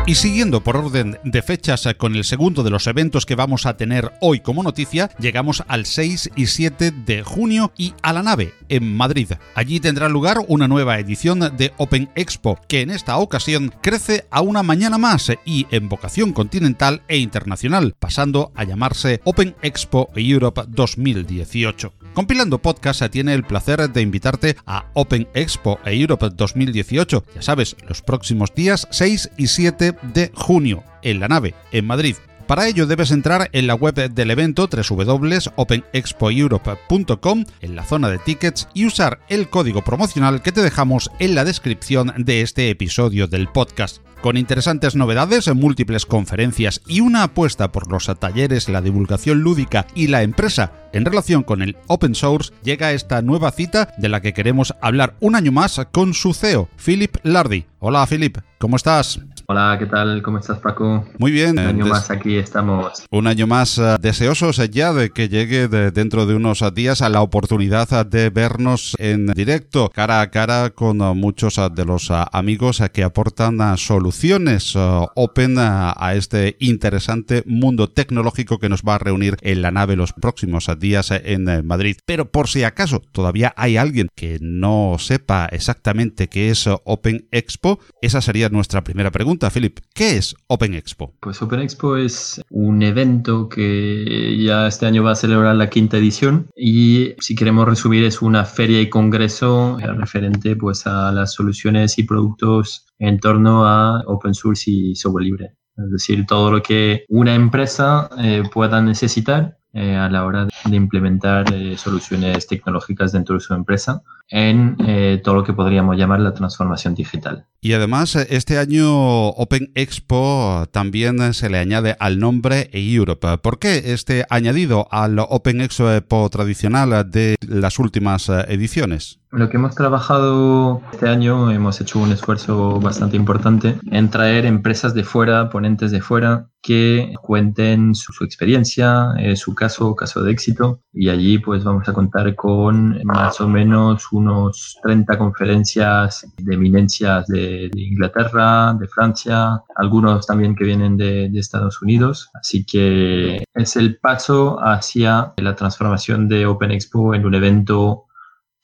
Y 0.06 0.16
siguiendo 0.16 0.62
por 0.62 0.76
orden 0.76 1.18
de 1.24 1.40
fechas 1.40 1.88
con 1.96 2.14
el 2.14 2.24
segundo 2.24 2.62
de 2.62 2.68
los 2.68 2.86
eventos 2.86 3.24
que 3.24 3.36
vamos 3.36 3.64
a 3.64 3.78
tener 3.78 4.12
hoy 4.20 4.40
como 4.40 4.62
noticia, 4.62 5.08
llegamos 5.18 5.64
al 5.66 5.86
6 5.86 6.32
y 6.36 6.46
7 6.46 6.90
de 6.90 7.22
junio 7.22 7.72
y 7.78 7.94
a 8.02 8.12
la 8.12 8.22
nave, 8.22 8.52
en 8.68 8.94
Madrid. 8.94 9.32
Allí 9.54 9.80
tendrá 9.80 10.10
lugar 10.10 10.40
una 10.46 10.68
nueva 10.68 10.98
edición 10.98 11.56
de 11.56 11.72
Open 11.78 12.10
Expo, 12.16 12.60
que 12.68 12.82
en 12.82 12.90
esta 12.90 13.16
ocasión 13.16 13.72
crece 13.80 14.26
a 14.30 14.42
una 14.42 14.62
mañana 14.62 14.98
más 14.98 15.32
y 15.46 15.66
en 15.70 15.88
vocación 15.88 16.34
continental 16.34 17.00
e 17.08 17.16
internacional, 17.16 17.94
pasando 17.98 18.52
a 18.54 18.64
llamarse 18.64 19.22
Open 19.24 19.56
Expo 19.62 20.10
Europe 20.14 20.64
2018. 20.68 22.03
Compilando 22.14 22.58
Podcast 22.58 23.02
tiene 23.10 23.34
el 23.34 23.42
placer 23.42 23.90
de 23.90 24.00
invitarte 24.00 24.56
a 24.66 24.86
Open 24.94 25.26
Expo 25.34 25.80
e 25.84 26.00
Europe 26.00 26.30
2018, 26.30 27.24
ya 27.34 27.42
sabes, 27.42 27.74
los 27.88 28.02
próximos 28.02 28.54
días 28.54 28.86
6 28.92 29.30
y 29.36 29.48
7 29.48 29.96
de 30.14 30.30
junio, 30.32 30.84
en 31.02 31.18
la 31.18 31.26
nave, 31.26 31.54
en 31.72 31.86
Madrid. 31.86 32.14
Para 32.46 32.68
ello 32.68 32.86
debes 32.86 33.10
entrar 33.10 33.48
en 33.52 33.66
la 33.66 33.74
web 33.74 34.12
del 34.12 34.30
evento 34.30 34.68
www.openexpoeurope.com 34.68 37.44
en 37.60 37.76
la 37.76 37.84
zona 37.84 38.10
de 38.10 38.18
tickets 38.18 38.68
y 38.74 38.84
usar 38.84 39.20
el 39.28 39.48
código 39.48 39.82
promocional 39.82 40.42
que 40.42 40.52
te 40.52 40.60
dejamos 40.60 41.10
en 41.20 41.34
la 41.34 41.44
descripción 41.44 42.12
de 42.18 42.42
este 42.42 42.68
episodio 42.68 43.28
del 43.28 43.48
podcast. 43.48 44.02
Con 44.20 44.36
interesantes 44.36 44.94
novedades, 44.94 45.54
múltiples 45.54 46.04
conferencias 46.04 46.82
y 46.86 47.00
una 47.00 47.22
apuesta 47.22 47.72
por 47.72 47.90
los 47.90 48.10
talleres, 48.18 48.68
la 48.68 48.82
divulgación 48.82 49.40
lúdica 49.40 49.86
y 49.94 50.08
la 50.08 50.22
empresa 50.22 50.90
en 50.92 51.06
relación 51.06 51.44
con 51.44 51.62
el 51.62 51.78
open 51.86 52.14
source, 52.14 52.52
llega 52.62 52.92
esta 52.92 53.22
nueva 53.22 53.52
cita 53.52 53.94
de 53.98 54.10
la 54.10 54.20
que 54.20 54.34
queremos 54.34 54.74
hablar 54.82 55.14
un 55.20 55.34
año 55.34 55.52
más 55.52 55.80
con 55.92 56.12
su 56.14 56.34
CEO, 56.34 56.68
Philip 56.82 57.16
Lardy. 57.22 57.66
Hola 57.80 58.06
Philip, 58.06 58.38
¿cómo 58.58 58.76
estás? 58.76 59.20
Hola, 59.46 59.76
¿qué 59.78 59.84
tal? 59.84 60.22
¿Cómo 60.22 60.38
estás, 60.38 60.58
Paco? 60.58 61.04
Muy 61.18 61.30
bien. 61.30 61.58
Un 61.58 61.58
año 61.58 61.86
más 61.86 62.10
aquí 62.10 62.36
estamos. 62.36 63.04
Un 63.10 63.26
año 63.26 63.46
más 63.46 63.76
uh, 63.76 63.98
deseosos 64.00 64.56
ya 64.70 64.94
de 64.94 65.10
que 65.10 65.28
llegue 65.28 65.68
de 65.68 65.90
dentro 65.90 66.24
de 66.24 66.34
unos 66.34 66.64
días 66.74 67.02
a 67.02 67.10
la 67.10 67.20
oportunidad 67.20 68.06
de 68.06 68.30
vernos 68.30 68.96
en 68.98 69.26
directo, 69.26 69.90
cara 69.90 70.22
a 70.22 70.30
cara, 70.30 70.70
con 70.70 70.96
muchos 71.18 71.60
de 71.74 71.84
los 71.84 72.10
amigos 72.10 72.82
que 72.90 73.04
aportan 73.04 73.76
soluciones 73.76 74.72
open 74.76 75.56
a 75.58 76.14
este 76.14 76.56
interesante 76.60 77.42
mundo 77.44 77.90
tecnológico 77.90 78.58
que 78.58 78.70
nos 78.70 78.80
va 78.80 78.94
a 78.94 78.98
reunir 78.98 79.36
en 79.42 79.60
la 79.60 79.70
nave 79.70 79.94
los 79.94 80.14
próximos 80.14 80.70
días 80.78 81.10
en 81.10 81.66
Madrid. 81.66 81.96
Pero 82.06 82.30
por 82.30 82.48
si 82.48 82.64
acaso 82.64 83.02
todavía 83.12 83.52
hay 83.58 83.76
alguien 83.76 84.08
que 84.14 84.38
no 84.40 84.96
sepa 84.98 85.46
exactamente 85.52 86.28
qué 86.28 86.48
es 86.48 86.66
Open 86.66 87.28
Expo, 87.30 87.78
esa 88.00 88.22
sería 88.22 88.48
nuestra 88.48 88.82
primera 88.82 89.10
pregunta 89.10 89.33
pregunta, 89.34 89.50
Philip, 89.50 89.78
¿qué 89.94 90.16
es 90.16 90.36
Open 90.46 90.74
Expo? 90.74 91.12
Pues 91.18 91.42
Open 91.42 91.60
Expo 91.60 91.96
es 91.96 92.40
un 92.50 92.82
evento 92.82 93.48
que 93.48 94.38
ya 94.40 94.68
este 94.68 94.86
año 94.86 95.02
va 95.02 95.12
a 95.12 95.16
celebrar 95.16 95.56
la 95.56 95.68
quinta 95.68 95.96
edición 95.96 96.48
y 96.56 97.14
si 97.18 97.34
queremos 97.34 97.66
resumir 97.66 98.04
es 98.04 98.22
una 98.22 98.44
feria 98.44 98.80
y 98.80 98.88
congreso 98.88 99.76
referente 99.98 100.54
pues 100.54 100.86
a 100.86 101.10
las 101.10 101.32
soluciones 101.32 101.98
y 101.98 102.04
productos 102.04 102.86
en 103.00 103.18
torno 103.18 103.66
a 103.66 104.04
open 104.06 104.34
source 104.34 104.70
y 104.70 104.94
software 104.94 105.24
libre. 105.24 105.56
Es 105.76 105.90
decir, 105.90 106.24
todo 106.26 106.52
lo 106.52 106.62
que 106.62 107.04
una 107.08 107.34
empresa 107.34 108.08
eh, 108.18 108.44
pueda 108.52 108.80
necesitar 108.80 109.58
eh, 109.72 109.96
a 109.96 110.08
la 110.08 110.24
hora 110.24 110.46
de 110.46 110.76
implementar 110.76 111.52
eh, 111.52 111.76
soluciones 111.76 112.46
tecnológicas 112.46 113.10
dentro 113.10 113.34
de 113.34 113.40
su 113.40 113.52
empresa 113.52 114.00
en 114.34 114.76
eh, 114.84 115.20
todo 115.22 115.36
lo 115.36 115.44
que 115.44 115.52
podríamos 115.52 115.96
llamar 115.96 116.18
la 116.18 116.34
transformación 116.34 116.96
digital. 116.96 117.46
Y 117.60 117.72
además, 117.72 118.16
este 118.16 118.58
año 118.58 119.28
Open 119.28 119.70
Expo 119.76 120.66
también 120.72 121.32
se 121.32 121.48
le 121.48 121.58
añade 121.58 121.96
al 122.00 122.18
nombre 122.18 122.68
Europe. 122.72 123.38
¿Por 123.38 123.60
qué 123.60 123.92
este 123.94 124.26
añadido 124.28 124.88
al 124.90 125.20
Open 125.20 125.60
Expo 125.60 126.28
tradicional 126.30 127.08
de 127.12 127.36
las 127.46 127.78
últimas 127.78 128.28
ediciones? 128.28 129.20
Lo 129.30 129.48
que 129.48 129.56
hemos 129.56 129.74
trabajado 129.74 130.80
este 130.92 131.08
año, 131.08 131.50
hemos 131.50 131.80
hecho 131.80 131.98
un 131.98 132.12
esfuerzo 132.12 132.78
bastante 132.80 133.16
importante 133.16 133.78
en 133.90 134.08
traer 134.08 134.46
empresas 134.46 134.94
de 134.94 135.02
fuera, 135.02 135.50
ponentes 135.50 135.90
de 135.90 136.00
fuera, 136.00 136.46
que 136.62 137.12
cuenten 137.20 137.96
su, 137.96 138.24
experiencia, 138.24 139.12
eh, 139.18 139.34
su 139.34 139.54
caso, 139.54 139.96
caso 139.96 140.22
de 140.22 140.30
éxito. 140.30 140.80
Y 140.92 141.08
allí 141.08 141.38
pues 141.38 141.64
vamos 141.64 141.88
a 141.88 141.92
contar 141.92 142.34
con 142.36 143.00
más 143.04 143.40
o 143.40 143.48
menos 143.48 144.06
unos 144.24 144.78
30 144.82 145.18
conferencias 145.18 146.26
de 146.38 146.54
eminencias 146.54 147.26
de, 147.26 147.70
Inglaterra, 147.74 148.74
de 148.74 148.88
Francia, 148.88 149.62
algunos 149.76 150.26
también 150.26 150.54
que 150.54 150.64
vienen 150.64 150.96
de, 150.96 151.28
de 151.28 151.38
Estados 151.38 151.82
Unidos. 151.82 152.30
Así 152.34 152.64
que 152.64 153.44
es 153.54 153.76
el 153.76 153.96
paso 153.96 154.58
hacia 154.60 155.32
la 155.36 155.54
transformación 155.54 156.28
de 156.28 156.46
Open 156.46 156.70
Expo 156.70 157.14
en 157.14 157.26
un 157.26 157.34
evento 157.34 158.06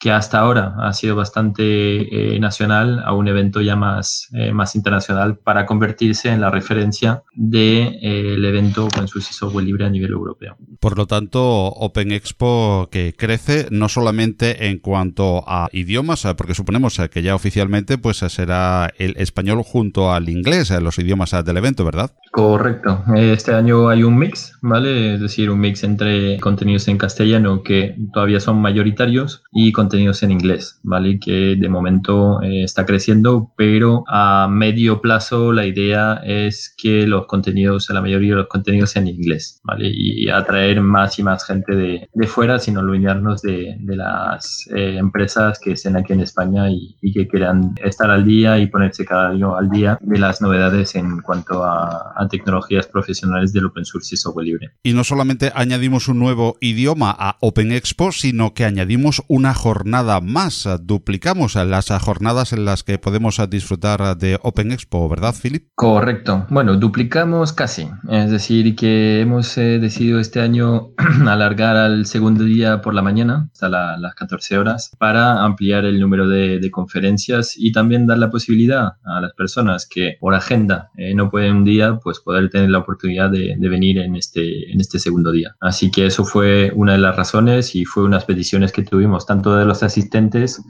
que 0.01 0.11
hasta 0.11 0.39
ahora 0.39 0.75
ha 0.79 0.95
sido 0.95 1.15
bastante 1.15 2.35
eh, 2.35 2.41
nacional 2.41 3.03
a 3.05 3.13
un 3.13 3.29
evento 3.29 3.61
ya 3.61 3.77
más, 3.77 4.31
eh, 4.33 4.51
más 4.51 4.75
internacional 4.75 5.37
para 5.37 5.67
convertirse 5.67 6.31
en 6.31 6.41
la 6.41 6.49
referencia 6.49 7.23
del 7.35 7.51
de, 7.51 7.83
eh, 8.03 8.49
evento 8.49 8.89
y 9.15 9.21
Software 9.21 9.67
Libre 9.67 9.85
a 9.85 9.91
nivel 9.91 10.13
europeo. 10.13 10.57
Por 10.81 10.97
lo 10.97 11.07
tanto, 11.07 11.67
Open 11.67 12.13
Expo 12.13 12.89
que 12.91 13.15
crece 13.15 13.67
no 13.71 13.91
solamente 13.91 14.69
en 14.69 14.79
cuanto 14.79 15.45
a 15.47 15.69
idiomas, 15.71 16.27
porque 16.35 16.55
suponemos 16.55 16.99
que 17.11 17.23
ya 17.23 17.35
oficialmente 17.35 17.99
pues 17.99 18.17
será 18.17 18.91
el 18.97 19.15
español 19.19 19.63
junto 19.63 20.15
al 20.15 20.31
inglés, 20.31 20.71
los 20.81 20.99
idiomas 20.99 21.33
del 21.45 21.59
evento, 21.59 21.85
¿verdad? 21.85 22.13
Correcto. 22.33 23.05
Este 23.17 23.53
año 23.53 23.91
hay 23.91 24.03
un 24.03 24.17
mix, 24.19 24.57
¿vale? 24.63 25.15
Es 25.15 25.21
decir, 25.21 25.51
un 25.51 25.61
mix 25.61 25.85
entre 25.85 26.41
contenidos 26.41 26.89
en 26.89 26.97
castellano 26.97 27.63
que 27.63 27.97
todavía 28.15 28.41
son 28.41 28.63
mayoritarios 28.63 29.43
y 29.53 29.73
contenidos 29.73 29.90
contenidos 29.91 30.23
en 30.23 30.31
inglés, 30.31 30.79
¿vale? 30.85 31.19
Que 31.19 31.57
de 31.59 31.69
momento 31.69 32.41
eh, 32.43 32.63
está 32.63 32.87
creciendo, 32.87 33.53
pero 33.57 34.05
a 34.07 34.47
medio 34.49 35.01
plazo 35.01 35.53
la 35.53 35.67
idea 35.67 36.21
es 36.25 36.73
que 36.79 37.09
los 37.09 37.27
contenidos, 37.27 37.91
la 37.91 38.01
mayoría 38.01 38.31
de 38.31 38.37
los 38.37 38.47
contenidos 38.47 38.91
sean 38.91 39.09
en 39.09 39.17
inglés, 39.17 39.61
¿vale? 39.65 39.91
Y 39.93 40.29
atraer 40.29 40.81
más 40.81 41.19
y 41.19 41.25
más 41.25 41.45
gente 41.45 41.75
de, 41.75 42.09
de 42.15 42.27
fuera, 42.29 42.61
sin 42.61 42.77
olvidarnos 42.77 43.43
de, 43.43 43.77
de 43.81 43.97
las 43.97 44.69
eh, 44.77 44.97
empresas 44.97 45.59
que 45.59 45.73
estén 45.73 45.97
aquí 45.97 46.13
en 46.13 46.21
España 46.21 46.71
y, 46.71 46.97
y, 47.03 47.13
que 47.13 47.27
quieran 47.27 47.75
estar 47.83 48.11
al 48.11 48.25
día 48.25 48.59
y 48.59 48.69
ponerse 48.69 49.05
cada 49.05 49.31
año 49.31 49.57
al 49.57 49.71
día 49.71 49.99
de 50.01 50.19
las 50.21 50.41
novedades 50.41 50.95
en 50.95 51.21
cuanto 51.21 51.65
a, 51.65 52.13
a 52.15 52.29
tecnologías 52.29 52.87
profesionales 52.87 53.53
del 53.53 53.67
open 53.67 53.85
source 53.85 54.15
y 54.15 54.19
software 54.19 54.47
libre. 54.47 54.71
Y 54.85 54.93
no 54.93 55.03
solamente 55.03 55.51
añadimos 55.53 56.07
un 56.07 56.21
nuevo 56.21 56.57
idioma 56.61 57.11
a 57.19 57.39
Open 57.41 57.73
Expo, 57.73 58.13
sino 58.13 58.55
que 58.55 58.65
añadimos 58.65 59.25
una 59.27 59.53
jornada 59.53 59.80
jornada 59.81 60.21
más. 60.21 60.69
Duplicamos 60.83 61.55
las 61.55 61.89
jornadas 61.89 62.53
en 62.53 62.67
las 62.67 62.85
que 62.85 62.99
podemos 62.99 63.41
disfrutar 63.49 64.15
de 64.19 64.39
Open 64.43 64.73
Expo, 64.73 65.09
¿verdad, 65.09 65.35
Philip? 65.41 65.69
Correcto. 65.75 66.47
Bueno, 66.51 66.77
duplicamos 66.77 67.55
casi. 67.55 67.89
Es 68.11 68.31
decir, 68.31 68.77
que 68.77 69.23
hemos 69.23 69.57
eh, 69.57 69.79
decidido 69.79 70.21
este 70.21 70.41
año 70.41 70.91
alargar 71.27 71.77
al 71.77 72.05
segundo 72.05 72.45
día 72.45 72.83
por 72.83 72.93
la 72.93 73.01
mañana, 73.01 73.49
hasta 73.55 73.71
las 73.71 74.15
14 74.15 74.59
horas, 74.59 74.91
para 74.99 75.43
ampliar 75.43 75.87
el 75.87 75.99
número 75.99 76.29
de, 76.29 76.61
conferencias 76.71 77.55
y 77.57 77.73
también 77.73 78.07
dar 78.07 78.19
la 78.19 78.31
posibilidad 78.31 78.93
a 79.03 79.21
las 79.21 79.33
personas 79.33 79.89
que 79.89 80.17
por 80.21 80.35
agenda 80.35 80.91
eh, 80.97 81.15
no 81.15 81.31
pueden 81.31 81.57
un 81.57 81.65
día, 81.65 81.99
pues 82.03 82.21
poder 82.21 82.51
tener 82.51 82.69
la 82.69 82.79
oportunidad 82.79 83.31
de, 83.31 83.57
de 83.59 83.69
venir 83.69 83.99
en 83.99 84.15
este, 84.15 84.71
en 84.71 84.79
este 84.79 84.99
segundo 84.99 85.33
día. 85.33 85.57
Así 85.59 85.91
que 85.91 86.07
eso 86.07 86.25
fue 86.25 86.71
una 86.75 86.93
de 86.93 86.99
las 86.99 87.17
razones 87.17 87.75
y 87.75 87.87
fue 87.87 88.05
unas 88.05 88.27
peticiones 88.27 88.73
que 88.73 88.83
tuvimos 88.83 89.27
tanto 89.27 89.57
de 89.57 89.70
los 89.71 89.85
asistentes 89.85 90.61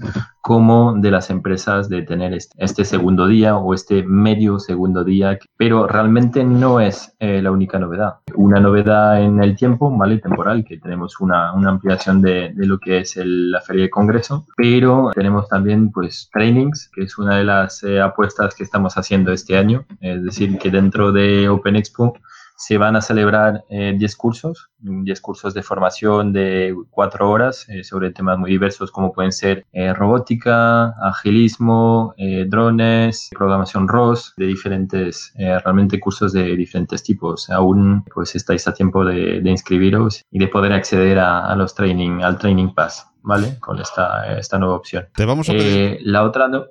como 0.43 0.93
de 0.95 1.11
las 1.11 1.31
empresas 1.31 1.89
de 1.89 2.03
tener 2.03 2.37
este 2.59 2.85
segundo 2.85 3.27
día 3.27 3.57
o 3.57 3.73
este 3.73 4.03
medio 4.03 4.59
segundo 4.59 5.05
día, 5.05 5.39
pero 5.57 5.87
realmente 5.87 6.45
no 6.45 6.81
es 6.81 7.15
eh, 7.19 7.41
la 7.41 7.51
única 7.51 7.79
novedad. 7.79 8.17
Una 8.35 8.61
novedad 8.61 9.23
en 9.23 9.43
el 9.43 9.57
tiempo, 9.57 9.91
¿vale? 9.97 10.19
Temporal, 10.19 10.65
que 10.67 10.77
tenemos 10.77 11.19
una, 11.21 11.55
una 11.55 11.71
ampliación 11.71 12.21
de, 12.21 12.53
de, 12.55 12.67
lo 12.67 12.79
que 12.79 12.99
es 12.99 13.17
la 13.17 13.63
feria 13.63 13.85
de 13.85 13.91
congreso, 13.91 14.45
pero 14.55 15.11
tenemos 15.15 15.49
también 15.49 15.91
pues 15.91 16.29
trainings, 16.31 16.91
que 16.95 17.05
es 17.05 17.17
una 17.17 17.39
de 17.39 17.45
las 17.45 17.83
eh, 17.83 18.03
apuestas 18.03 18.55
que 18.55 18.65
estamos 18.65 18.99
haciendo 18.99 19.33
este 19.33 19.57
año, 19.57 19.87
es 20.01 20.23
decir, 20.23 20.59
que 20.59 20.71
dentro 20.71 21.11
de 21.11 21.49
Open 21.49 21.77
Expo 21.77 22.13
se 22.61 22.77
van 22.77 22.95
a 22.95 23.01
celebrar 23.01 23.65
10 23.71 24.03
eh, 24.03 24.17
cursos, 24.19 24.69
10 24.81 25.21
cursos 25.23 25.55
de 25.55 25.63
formación 25.63 26.35
de 26.35 26.77
4 26.91 27.31
horas 27.31 27.67
eh, 27.71 27.83
sobre 27.83 28.11
temas 28.11 28.39
muy 28.39 28.51
diversos 28.51 28.91
como 28.91 29.15
pueden 29.15 29.33
ser 29.33 29.65
eh, 29.73 29.95
robótica, 29.95 30.91
agilismo, 31.03 32.15
drones, 32.49 33.31
programación 33.31 33.89
ROS, 33.89 34.35
de 34.37 34.47
diferentes, 34.47 35.33
realmente 35.37 35.99
cursos 35.99 36.35
de 36.35 36.55
diferentes 36.55 37.03
tipos. 37.03 37.49
Aún 37.49 38.05
pues 38.15 38.35
estáis 38.35 38.69
a 38.69 38.75
tiempo 38.75 39.07
de, 39.07 39.41
de 39.41 39.51
inscribiros 39.51 40.23
y 40.31 40.39
de 40.39 40.49
poder 40.49 40.75
acceder 40.75 41.19
a, 41.19 41.47
a, 41.47 41.57
los 41.57 41.75
training, 41.75 42.21
al 42.21 42.37
Training 42.37 42.75
Pass, 42.75 43.07
¿vale? 43.23 43.59
Con 43.59 43.81
esta, 43.81 44.39
esta 44.39 44.59
nueva 44.59 44.75
opción. 44.75 45.07
Te 45.15 45.25
vamos 45.25 45.49
a 45.49 45.53
pedir... 45.53 46.01
la 46.03 46.25
otra... 46.25 46.47
No, 46.47 46.67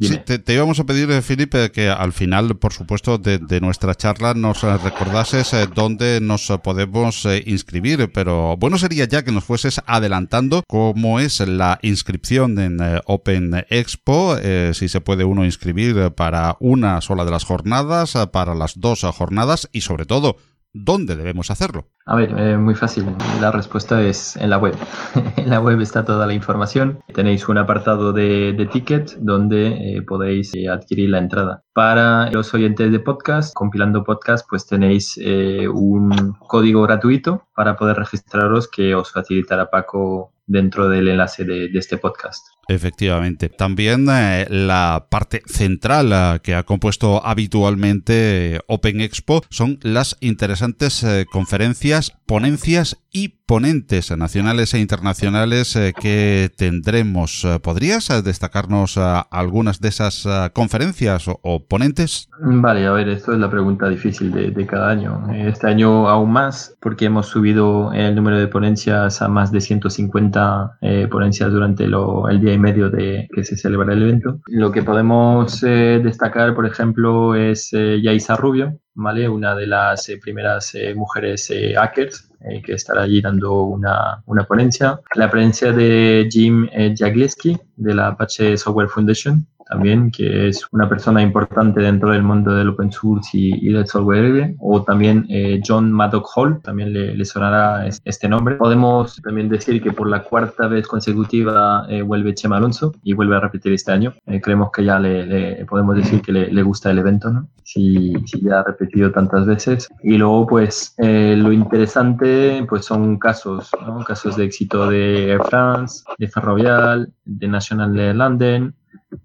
Sí, 0.00 0.18
te, 0.18 0.40
te, 0.40 0.54
íbamos 0.54 0.80
a 0.80 0.84
pedir, 0.84 1.10
Felipe, 1.22 1.70
que 1.70 1.88
al 1.88 2.12
final, 2.12 2.56
por 2.56 2.72
supuesto, 2.72 3.18
de, 3.18 3.38
de 3.38 3.60
nuestra 3.60 3.94
charla 3.94 4.34
nos 4.34 4.62
recordases 4.62 5.52
eh, 5.52 5.68
dónde 5.72 6.20
nos 6.20 6.52
podemos 6.62 7.24
eh, 7.26 7.44
inscribir, 7.46 8.10
pero 8.12 8.56
bueno 8.56 8.78
sería 8.78 9.04
ya 9.04 9.22
que 9.22 9.30
nos 9.30 9.44
fueses 9.44 9.80
adelantando 9.86 10.64
cómo 10.66 11.20
es 11.20 11.40
la 11.40 11.78
inscripción 11.82 12.58
en 12.58 12.80
eh, 12.82 13.00
Open 13.06 13.64
Expo, 13.68 14.36
eh, 14.40 14.72
si 14.74 14.88
se 14.88 15.00
puede 15.00 15.24
uno 15.24 15.44
inscribir 15.44 16.10
para 16.10 16.56
una 16.58 17.00
sola 17.00 17.24
de 17.24 17.30
las 17.30 17.44
jornadas, 17.44 18.14
para 18.32 18.54
las 18.54 18.80
dos 18.80 19.02
jornadas 19.02 19.68
y 19.72 19.82
sobre 19.82 20.06
todo 20.06 20.36
¿dónde 20.74 21.16
debemos 21.16 21.50
hacerlo? 21.50 21.86
A 22.04 22.16
ver, 22.16 22.34
eh, 22.36 22.58
muy 22.58 22.74
fácil. 22.74 23.06
La 23.40 23.50
respuesta 23.50 24.02
es 24.02 24.36
en 24.36 24.50
la 24.50 24.58
web. 24.58 24.76
en 25.36 25.48
la 25.48 25.60
web 25.60 25.80
está 25.80 26.04
toda 26.04 26.26
la 26.26 26.34
información. 26.34 26.98
Tenéis 27.14 27.48
un 27.48 27.56
apartado 27.56 28.12
de, 28.12 28.68
ticket 28.70 29.16
donde 29.18 29.68
eh, 29.68 30.02
podéis 30.02 30.54
eh, 30.54 30.68
adquirir 30.68 31.10
la 31.10 31.18
entrada. 31.18 31.62
Para 31.72 32.30
los 32.30 32.52
oyentes 32.52 32.92
de 32.92 33.00
podcast, 33.00 33.54
compilando 33.54 34.04
podcast, 34.04 34.46
pues 34.48 34.66
tenéis 34.66 35.16
un 35.16 36.34
código 36.46 36.82
gratuito 36.82 37.46
para 37.54 37.76
poder 37.76 37.96
registraros 37.96 38.68
que 38.68 38.94
os 38.94 39.10
facilitará 39.10 39.70
Paco 39.70 40.33
dentro 40.46 40.88
del 40.88 41.08
enlace 41.08 41.44
de, 41.44 41.70
este 41.74 41.98
podcast. 41.98 42.46
Efectivamente. 42.68 43.48
También 43.48 44.06
eh, 44.10 44.46
la 44.48 45.06
parte 45.10 45.42
central 45.46 46.10
eh, 46.12 46.40
que 46.42 46.54
ha 46.54 46.62
compuesto 46.62 47.24
habitualmente 47.24 48.60
Open 48.66 49.00
Expo 49.00 49.42
son 49.50 49.78
las 49.82 50.16
interesantes 50.20 51.02
eh, 51.02 51.26
conferencias, 51.30 52.12
ponencias 52.26 52.96
y 53.12 53.28
ponentes 53.46 54.16
nacionales 54.16 54.72
e 54.74 54.80
internacionales 54.80 55.76
eh, 55.76 55.92
que 55.98 56.50
tendremos. 56.56 57.44
Eh, 57.44 57.60
¿Podrías 57.60 58.08
eh, 58.10 58.22
destacarnos 58.22 58.98
algunas 58.98 59.80
de 59.80 59.88
esas 59.88 60.26
conferencias 60.52 61.26
o, 61.28 61.66
ponentes? 61.66 62.28
Vale, 62.40 62.86
a 62.86 62.92
ver, 62.92 63.08
esto 63.08 63.32
es 63.32 63.38
la 63.38 63.50
pregunta 63.50 63.88
difícil 63.88 64.32
de, 64.32 64.66
cada 64.66 64.90
año. 64.90 65.26
Este 65.32 65.66
año 65.66 66.08
aún 66.08 66.32
más, 66.32 66.76
porque 66.80 67.04
hemos 67.06 67.26
subido 67.26 67.92
el 67.92 68.14
número 68.14 68.38
de 68.38 68.48
ponencias 68.48 69.20
a 69.20 69.28
más 69.28 69.52
de 69.52 69.60
150 69.60 70.78
ponencias 71.10 71.50
durante 71.52 71.84
el 71.84 72.40
día 72.40 72.54
y 72.54 72.58
medio 72.58 72.90
de 72.90 73.28
que 73.32 73.44
se 73.44 73.56
celebra 73.56 73.92
el 73.92 74.02
evento. 74.02 74.40
Lo 74.46 74.72
que 74.72 74.82
podemos 74.82 75.60
destacar, 75.60 76.54
por 76.54 76.66
ejemplo, 76.66 77.34
es 77.34 77.70
Yaisa 77.70 78.36
Rubio, 78.36 78.80
¿vale? 78.94 79.28
Una 79.28 79.54
de 79.54 79.66
las 79.66 80.10
primeras 80.22 80.74
mujeres 80.94 81.52
hackers 81.76 82.30
eh, 82.46 82.60
que 82.60 82.74
estará 82.74 83.02
allí 83.02 83.22
dando 83.22 83.62
una, 83.62 84.22
una, 84.26 84.44
ponencia. 84.44 85.00
La 85.14 85.30
ponencia 85.30 85.72
de 85.72 86.28
Jim 86.30 86.68
eh, 86.72 86.94
Jagielski 86.94 87.56
de 87.76 87.94
la 87.94 88.08
Apache 88.08 88.58
Software 88.58 88.88
Foundation, 88.88 89.46
también, 89.68 90.10
que 90.10 90.48
es 90.48 90.66
una 90.72 90.88
persona 90.88 91.22
importante 91.22 91.80
dentro 91.80 92.10
del 92.10 92.22
mundo 92.22 92.54
del 92.54 92.68
open 92.68 92.92
source 92.92 93.30
y, 93.32 93.72
del 93.72 93.86
software 93.86 94.22
libre, 94.22 94.54
o 94.58 94.82
también 94.82 95.26
eh, 95.28 95.60
John 95.66 95.90
Maddock 95.90 96.28
Hall, 96.34 96.60
también 96.62 96.92
le, 96.92 97.24
sonará 97.24 97.86
este 97.86 98.28
nombre. 98.28 98.56
Podemos 98.56 99.20
también 99.22 99.48
decir 99.48 99.82
que 99.82 99.92
por 99.92 100.08
la 100.08 100.22
cuarta 100.22 100.68
vez 100.68 100.86
consecutiva 100.86 101.86
eh, 101.88 102.02
vuelve 102.02 102.34
Chema 102.34 102.58
Alonso 102.58 102.92
y 103.02 103.14
vuelve 103.14 103.36
a 103.36 103.40
repetir 103.40 103.72
este 103.72 103.92
año. 103.92 104.14
Eh, 104.26 104.40
creemos 104.40 104.70
que 104.70 104.84
ya 104.84 104.98
le, 104.98 105.64
podemos 105.66 105.96
decir 105.96 106.20
que 106.20 106.32
le, 106.32 106.62
gusta 106.62 106.90
el 106.90 106.98
evento, 106.98 107.30
¿no? 107.30 107.48
Si, 107.62 108.14
si, 108.26 108.40
ya 108.40 108.60
ha 108.60 108.64
repetido 108.64 109.10
tantas 109.10 109.46
veces. 109.46 109.88
Y 110.02 110.16
luego, 110.16 110.46
pues, 110.46 110.94
lo 110.98 111.52
interesante, 111.52 112.64
pues 112.68 112.84
son 112.84 113.18
casos, 113.18 113.70
¿no? 113.86 114.04
Casos 114.04 114.36
de 114.36 114.44
éxito 114.44 114.88
de 114.88 115.30
Air 115.32 115.42
France, 115.44 116.04
de 116.18 116.28
Ferrovial, 116.28 117.12
de 117.24 117.48
National 117.48 118.16
London, 118.16 118.34
eh, 118.44 118.72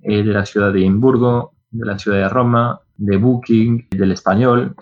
de 0.02 0.24
la 0.24 0.46
ciudad 0.46 0.72
de 0.74 0.80
Edimburgo, 0.80 1.54
de 1.72 1.86
la 1.86 2.00
ciudad 2.00 2.18
de 2.18 2.30
Roma, 2.30 2.82
de 2.98 3.18
Booking, 3.18 3.88
del 3.92 4.12
español. 4.12 4.76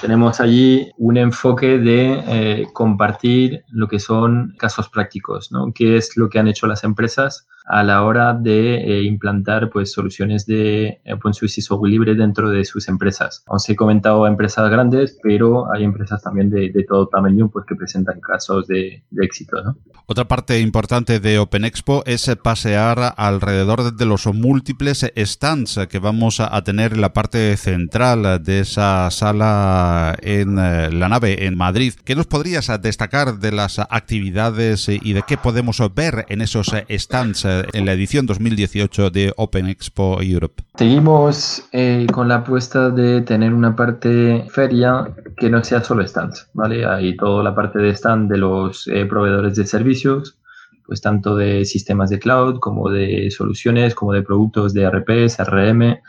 Tenemos 0.00 0.40
allí 0.40 0.90
un 0.98 1.16
enfoque 1.16 1.78
de 1.78 2.22
eh, 2.26 2.66
compartir 2.72 3.64
lo 3.70 3.88
que 3.88 3.98
son 3.98 4.54
casos 4.58 4.88
prácticos, 4.88 5.50
¿no? 5.50 5.72
¿Qué 5.74 5.96
es 5.96 6.16
lo 6.16 6.28
que 6.28 6.38
han 6.38 6.48
hecho 6.48 6.66
las 6.66 6.84
empresas 6.84 7.46
a 7.64 7.82
la 7.82 8.02
hora 8.04 8.34
de 8.34 8.76
eh, 8.76 9.02
implantar 9.04 9.70
pues, 9.70 9.92
soluciones 9.92 10.46
de 10.46 11.00
open 11.10 11.32
source 11.32 11.60
y 11.60 11.62
software 11.62 11.90
libre 11.90 12.14
dentro 12.14 12.50
de 12.50 12.64
sus 12.64 12.88
empresas. 12.88 13.42
Os 13.46 13.68
he 13.68 13.76
comentado 13.76 14.26
empresas 14.26 14.70
grandes, 14.70 15.18
pero 15.22 15.72
hay 15.72 15.84
empresas 15.84 16.22
también 16.22 16.50
de, 16.50 16.72
todo 16.86 17.08
tamaño 17.08 17.48
pues, 17.48 17.64
que 17.66 17.74
presentan 17.74 18.20
casos 18.20 18.66
de, 18.66 19.02
éxito. 19.22 19.62
¿no? 19.62 19.76
Otra 20.06 20.28
parte 20.28 20.60
importante 20.60 21.20
de 21.20 21.38
Open 21.38 21.64
Expo 21.64 22.02
es 22.04 22.30
pasear 22.42 23.14
alrededor 23.16 23.96
de 23.96 24.04
los 24.04 24.26
múltiples 24.26 25.10
stands 25.16 25.80
que 25.88 25.98
vamos 25.98 26.40
a 26.40 26.62
tener 26.62 26.92
en 26.92 27.00
la 27.00 27.14
parte 27.14 27.56
central 27.56 28.42
de 28.42 28.60
esa 28.60 29.10
sala 29.10 30.16
en 30.20 30.58
eh, 30.58 30.90
la 30.92 31.08
nave 31.08 31.46
en 31.46 31.56
Madrid. 31.56 31.94
¿Qué 32.04 32.14
nos 32.14 32.26
podrías 32.26 32.70
destacar 32.82 33.38
de 33.38 33.52
las 33.52 33.78
actividades 33.78 34.88
y 34.88 35.12
de 35.14 35.22
qué 35.26 35.38
podemos 35.38 35.80
ver 35.94 36.26
en 36.28 36.42
esos 36.42 36.74
stands 36.90 37.46
en 37.72 37.86
la 37.86 37.92
edición 37.92 38.26
2018 38.26 39.10
de 39.10 39.32
Open 39.36 39.68
Expo 39.68 40.20
Europe? 40.22 40.62
Seguimos 40.76 41.64
eh, 41.72 42.06
con 42.12 42.28
la 42.28 42.36
apuesta 42.36 42.90
de 42.90 43.20
tener 43.22 43.52
una 43.52 43.76
parte 43.76 44.46
feria 44.50 45.08
que 45.36 45.50
no 45.50 45.62
sea 45.62 45.82
solo 45.82 46.06
stands, 46.06 46.48
¿vale? 46.54 46.84
Hay 46.84 47.16
toda 47.16 47.42
la 47.42 47.54
parte 47.54 47.78
de 47.78 47.90
stand 47.90 48.30
de 48.30 48.38
los 48.38 48.86
eh, 48.88 49.06
proveedores 49.06 49.56
de 49.56 49.66
servicios, 49.66 50.38
pues 50.86 51.00
tanto 51.00 51.36
de 51.36 51.64
sistemas 51.64 52.10
de 52.10 52.18
cloud 52.18 52.58
como 52.60 52.90
de 52.90 53.30
soluciones, 53.30 53.94
como 53.94 54.12
de 54.12 54.22
productos 54.22 54.74
de 54.74 54.88
RP, 54.90 55.28
CRM, 55.34 55.82
eh, 55.82 56.00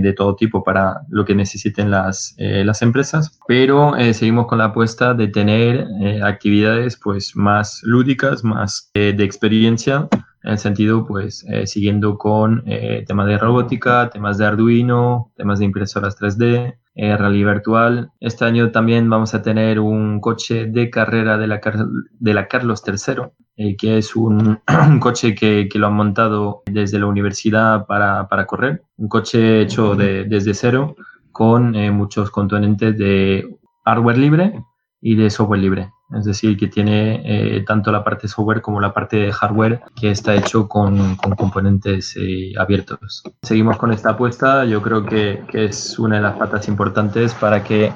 de 0.00 0.12
todo 0.14 0.34
tipo 0.34 0.64
para 0.64 1.02
lo 1.08 1.24
que 1.24 1.34
necesiten 1.34 1.90
las, 1.92 2.34
las 2.38 2.82
empresas. 2.82 3.38
Pero 3.46 3.92
seguimos 4.12 4.48
con 4.48 4.58
la 4.58 4.64
apuesta 4.64 5.14
de 5.14 5.28
tener 5.28 5.86
actividades 6.24 6.96
pues 6.96 7.36
más 7.36 7.80
lúdicas, 7.84 8.42
más 8.42 8.90
de 8.94 9.22
experiencia 9.22 10.08
en 10.46 10.52
el 10.52 10.58
sentido, 10.58 11.04
pues, 11.04 11.44
eh, 11.48 11.66
siguiendo 11.66 12.16
con 12.16 12.62
eh, 12.66 13.04
temas 13.04 13.26
de 13.26 13.36
robótica, 13.36 14.08
temas 14.10 14.38
de 14.38 14.46
Arduino, 14.46 15.32
temas 15.34 15.58
de 15.58 15.64
impresoras 15.64 16.16
3D, 16.16 16.78
eh, 16.94 17.16
realidad 17.16 17.54
virtual. 17.54 18.12
Este 18.20 18.44
año 18.44 18.70
también 18.70 19.10
vamos 19.10 19.34
a 19.34 19.42
tener 19.42 19.80
un 19.80 20.20
coche 20.20 20.66
de 20.66 20.88
carrera 20.88 21.36
de 21.36 21.48
la, 21.48 21.60
de 22.20 22.34
la 22.34 22.46
Carlos 22.46 22.84
III, 22.86 23.74
que 23.76 23.98
es 23.98 24.14
un, 24.16 24.60
coche 25.00 25.34
que, 25.34 25.68
que, 25.68 25.78
lo 25.80 25.88
han 25.88 25.94
montado 25.94 26.62
desde 26.66 27.00
la 27.00 27.06
universidad 27.06 27.84
para, 27.86 28.28
para 28.28 28.46
correr. 28.46 28.84
Un 28.98 29.08
coche 29.08 29.62
hecho 29.62 29.96
de, 29.96 30.26
desde 30.26 30.54
cero 30.54 30.94
con 31.32 31.72
muchos 31.92 32.30
componentes 32.30 32.96
de 32.96 33.58
hardware 33.84 34.16
libre 34.16 34.62
y 35.02 35.16
de 35.16 35.28
software 35.28 35.60
libre 35.60 35.90
es 36.14 36.24
decir, 36.24 36.56
que 36.56 36.68
tiene 36.68 37.22
eh, 37.24 37.64
tanto 37.66 37.90
la 37.90 38.04
parte 38.04 38.28
software 38.28 38.62
como 38.62 38.80
la 38.80 38.94
parte 38.94 39.32
hardware 39.32 39.82
que 40.00 40.10
está 40.10 40.34
hecho 40.34 40.68
con, 40.68 41.16
componentes 41.16 42.16
eh, 42.16 42.52
abiertos. 42.56 43.24
Seguimos 43.42 43.76
con 43.76 43.92
esta 43.92 44.10
apuesta, 44.10 44.64
yo 44.64 44.80
creo 44.82 45.04
que, 45.04 45.44
es 45.52 45.98
una 45.98 46.16
de 46.16 46.22
las 46.22 46.36
patas 46.36 46.68
importantes 46.68 47.34
para 47.34 47.64
que 47.64 47.92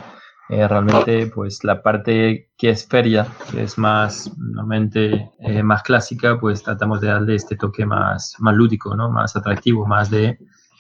eh, 0.49 0.67
realmente 0.67 1.27
pues 1.29 1.63
la 1.63 1.83
parte 1.83 2.51
que 2.59 2.71
es 2.71 2.87
feria, 2.87 3.29
que 3.53 3.63
es 3.63 3.79
más 3.79 4.33
normalmente 4.37 5.31
más 5.63 5.83
clásica, 5.83 6.41
pues 6.41 6.63
tratamos 6.63 7.01
de 7.01 7.09
darle 7.09 7.37
este 7.37 7.57
toque 7.57 7.87
más, 7.87 8.35
más 8.41 8.57
lúdico, 8.57 8.97
¿no? 8.97 9.11
más 9.11 9.37
atractivo, 9.37 9.87
más 9.87 10.11
de 10.11 10.39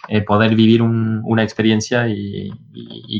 eh, 0.08 0.22
poder 0.22 0.54
vivir 0.56 0.82
una 0.82 1.42
experiencia 1.42 2.08
y, 2.08 2.50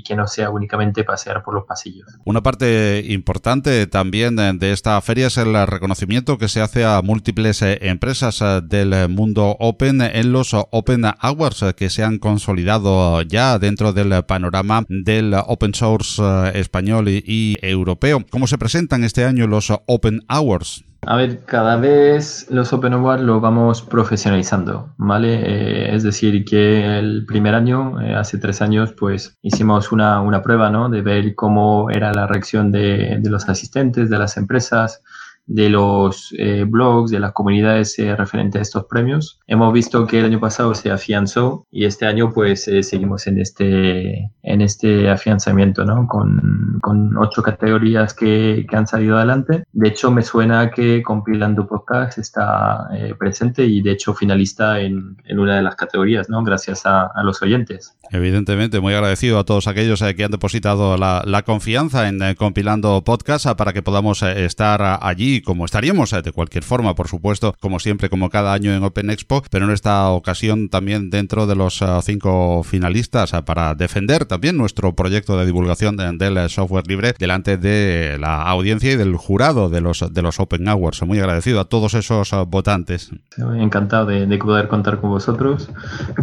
que 0.02 0.16
no 0.16 0.26
sea 0.26 0.50
únicamente 0.50 1.04
pasear 1.04 1.42
por 1.42 1.54
los 1.54 1.64
pasillos. 1.64 2.06
Una 2.24 2.42
parte 2.42 3.04
importante 3.08 3.86
también 3.86 4.36
de 4.36 4.72
esta 4.72 5.00
feria 5.02 5.26
es 5.26 5.36
el 5.36 5.54
reconocimiento 5.66 6.38
que 6.38 6.48
se 6.48 6.60
hace 6.60 6.84
a 6.84 7.02
múltiples 7.02 7.60
eh, 7.62 7.78
empresas 7.82 8.40
eh, 8.40 8.60
del 8.64 9.08
mundo 9.08 9.56
Open 9.60 10.00
en 10.00 10.32
los 10.32 10.54
Open 10.54 11.04
Hours 11.22 11.64
que 11.76 11.90
se 11.90 12.02
han 12.02 12.18
consolidado 12.18 13.22
ya 13.22 13.58
dentro 13.58 13.92
del 13.92 14.24
panorama 14.24 14.84
del 14.88 15.34
open 15.34 15.74
source 15.74 16.22
español 16.54 17.08
y 17.08 17.56
europeo. 17.60 18.24
¿Cómo 18.30 18.46
se 18.46 18.58
presentan 18.58 19.04
este 19.04 19.24
año 19.24 19.46
los 19.46 19.70
Open 19.86 20.22
Hours? 20.28 20.84
A 21.06 21.16
ver, 21.16 21.44
cada 21.46 21.76
vez 21.76 22.46
los 22.50 22.72
Open 22.74 22.92
Award 22.92 23.20
lo 23.20 23.40
vamos 23.40 23.80
profesionalizando, 23.80 24.92
¿vale? 24.98 25.34
Eh, 25.34 25.94
es 25.94 26.02
decir, 26.02 26.44
que 26.44 26.98
el 26.98 27.24
primer 27.26 27.54
año, 27.54 28.00
eh, 28.02 28.14
hace 28.14 28.36
tres 28.36 28.60
años, 28.60 28.92
pues 28.92 29.38
hicimos 29.40 29.92
una, 29.92 30.20
una, 30.20 30.42
prueba, 30.42 30.68
¿no? 30.70 30.90
De 30.90 31.00
ver 31.00 31.34
cómo 31.34 31.88
era 31.90 32.12
la 32.12 32.26
reacción 32.26 32.70
de, 32.70 33.18
de 33.18 33.30
los 33.30 33.48
asistentes, 33.48 34.10
de 34.10 34.18
las 34.18 34.36
empresas, 34.36 35.02
de 35.46 35.68
los 35.68 36.32
eh, 36.38 36.64
blogs, 36.66 37.10
de 37.10 37.18
las 37.18 37.32
comunidades 37.32 37.98
eh, 37.98 38.14
referentes 38.14 38.58
a 38.58 38.62
estos 38.62 38.84
premios. 38.84 39.40
Hemos 39.46 39.72
visto 39.72 40.06
que 40.06 40.20
el 40.20 40.26
año 40.26 40.40
pasado 40.40 40.74
se 40.74 40.90
afianzó 40.90 41.66
y 41.72 41.86
este 41.86 42.06
año 42.06 42.32
pues 42.32 42.68
eh, 42.68 42.82
seguimos 42.82 43.26
en 43.26 43.40
este, 43.40 44.30
en 44.42 44.60
este 44.60 45.10
afianzamiento, 45.10 45.84
¿no? 45.84 46.06
Con, 46.06 46.78
con 46.80 47.16
ocho 47.16 47.42
categorías 47.42 48.14
que, 48.14 48.64
que, 48.68 48.76
han 48.76 48.86
salido 48.86 49.16
adelante. 49.16 49.64
De 49.72 49.88
hecho, 49.88 50.10
me 50.10 50.22
suena 50.22 50.70
que 50.70 51.02
Compilando 51.02 51.66
Podcast 51.66 52.18
está 52.18 52.88
presente 53.18 53.64
y 53.64 53.82
de 53.82 53.92
hecho 53.92 54.14
finalista 54.14 54.80
en, 54.80 55.16
en, 55.24 55.38
una 55.38 55.56
de 55.56 55.62
las 55.62 55.74
categorías, 55.74 56.28
¿no? 56.30 56.42
Gracias 56.44 56.86
a, 56.86 57.06
a, 57.06 57.22
los 57.22 57.42
oyentes. 57.42 57.96
Evidentemente, 58.10 58.80
muy 58.80 58.94
agradecido 58.94 59.38
a 59.38 59.44
todos 59.44 59.66
aquellos 59.66 60.02
que 60.16 60.24
han 60.24 60.30
depositado 60.30 60.96
la, 60.96 61.42
confianza 61.44 62.08
en 62.08 62.34
compilando 62.36 63.02
podcast 63.02 63.46
para 63.56 63.72
que 63.72 63.82
podamos 63.82 64.22
estar 64.22 64.98
allí, 65.02 65.29
como 65.44 65.64
estaríamos 65.64 66.10
de 66.10 66.32
cualquier 66.32 66.64
forma, 66.64 66.94
por 66.94 67.08
supuesto, 67.08 67.54
como 67.60 67.78
siempre, 67.78 68.10
como 68.10 68.30
cada 68.30 68.52
año 68.52 68.74
en 68.74 68.82
Open 68.82 69.10
Expo, 69.10 69.42
pero 69.50 69.66
en 69.66 69.72
esta 69.72 70.08
ocasión 70.10 70.68
también 70.68 71.10
dentro 71.10 71.46
de 71.46 71.54
los 71.56 71.82
cinco 72.02 72.62
finalistas 72.64 73.32
para 73.44 73.74
defender 73.74 74.24
también 74.24 74.56
nuestro 74.56 74.94
proyecto 74.94 75.38
de 75.38 75.46
divulgación 75.46 75.96
del 75.96 76.50
software 76.50 76.86
libre 76.86 77.14
delante 77.18 77.56
de 77.56 78.18
la 78.18 78.42
audiencia 78.42 78.92
y 78.92 78.96
del 78.96 79.16
jurado 79.16 79.68
de 79.68 79.80
los, 79.80 80.04
de 80.12 80.22
los 80.22 80.40
Open 80.40 80.68
Awards. 80.68 81.02
Muy 81.02 81.18
agradecido 81.18 81.60
a 81.60 81.64
todos 81.66 81.94
esos 81.94 82.30
votantes. 82.48 83.10
Encantado 83.36 84.06
de, 84.06 84.38
poder 84.38 84.68
contar 84.68 85.00
con 85.00 85.10
vosotros. 85.10 85.68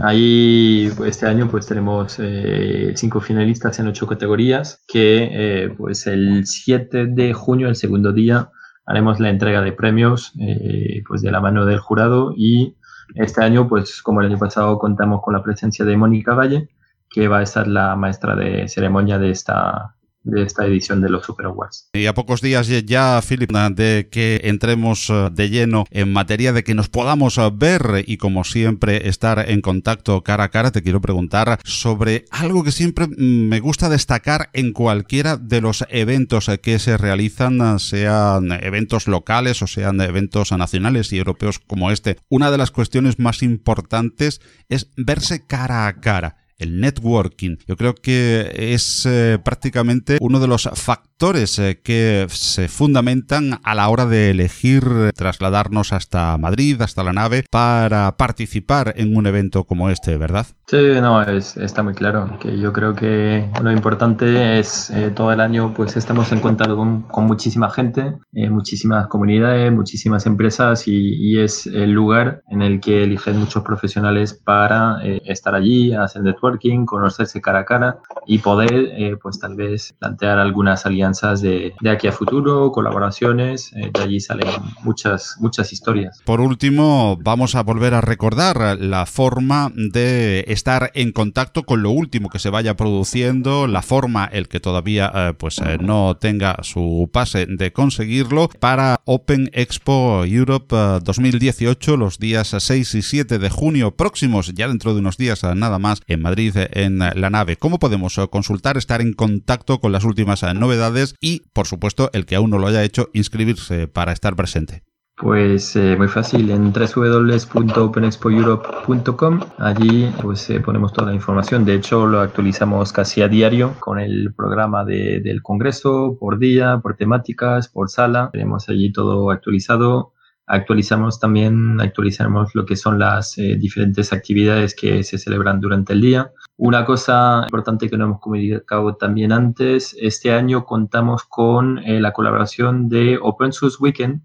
Ahí 0.02 0.92
pues, 0.98 1.12
este 1.12 1.28
año 1.28 1.48
pues 1.50 1.68
tenemos 1.68 2.18
eh, 2.20 2.94
cinco 2.96 3.22
finalistas 3.22 3.80
en 3.80 3.88
ocho 3.88 4.08
categorías 4.08 4.82
que 4.88 5.30
eh, 5.32 5.70
pues 5.78 6.08
el 6.08 6.46
7 6.46 7.08
de 7.08 7.34
junio, 7.34 7.68
el 7.68 7.76
segundo 7.76 8.12
día, 8.12 8.50
haremos 8.88 9.20
la 9.20 9.30
entrega 9.30 9.62
de 9.62 9.74
premios 9.74 10.34
eh, 10.40 11.04
pues 11.08 11.22
de 11.22 11.30
la 11.30 11.42
mano 11.42 11.66
del 11.66 11.80
jurado 11.80 12.34
y 12.36 12.76
este 13.16 13.44
año 13.44 13.68
pues 13.68 14.02
como 14.02 14.22
el 14.22 14.28
año 14.28 14.40
pasado 14.40 14.80
contamos 14.80 15.22
con 15.22 15.34
la 15.34 15.44
presencia 15.44 15.86
de 15.86 15.98
Mónica 15.98 16.34
Valle 16.34 16.70
que 17.10 17.28
va 17.28 17.40
a 17.40 17.46
ser 17.46 17.68
la 17.68 17.96
maestra 17.96 18.36
de 18.36 18.68
ceremonia 18.68 19.20
de 19.20 19.30
esta 19.30 19.97
de 20.28 20.44
esta 20.44 20.66
edición 20.66 21.02
de 21.02 21.10
los 21.10 21.26
Super 21.26 21.48
Awards. 21.48 21.90
Y 21.94 22.06
a 22.06 22.14
pocos 22.14 22.42
días 22.42 22.68
ya, 22.68 23.22
Philip, 23.28 23.52
de 23.52 24.10
que 24.12 24.42
entremos 24.44 25.10
eh, 25.10 25.30
de 25.32 25.50
lleno 25.50 25.86
en 25.90 26.12
materia 26.12 26.54
de 26.54 26.64
que 26.64 26.76
nos 26.76 26.90
podamos 26.90 27.38
eh, 27.38 27.50
ver 27.54 28.04
y 28.06 28.18
como 28.18 28.44
siempre 28.44 29.08
estar 29.08 29.50
en 29.50 29.62
contacto 29.62 30.22
cara 30.24 30.46
a 30.46 30.50
cara, 30.50 30.72
te 30.72 30.84
quiero 30.84 31.02
preguntar 31.02 31.60
sobre 31.64 32.26
algo 32.30 32.64
que 32.64 32.72
siempre 32.72 33.08
mm, 33.08 33.48
me 33.48 33.60
gusta 33.60 33.90
destacar 33.90 34.50
en 34.54 34.74
cualquiera 34.74 35.38
de 35.38 35.62
los 35.62 35.86
eventos 35.90 36.50
eh, 36.50 36.60
que 36.60 36.78
se 36.80 36.98
realizan, 36.98 37.80
sean 37.80 38.52
eventos 38.52 39.08
locales 39.08 39.62
o 39.62 39.68
sean 39.68 40.02
eventos 40.02 40.52
nacionales 40.52 41.14
y 41.14 41.18
europeos 41.18 41.60
como 41.60 41.90
este. 41.92 42.18
Una 42.30 42.52
de 42.52 42.58
las 42.58 42.72
cuestiones 42.72 43.18
más 43.18 43.44
importantes 43.44 44.42
es 44.68 44.90
verse 44.98 45.46
cara 45.46 45.88
a 45.88 46.02
cara 46.02 46.47
el 46.58 46.80
networking. 46.80 47.58
Yo 47.68 47.76
creo 47.78 47.96
que 47.96 48.52
es 48.74 49.06
eh, 49.06 49.40
prácticamente 49.44 50.18
uno 50.22 50.40
de 50.40 50.48
los 50.48 50.70
factores 50.74 51.60
eh, 51.60 51.80
que 51.84 52.28
se 52.30 52.68
fundamentan 52.68 53.60
a 53.64 53.76
la 53.76 53.90
hora 53.90 54.06
de 54.06 54.32
elegir 54.32 54.84
trasladarnos 55.16 55.94
hasta 55.94 56.38
Madrid, 56.38 56.82
hasta 56.82 57.04
la 57.04 57.14
nave, 57.14 57.44
para 57.50 58.18
participar 58.18 58.94
en 58.98 59.16
un 59.16 59.28
evento 59.28 59.66
como 59.66 59.90
este, 59.90 60.18
¿verdad? 60.18 60.48
Sí, 60.68 60.78
no, 61.02 61.22
está 61.22 61.84
muy 61.84 61.94
claro. 61.94 62.38
Que 62.40 62.60
yo 62.60 62.74
creo 62.74 62.94
que 62.94 63.50
lo 63.62 63.72
importante 63.72 64.60
es 64.60 64.90
eh, 64.90 65.12
todo 65.16 65.32
el 65.32 65.40
año, 65.40 65.74
pues 65.74 65.96
estamos 65.96 66.32
en 66.32 66.40
contacto 66.40 66.76
con, 66.76 67.28
muchísima 67.28 67.70
gente, 67.70 68.14
muchísimas 68.32 69.08
comunidades, 69.08 69.72
muchísimas 69.72 70.26
empresas 70.26 70.88
y, 70.88 71.14
y, 71.16 71.40
es 71.40 71.68
el 71.68 71.92
lugar 71.92 72.42
en 72.50 72.62
el 72.62 72.80
que 72.80 73.04
eligen 73.04 73.38
muchos 73.38 73.64
profesionales 73.64 74.34
para 74.34 74.98
estar 75.04 75.56
allí, 75.56 75.94
hacer 75.94 76.24
networking 76.24 76.47
conocerse 76.86 77.42
cara 77.42 77.60
a 77.60 77.66
cara 77.66 77.98
y 78.26 78.40
poder, 78.40 78.74
eh, 78.74 79.16
pues 79.22 79.40
tal 79.40 79.56
vez 79.56 79.94
plantear 80.00 80.40
algunas 80.40 80.86
alianzas 80.86 81.42
de, 81.42 81.74
de 81.80 81.90
aquí 81.90 82.08
a 82.08 82.12
futuro, 82.12 82.72
colaboraciones, 82.72 83.72
eh, 83.74 83.92
de 83.94 84.02
allí 84.02 84.20
salen 84.20 84.48
muchas, 84.84 85.38
muchas 85.40 85.72
historias. 85.72 86.22
Por 86.26 86.42
último, 86.42 87.18
vamos 87.22 87.56
a 87.56 87.64
volver 87.64 87.94
a 87.94 88.02
recordar 88.02 88.78
la 88.80 89.06
forma 89.06 89.72
de 89.76 90.46
estar 90.48 90.92
en 90.94 91.12
contacto 91.12 91.64
con 91.64 91.84
lo 91.84 91.92
último 91.92 92.30
que 92.30 92.40
se 92.40 92.50
vaya 92.50 92.76
produciendo, 92.76 93.68
la 93.68 93.82
forma 93.82 94.26
el 94.26 94.48
que 94.48 94.60
todavía 94.60 95.12
eh, 95.14 95.34
pues 95.38 95.62
no 95.80 96.18
tenga 96.18 96.58
su 96.64 97.10
pase 97.12 97.46
de 97.46 97.72
conseguirlo 97.72 98.50
para 98.60 99.02
Open 99.06 99.50
Expo 99.54 100.24
Europe 100.26 100.76
2018 101.04 101.98
los 101.98 102.20
días 102.20 102.56
6 102.58 102.96
y 102.96 103.02
7 103.02 103.40
de 103.40 103.50
junio 103.50 103.92
próximos, 103.92 104.54
ya 104.54 104.68
dentro 104.68 104.94
de 104.94 105.00
unos 105.00 105.18
días 105.18 105.44
nada 105.56 105.80
más 105.80 106.02
en 106.08 106.22
Madrid 106.22 106.37
en 106.38 107.00
la 107.00 107.30
nave. 107.30 107.58
¿Cómo 107.58 107.80
podemos 107.80 108.18
eh, 108.18 108.28
consultar, 108.30 108.78
estar 108.78 109.02
en 109.02 109.14
contacto 109.14 109.80
con 109.80 109.92
las 109.92 110.04
últimas 110.04 110.44
eh, 110.44 110.54
novedades 110.54 111.16
y, 111.20 111.42
por 111.54 111.66
supuesto, 111.68 112.10
el 112.14 112.26
que 112.26 112.36
aún 112.36 112.52
no 112.52 112.60
lo 112.60 112.68
haya 112.68 112.84
hecho, 112.84 113.10
inscribirse 113.14 113.88
para 113.88 114.12
estar 114.12 114.36
presente? 114.36 114.84
Pues 115.20 115.76
eh, 115.76 115.96
muy 115.98 116.08
fácil, 116.08 116.52
en 116.52 116.72
www.openexpoeurope.com. 116.72 119.40
Allí 119.58 120.14
pues 120.22 120.48
ponemos 120.64 120.94
toda 120.94 121.08
la 121.08 121.16
información. 121.16 121.66
De 121.66 121.74
hecho, 121.74 122.06
lo 122.06 122.20
actualizamos 122.20 122.94
casi 122.94 123.24
a 123.24 123.28
diario 123.28 123.74
con 123.80 124.00
el 124.00 124.32
programa 124.36 124.86
del 124.86 125.42
Congreso, 125.42 126.18
por 126.20 126.38
día, 126.38 126.82
por 126.84 126.96
temáticas, 126.96 127.68
por 127.68 127.90
sala. 127.90 128.30
Tenemos 128.32 128.70
allí 128.70 128.92
todo 128.92 129.32
actualizado 129.32 130.14
Actualizamos 130.50 131.20
también, 131.20 131.82
actualizamos 131.82 132.56
lo 132.56 132.66
que 132.66 132.78
son 132.78 132.98
las 132.98 133.38
eh, 133.38 133.58
diferentes 133.58 134.14
actividades 134.14 134.74
que 134.74 135.04
se 135.04 135.18
celebran 135.18 135.60
durante 135.60 135.92
el 135.92 136.00
día. 136.00 136.32
Una 136.56 136.86
cosa 136.86 137.42
importante 137.44 137.90
que 137.90 137.98
no 137.98 138.06
hemos 138.06 138.22
comunicado 138.22 138.96
también 138.96 139.34
antes, 139.34 139.94
este 140.00 140.32
año 140.32 140.64
contamos 140.64 141.26
con 141.26 141.80
eh, 141.80 142.00
la 142.00 142.14
colaboración 142.14 142.88
de 142.88 143.20
Open 143.22 143.52
Source 143.52 143.76
Weekend, 143.82 144.22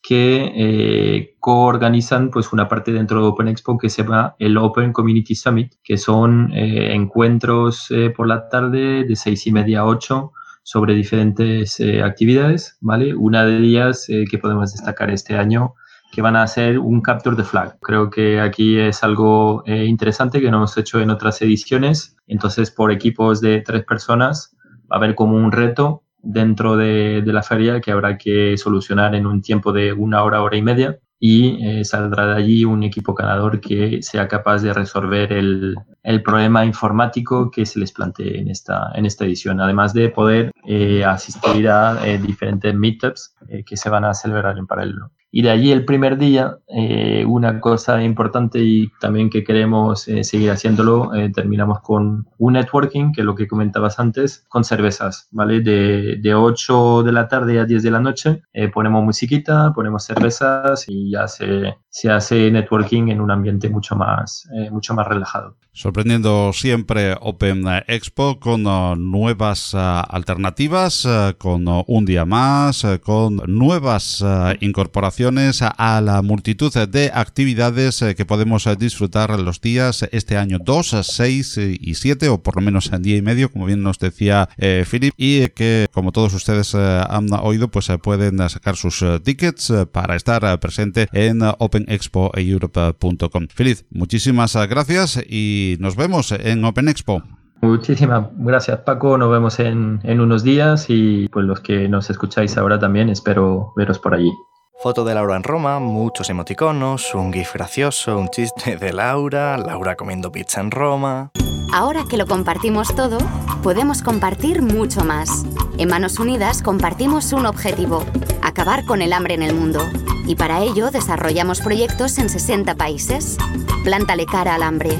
que 0.00 0.52
eh, 0.54 1.34
coorganizan 1.40 2.30
pues 2.30 2.52
una 2.52 2.68
parte 2.68 2.92
dentro 2.92 3.20
de 3.20 3.26
Open 3.26 3.48
Expo 3.48 3.76
que 3.76 3.88
se 3.88 4.04
llama 4.04 4.36
el 4.38 4.56
Open 4.56 4.92
Community 4.92 5.34
Summit, 5.34 5.74
que 5.82 5.98
son 5.98 6.52
encuentros 6.54 7.88
por 8.16 8.28
la 8.28 8.48
tarde 8.48 9.02
de 9.02 9.16
seis 9.16 9.48
y 9.48 9.52
media 9.52 9.80
a 9.80 9.86
ocho 9.86 10.32
sobre 10.66 10.94
diferentes 10.94 11.78
eh, 11.78 12.02
actividades, 12.02 12.76
¿vale? 12.80 13.14
Una 13.14 13.44
de 13.44 13.58
ellas 13.58 14.08
eh, 14.08 14.24
que 14.28 14.36
podemos 14.36 14.72
destacar 14.72 15.10
este 15.10 15.38
año 15.38 15.74
que 16.10 16.22
van 16.22 16.34
a 16.34 16.42
hacer 16.42 16.80
un 16.80 17.02
capture 17.02 17.36
de 17.36 17.44
flag. 17.44 17.78
Creo 17.80 18.10
que 18.10 18.40
aquí 18.40 18.76
es 18.76 19.04
algo 19.04 19.62
eh, 19.64 19.84
interesante 19.84 20.40
que 20.40 20.50
no 20.50 20.56
hemos 20.56 20.76
hecho 20.76 20.98
en 21.00 21.10
otras 21.10 21.40
ediciones. 21.40 22.16
Entonces, 22.26 22.72
por 22.72 22.90
equipos 22.90 23.40
de 23.40 23.60
tres 23.60 23.84
personas, 23.84 24.56
va 24.90 24.96
a 24.96 24.98
haber 24.98 25.14
como 25.14 25.36
un 25.36 25.52
reto 25.52 26.02
dentro 26.18 26.76
de, 26.76 27.22
de 27.22 27.32
la 27.32 27.44
feria 27.44 27.80
que 27.80 27.92
habrá 27.92 28.18
que 28.18 28.56
solucionar 28.56 29.14
en 29.14 29.28
un 29.28 29.42
tiempo 29.42 29.72
de 29.72 29.92
una 29.92 30.24
hora, 30.24 30.42
hora 30.42 30.56
y 30.56 30.62
media 30.62 30.98
y 31.18 31.64
eh, 31.64 31.84
saldrá 31.84 32.26
de 32.26 32.34
allí 32.34 32.64
un 32.64 32.82
equipo 32.82 33.14
ganador 33.14 33.60
que 33.60 34.02
sea 34.02 34.28
capaz 34.28 34.62
de 34.62 34.72
resolver 34.72 35.32
el, 35.32 35.76
el, 36.02 36.22
problema 36.22 36.64
informático 36.64 37.50
que 37.50 37.64
se 37.64 37.78
les 37.80 37.92
plantee 37.92 38.38
en 38.38 38.50
esta, 38.50 38.90
en 38.94 39.06
esta 39.06 39.24
edición, 39.24 39.60
además 39.60 39.94
de 39.94 40.10
poder 40.10 40.52
eh, 40.66 41.04
asistir 41.04 41.68
a 41.68 42.06
eh, 42.06 42.18
diferentes 42.18 42.74
meetups 42.74 43.34
que 43.64 43.76
se 43.76 43.88
van 43.88 44.04
a 44.04 44.14
celebrar 44.14 44.58
en 44.58 44.66
paralelo. 44.66 45.12
Y 45.30 45.42
de 45.42 45.50
allí 45.50 45.72
el 45.72 45.84
primer 45.84 46.16
día, 46.16 46.58
eh, 46.68 47.24
una 47.26 47.60
cosa 47.60 48.02
importante 48.02 48.60
y 48.60 48.90
también 49.00 49.28
que 49.28 49.44
queremos 49.44 50.08
eh, 50.08 50.24
seguir 50.24 50.50
haciéndolo, 50.50 51.14
eh, 51.14 51.30
terminamos 51.30 51.80
con 51.80 52.26
un 52.38 52.52
networking, 52.52 53.12
que 53.12 53.20
es 53.20 53.24
lo 53.24 53.34
que 53.34 53.48
comentabas 53.48 53.98
antes, 53.98 54.44
con 54.48 54.64
cervezas, 54.64 55.28
¿vale? 55.32 55.60
De, 55.60 56.16
de 56.20 56.34
8 56.34 57.02
de 57.02 57.12
la 57.12 57.28
tarde 57.28 57.60
a 57.60 57.64
10 57.64 57.82
de 57.82 57.90
la 57.90 58.00
noche, 58.00 58.42
ponemos 58.72 59.04
musiquita, 59.04 59.72
ponemos 59.74 60.04
cervezas 60.04 60.86
y 60.88 61.10
ya 61.10 61.28
se, 61.28 61.76
se 61.88 62.10
hace 62.10 62.50
networking 62.50 63.08
en 63.08 63.20
un 63.20 63.30
ambiente 63.30 63.68
mucho 63.68 63.96
más, 63.96 64.48
mucho 64.70 64.94
más 64.94 65.06
relajado. 65.06 65.56
Sorprendiendo 65.76 66.52
siempre 66.54 67.14
Open 67.20 67.64
Expo 67.86 68.40
con 68.40 68.62
nuevas 68.62 69.74
alternativas, 69.74 71.06
con 71.36 71.66
un 71.86 72.06
día 72.06 72.24
más, 72.24 72.86
con 73.02 73.42
nuevas 73.46 74.24
incorporaciones 74.60 75.60
a 75.60 76.00
la 76.00 76.22
multitud 76.22 76.72
de 76.72 77.10
actividades 77.12 78.02
que 78.16 78.24
podemos 78.24 78.66
disfrutar 78.78 79.38
los 79.38 79.60
días 79.60 80.08
este 80.12 80.38
año 80.38 80.60
2, 80.64 80.96
6 81.02 81.58
y 81.78 81.94
7 81.94 82.30
o 82.30 82.42
por 82.42 82.56
lo 82.56 82.62
menos 82.62 82.90
en 82.90 83.02
día 83.02 83.18
y 83.18 83.22
medio 83.22 83.52
como 83.52 83.66
bien 83.66 83.82
nos 83.82 83.98
decía 83.98 84.48
eh, 84.56 84.82
Philip 84.90 85.12
y 85.18 85.46
que 85.48 85.88
como 85.92 86.10
todos 86.10 86.32
ustedes 86.32 86.74
han 86.74 87.30
oído 87.34 87.70
pues 87.70 87.90
pueden 88.02 88.38
sacar 88.48 88.76
sus 88.76 89.04
tickets 89.22 89.70
para 89.92 90.16
estar 90.16 90.58
presente 90.58 91.06
en 91.12 91.42
openexpoeurope.com 91.42 93.48
Philip, 93.54 93.80
muchísimas 93.90 94.54
gracias 94.54 95.20
y 95.28 95.65
nos 95.80 95.96
vemos 95.96 96.32
en 96.32 96.64
Open 96.64 96.88
Expo. 96.88 97.22
Muchísimas 97.62 98.28
gracias 98.36 98.80
Paco, 98.80 99.16
nos 99.18 99.30
vemos 99.30 99.58
en, 99.58 100.00
en 100.04 100.20
unos 100.20 100.42
días 100.42 100.86
y 100.88 101.28
pues 101.28 101.44
los 101.46 101.60
que 101.60 101.88
nos 101.88 102.10
escucháis 102.10 102.56
ahora 102.58 102.78
también 102.78 103.08
espero 103.08 103.72
veros 103.76 103.98
por 103.98 104.14
allí. 104.14 104.30
Foto 104.78 105.04
de 105.04 105.14
Laura 105.14 105.36
en 105.36 105.42
Roma, 105.42 105.80
muchos 105.80 106.28
emoticonos, 106.28 107.14
un 107.14 107.32
gif 107.32 107.54
gracioso, 107.54 108.18
un 108.18 108.28
chiste 108.28 108.76
de 108.76 108.92
Laura, 108.92 109.56
Laura 109.56 109.96
comiendo 109.96 110.30
pizza 110.30 110.60
en 110.60 110.70
Roma. 110.70 111.30
Ahora 111.72 112.04
que 112.08 112.18
lo 112.18 112.26
compartimos 112.26 112.94
todo, 112.94 113.18
podemos 113.62 114.02
compartir 114.02 114.60
mucho 114.60 115.02
más. 115.02 115.44
En 115.78 115.88
Manos 115.88 116.18
Unidas 116.18 116.62
compartimos 116.62 117.32
un 117.32 117.46
objetivo, 117.46 118.04
acabar 118.42 118.84
con 118.84 119.00
el 119.00 119.14
hambre 119.14 119.34
en 119.34 119.42
el 119.42 119.54
mundo. 119.54 119.80
Y 120.26 120.34
para 120.36 120.60
ello 120.60 120.90
desarrollamos 120.90 121.60
proyectos 121.60 122.18
en 122.18 122.28
60 122.28 122.74
países. 122.74 123.38
Plántale 123.82 124.26
cara 124.26 124.54
al 124.56 124.62
hambre. 124.62 124.98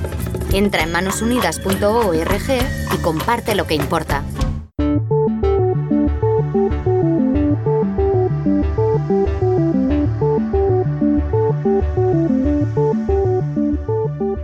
Entra 0.53 0.83
en 0.83 0.93
manosunidas.org 0.93 2.51
y 2.95 2.97
comparte 3.03 3.55
lo 3.55 3.67
que 3.67 3.75
importa. 3.75 4.23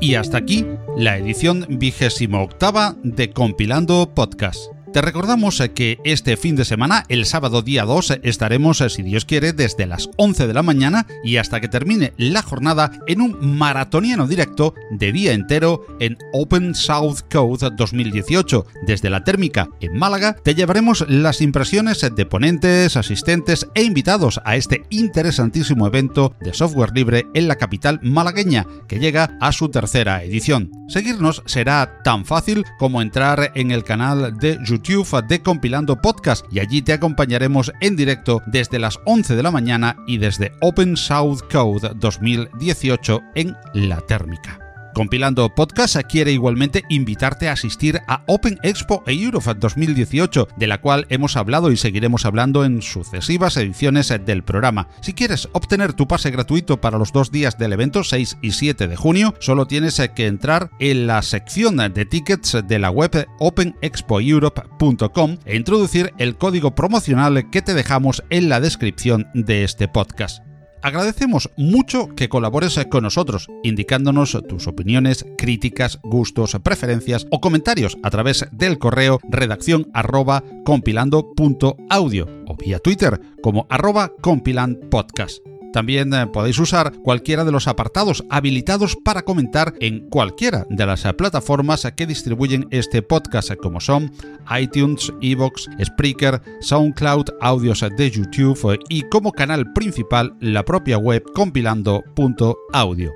Y 0.01 0.17
hasta 0.17 0.39
aquí 0.39 0.67
la 0.97 1.17
edición 1.17 1.65
vigésimo 1.69 2.43
octava 2.43 2.97
de 3.03 3.31
Compilando 3.31 4.13
Podcast. 4.15 4.82
Te 4.93 5.01
recordamos 5.01 5.59
eh, 5.61 5.70
que 5.70 5.99
este 6.05 6.36
fin 6.36 6.55
de 6.55 6.66
semana, 6.66 7.05
el 7.09 7.24
sábado 7.24 7.62
día 7.62 7.84
2, 7.84 8.18
estaremos, 8.24 8.82
eh, 8.82 8.90
si 8.90 9.03
Dios 9.03 9.24
quiere, 9.24 9.55
desde 9.55 9.86
las 9.86 10.11
11 10.18 10.47
de 10.47 10.53
la 10.53 10.62
mañana 10.62 11.07
y 11.24 11.38
hasta 11.38 11.62
que 11.62 11.68
termine 11.68 12.12
la 12.18 12.43
jornada 12.43 12.93
en 13.07 13.22
un 13.22 13.57
maratoniano 13.57 14.26
directo 14.26 14.74
de 14.90 15.11
día 15.12 15.32
entero 15.32 15.86
en 15.99 16.18
Open 16.34 16.74
South 16.74 17.20
Code 17.30 17.70
2018. 17.74 18.66
Desde 18.86 19.09
la 19.09 19.24
térmica 19.24 19.70
en 19.80 19.97
Málaga 19.97 20.36
te 20.45 20.55
llevaremos 20.55 21.07
las 21.09 21.40
impresiones 21.40 22.03
de 22.14 22.26
ponentes, 22.26 22.99
asistentes 22.99 23.66
e 23.74 23.84
invitados 23.84 24.43
a 24.45 24.57
este 24.57 24.84
interesantísimo 24.90 25.86
evento 25.86 26.34
de 26.43 26.53
software 26.53 26.93
libre 26.93 27.24
en 27.32 27.49
la 27.49 27.57
capital 27.57 27.99
malagueña, 28.03 28.66
que 28.88 28.99
llega 28.99 29.38
a 29.40 29.53
su 29.53 29.70
tercera 29.70 30.22
edición. 30.22 30.70
Seguirnos 30.88 31.43
será 31.47 32.03
tan 32.05 32.26
fácil 32.26 32.66
como 32.78 33.01
entrar 33.01 33.53
en 33.55 33.70
el 33.70 33.84
canal 33.84 34.36
de 34.36 34.59
YouTube 34.62 34.82
de 34.83 35.43
Compilando 35.43 35.97
Podcast 35.97 36.45
y 36.51 36.59
allí 36.59 36.83
te 36.83 36.93
acompañaremos 36.93 37.72
en 37.80 37.95
directo 37.95 38.43
desde 38.47 38.80
las 38.80 38.99
11 39.05 39.37
de 39.37 39.43
la 39.43 39.53
mañana 39.53 39.97
y 40.09 40.18
desde 40.18 40.53
Open 40.61 40.97
South 40.97 41.43
Code 41.51 41.93
2018 41.95 43.20
en 43.37 43.57
La 43.74 44.01
Térmica. 44.01 44.62
Compilando 44.95 45.55
Podcast 45.55 45.97
quiere 46.09 46.32
igualmente 46.32 46.84
invitarte 46.88 47.49
a 47.49 47.53
asistir 47.53 48.01
a 48.07 48.22
Open 48.26 48.59
Expo 48.62 49.03
e 49.07 49.14
Eurofat 49.14 49.59
2018, 49.59 50.49
de 50.57 50.66
la 50.66 50.80
cual 50.80 51.07
hemos 51.09 51.36
hablado 51.36 51.72
y 51.72 51.76
seguiremos 51.76 52.26
hablando 52.26 52.64
en 52.64 52.82
sucesivas 52.82 53.57
ediciones 53.57 54.12
del 54.24 54.45
programa. 54.45 54.88
Si 55.01 55.14
quieres 55.14 55.49
obtener 55.53 55.95
tu 55.95 56.07
pase 56.07 56.30
gratuito 56.30 56.80
para 56.80 56.99
los 56.99 57.12
dos 57.12 57.30
días 57.30 57.59
del 57.59 57.72
evento 57.72 58.05
6 58.05 58.38
y 58.43 58.53
7 58.53 58.88
de 58.88 58.97
junio, 58.97 59.34
solo 59.40 59.66
tienes 59.66 60.01
que 60.14 60.26
entrar 60.26 60.70
en 60.78 61.07
la 61.07 61.22
sección 61.22 61.76
de 61.76 62.05
tickets 62.05 62.59
de 62.66 62.78
la 62.78 62.90
web 62.90 63.26
openexpoeurope.com 63.38 65.38
e 65.45 65.57
introducir 65.57 66.12
el 66.18 66.36
código 66.36 66.74
promocional 66.74 67.51
que 67.51 67.62
te 67.62 67.74
dejamos 67.74 68.22
en 68.30 68.49
la 68.49 68.61
descripción 68.61 69.28
de 69.34 69.64
este 69.64 69.88
podcast. 69.88 70.52
Agradecemos 70.83 71.51
mucho 71.57 72.09
que 72.14 72.28
colabores 72.28 72.78
con 72.91 73.05
nosotros, 73.05 73.49
indicándonos 73.62 74.37
tus 74.49 74.66
opiniones, 74.66 75.24
críticas, 75.39 76.01
gustos, 76.03 76.57
preferencias 76.62 77.26
o 77.30 77.41
comentarios 77.41 77.97
a 78.03 78.11
través 78.11 78.47
del 78.51 78.78
correo 78.78 79.20
redacción 79.28 79.89
arroba 79.95 80.43
compilando.audio 80.64 82.28
o 82.47 82.57
vía 82.57 82.78
Twitter 82.80 83.20
como 83.41 83.66
arroba 83.70 84.12
compilandpodcast. 84.20 85.52
También 85.73 86.12
eh, 86.12 86.27
podéis 86.27 86.59
usar 86.59 86.93
cualquiera 87.03 87.45
de 87.45 87.53
los 87.53 87.68
apartados 87.68 88.25
habilitados 88.31 88.97
para 88.97 89.23
comentar 89.23 89.75
en 89.81 90.09
cualquiera 90.09 90.66
de 90.68 90.87
las 90.87 91.05
eh, 91.05 91.12
plataformas 91.14 91.87
que 91.97 92.07
distribuyen 92.07 92.66
este 92.70 93.03
podcast, 93.03 93.55
como 93.57 93.81
son 93.81 94.12
iTunes, 94.59 95.12
Evox, 95.20 95.68
Spreaker, 95.83 96.41
SoundCloud, 96.61 97.31
audios 97.41 97.85
de 97.97 98.11
YouTube 98.11 98.79
y 98.89 99.03
como 99.03 99.33
canal 99.33 99.73
principal 99.73 100.35
la 100.41 100.64
propia 100.64 100.99
web 100.99 101.23
compilando.audio. 101.35 103.12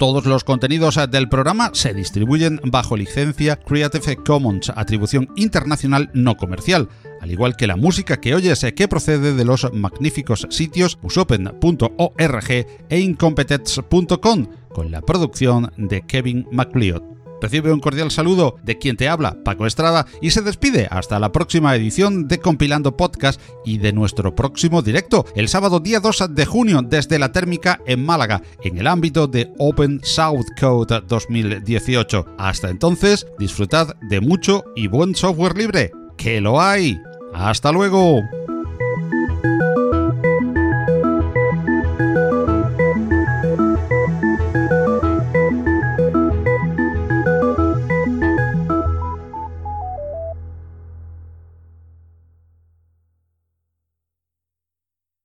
Todos 0.00 0.24
los 0.24 0.44
contenidos 0.44 0.98
del 1.10 1.28
programa 1.28 1.72
se 1.74 1.92
distribuyen 1.92 2.58
bajo 2.64 2.96
licencia 2.96 3.56
Creative 3.56 4.16
Commons, 4.24 4.72
atribución 4.74 5.28
internacional 5.36 6.10
no 6.14 6.38
comercial, 6.38 6.88
al 7.20 7.30
igual 7.30 7.56
que 7.56 7.66
la 7.66 7.76
música 7.76 8.20
que 8.20 8.34
oyes 8.34 8.66
que 8.74 8.88
procede 8.88 9.34
de 9.34 9.44
los 9.44 9.72
magníficos 9.72 10.46
sitios 10.50 10.98
usopen.org 11.02 12.50
e 12.88 13.00
incompetence.com, 13.00 14.46
con 14.72 14.90
la 14.90 15.00
producción 15.02 15.72
de 15.76 16.02
Kevin 16.02 16.46
MacLeod. 16.50 17.20
Recibe 17.40 17.72
un 17.72 17.80
cordial 17.80 18.10
saludo 18.10 18.56
de 18.62 18.76
quien 18.78 18.96
te 18.96 19.08
habla, 19.08 19.38
Paco 19.44 19.66
Estrada, 19.66 20.06
y 20.20 20.30
se 20.30 20.42
despide 20.42 20.88
hasta 20.90 21.18
la 21.18 21.32
próxima 21.32 21.74
edición 21.74 22.28
de 22.28 22.38
Compilando 22.38 22.96
Podcast 22.96 23.40
y 23.64 23.78
de 23.78 23.92
nuestro 23.92 24.34
próximo 24.34 24.82
directo, 24.82 25.24
el 25.34 25.48
sábado 25.48 25.80
día 25.80 26.00
2 26.00 26.34
de 26.34 26.44
junio 26.44 26.82
desde 26.82 27.18
la 27.18 27.32
térmica 27.32 27.80
en 27.86 28.04
Málaga, 28.04 28.42
en 28.62 28.76
el 28.76 28.86
ámbito 28.86 29.26
de 29.26 29.50
Open 29.58 30.00
South 30.02 30.46
Code 30.60 31.02
2018. 31.08 32.26
Hasta 32.38 32.68
entonces, 32.68 33.26
disfrutad 33.38 33.96
de 34.02 34.20
mucho 34.20 34.64
y 34.76 34.88
buen 34.88 35.14
software 35.14 35.56
libre, 35.56 35.92
que 36.18 36.42
lo 36.42 36.60
hay. 36.60 37.00
Hasta 37.32 37.72
luego. 37.72 38.22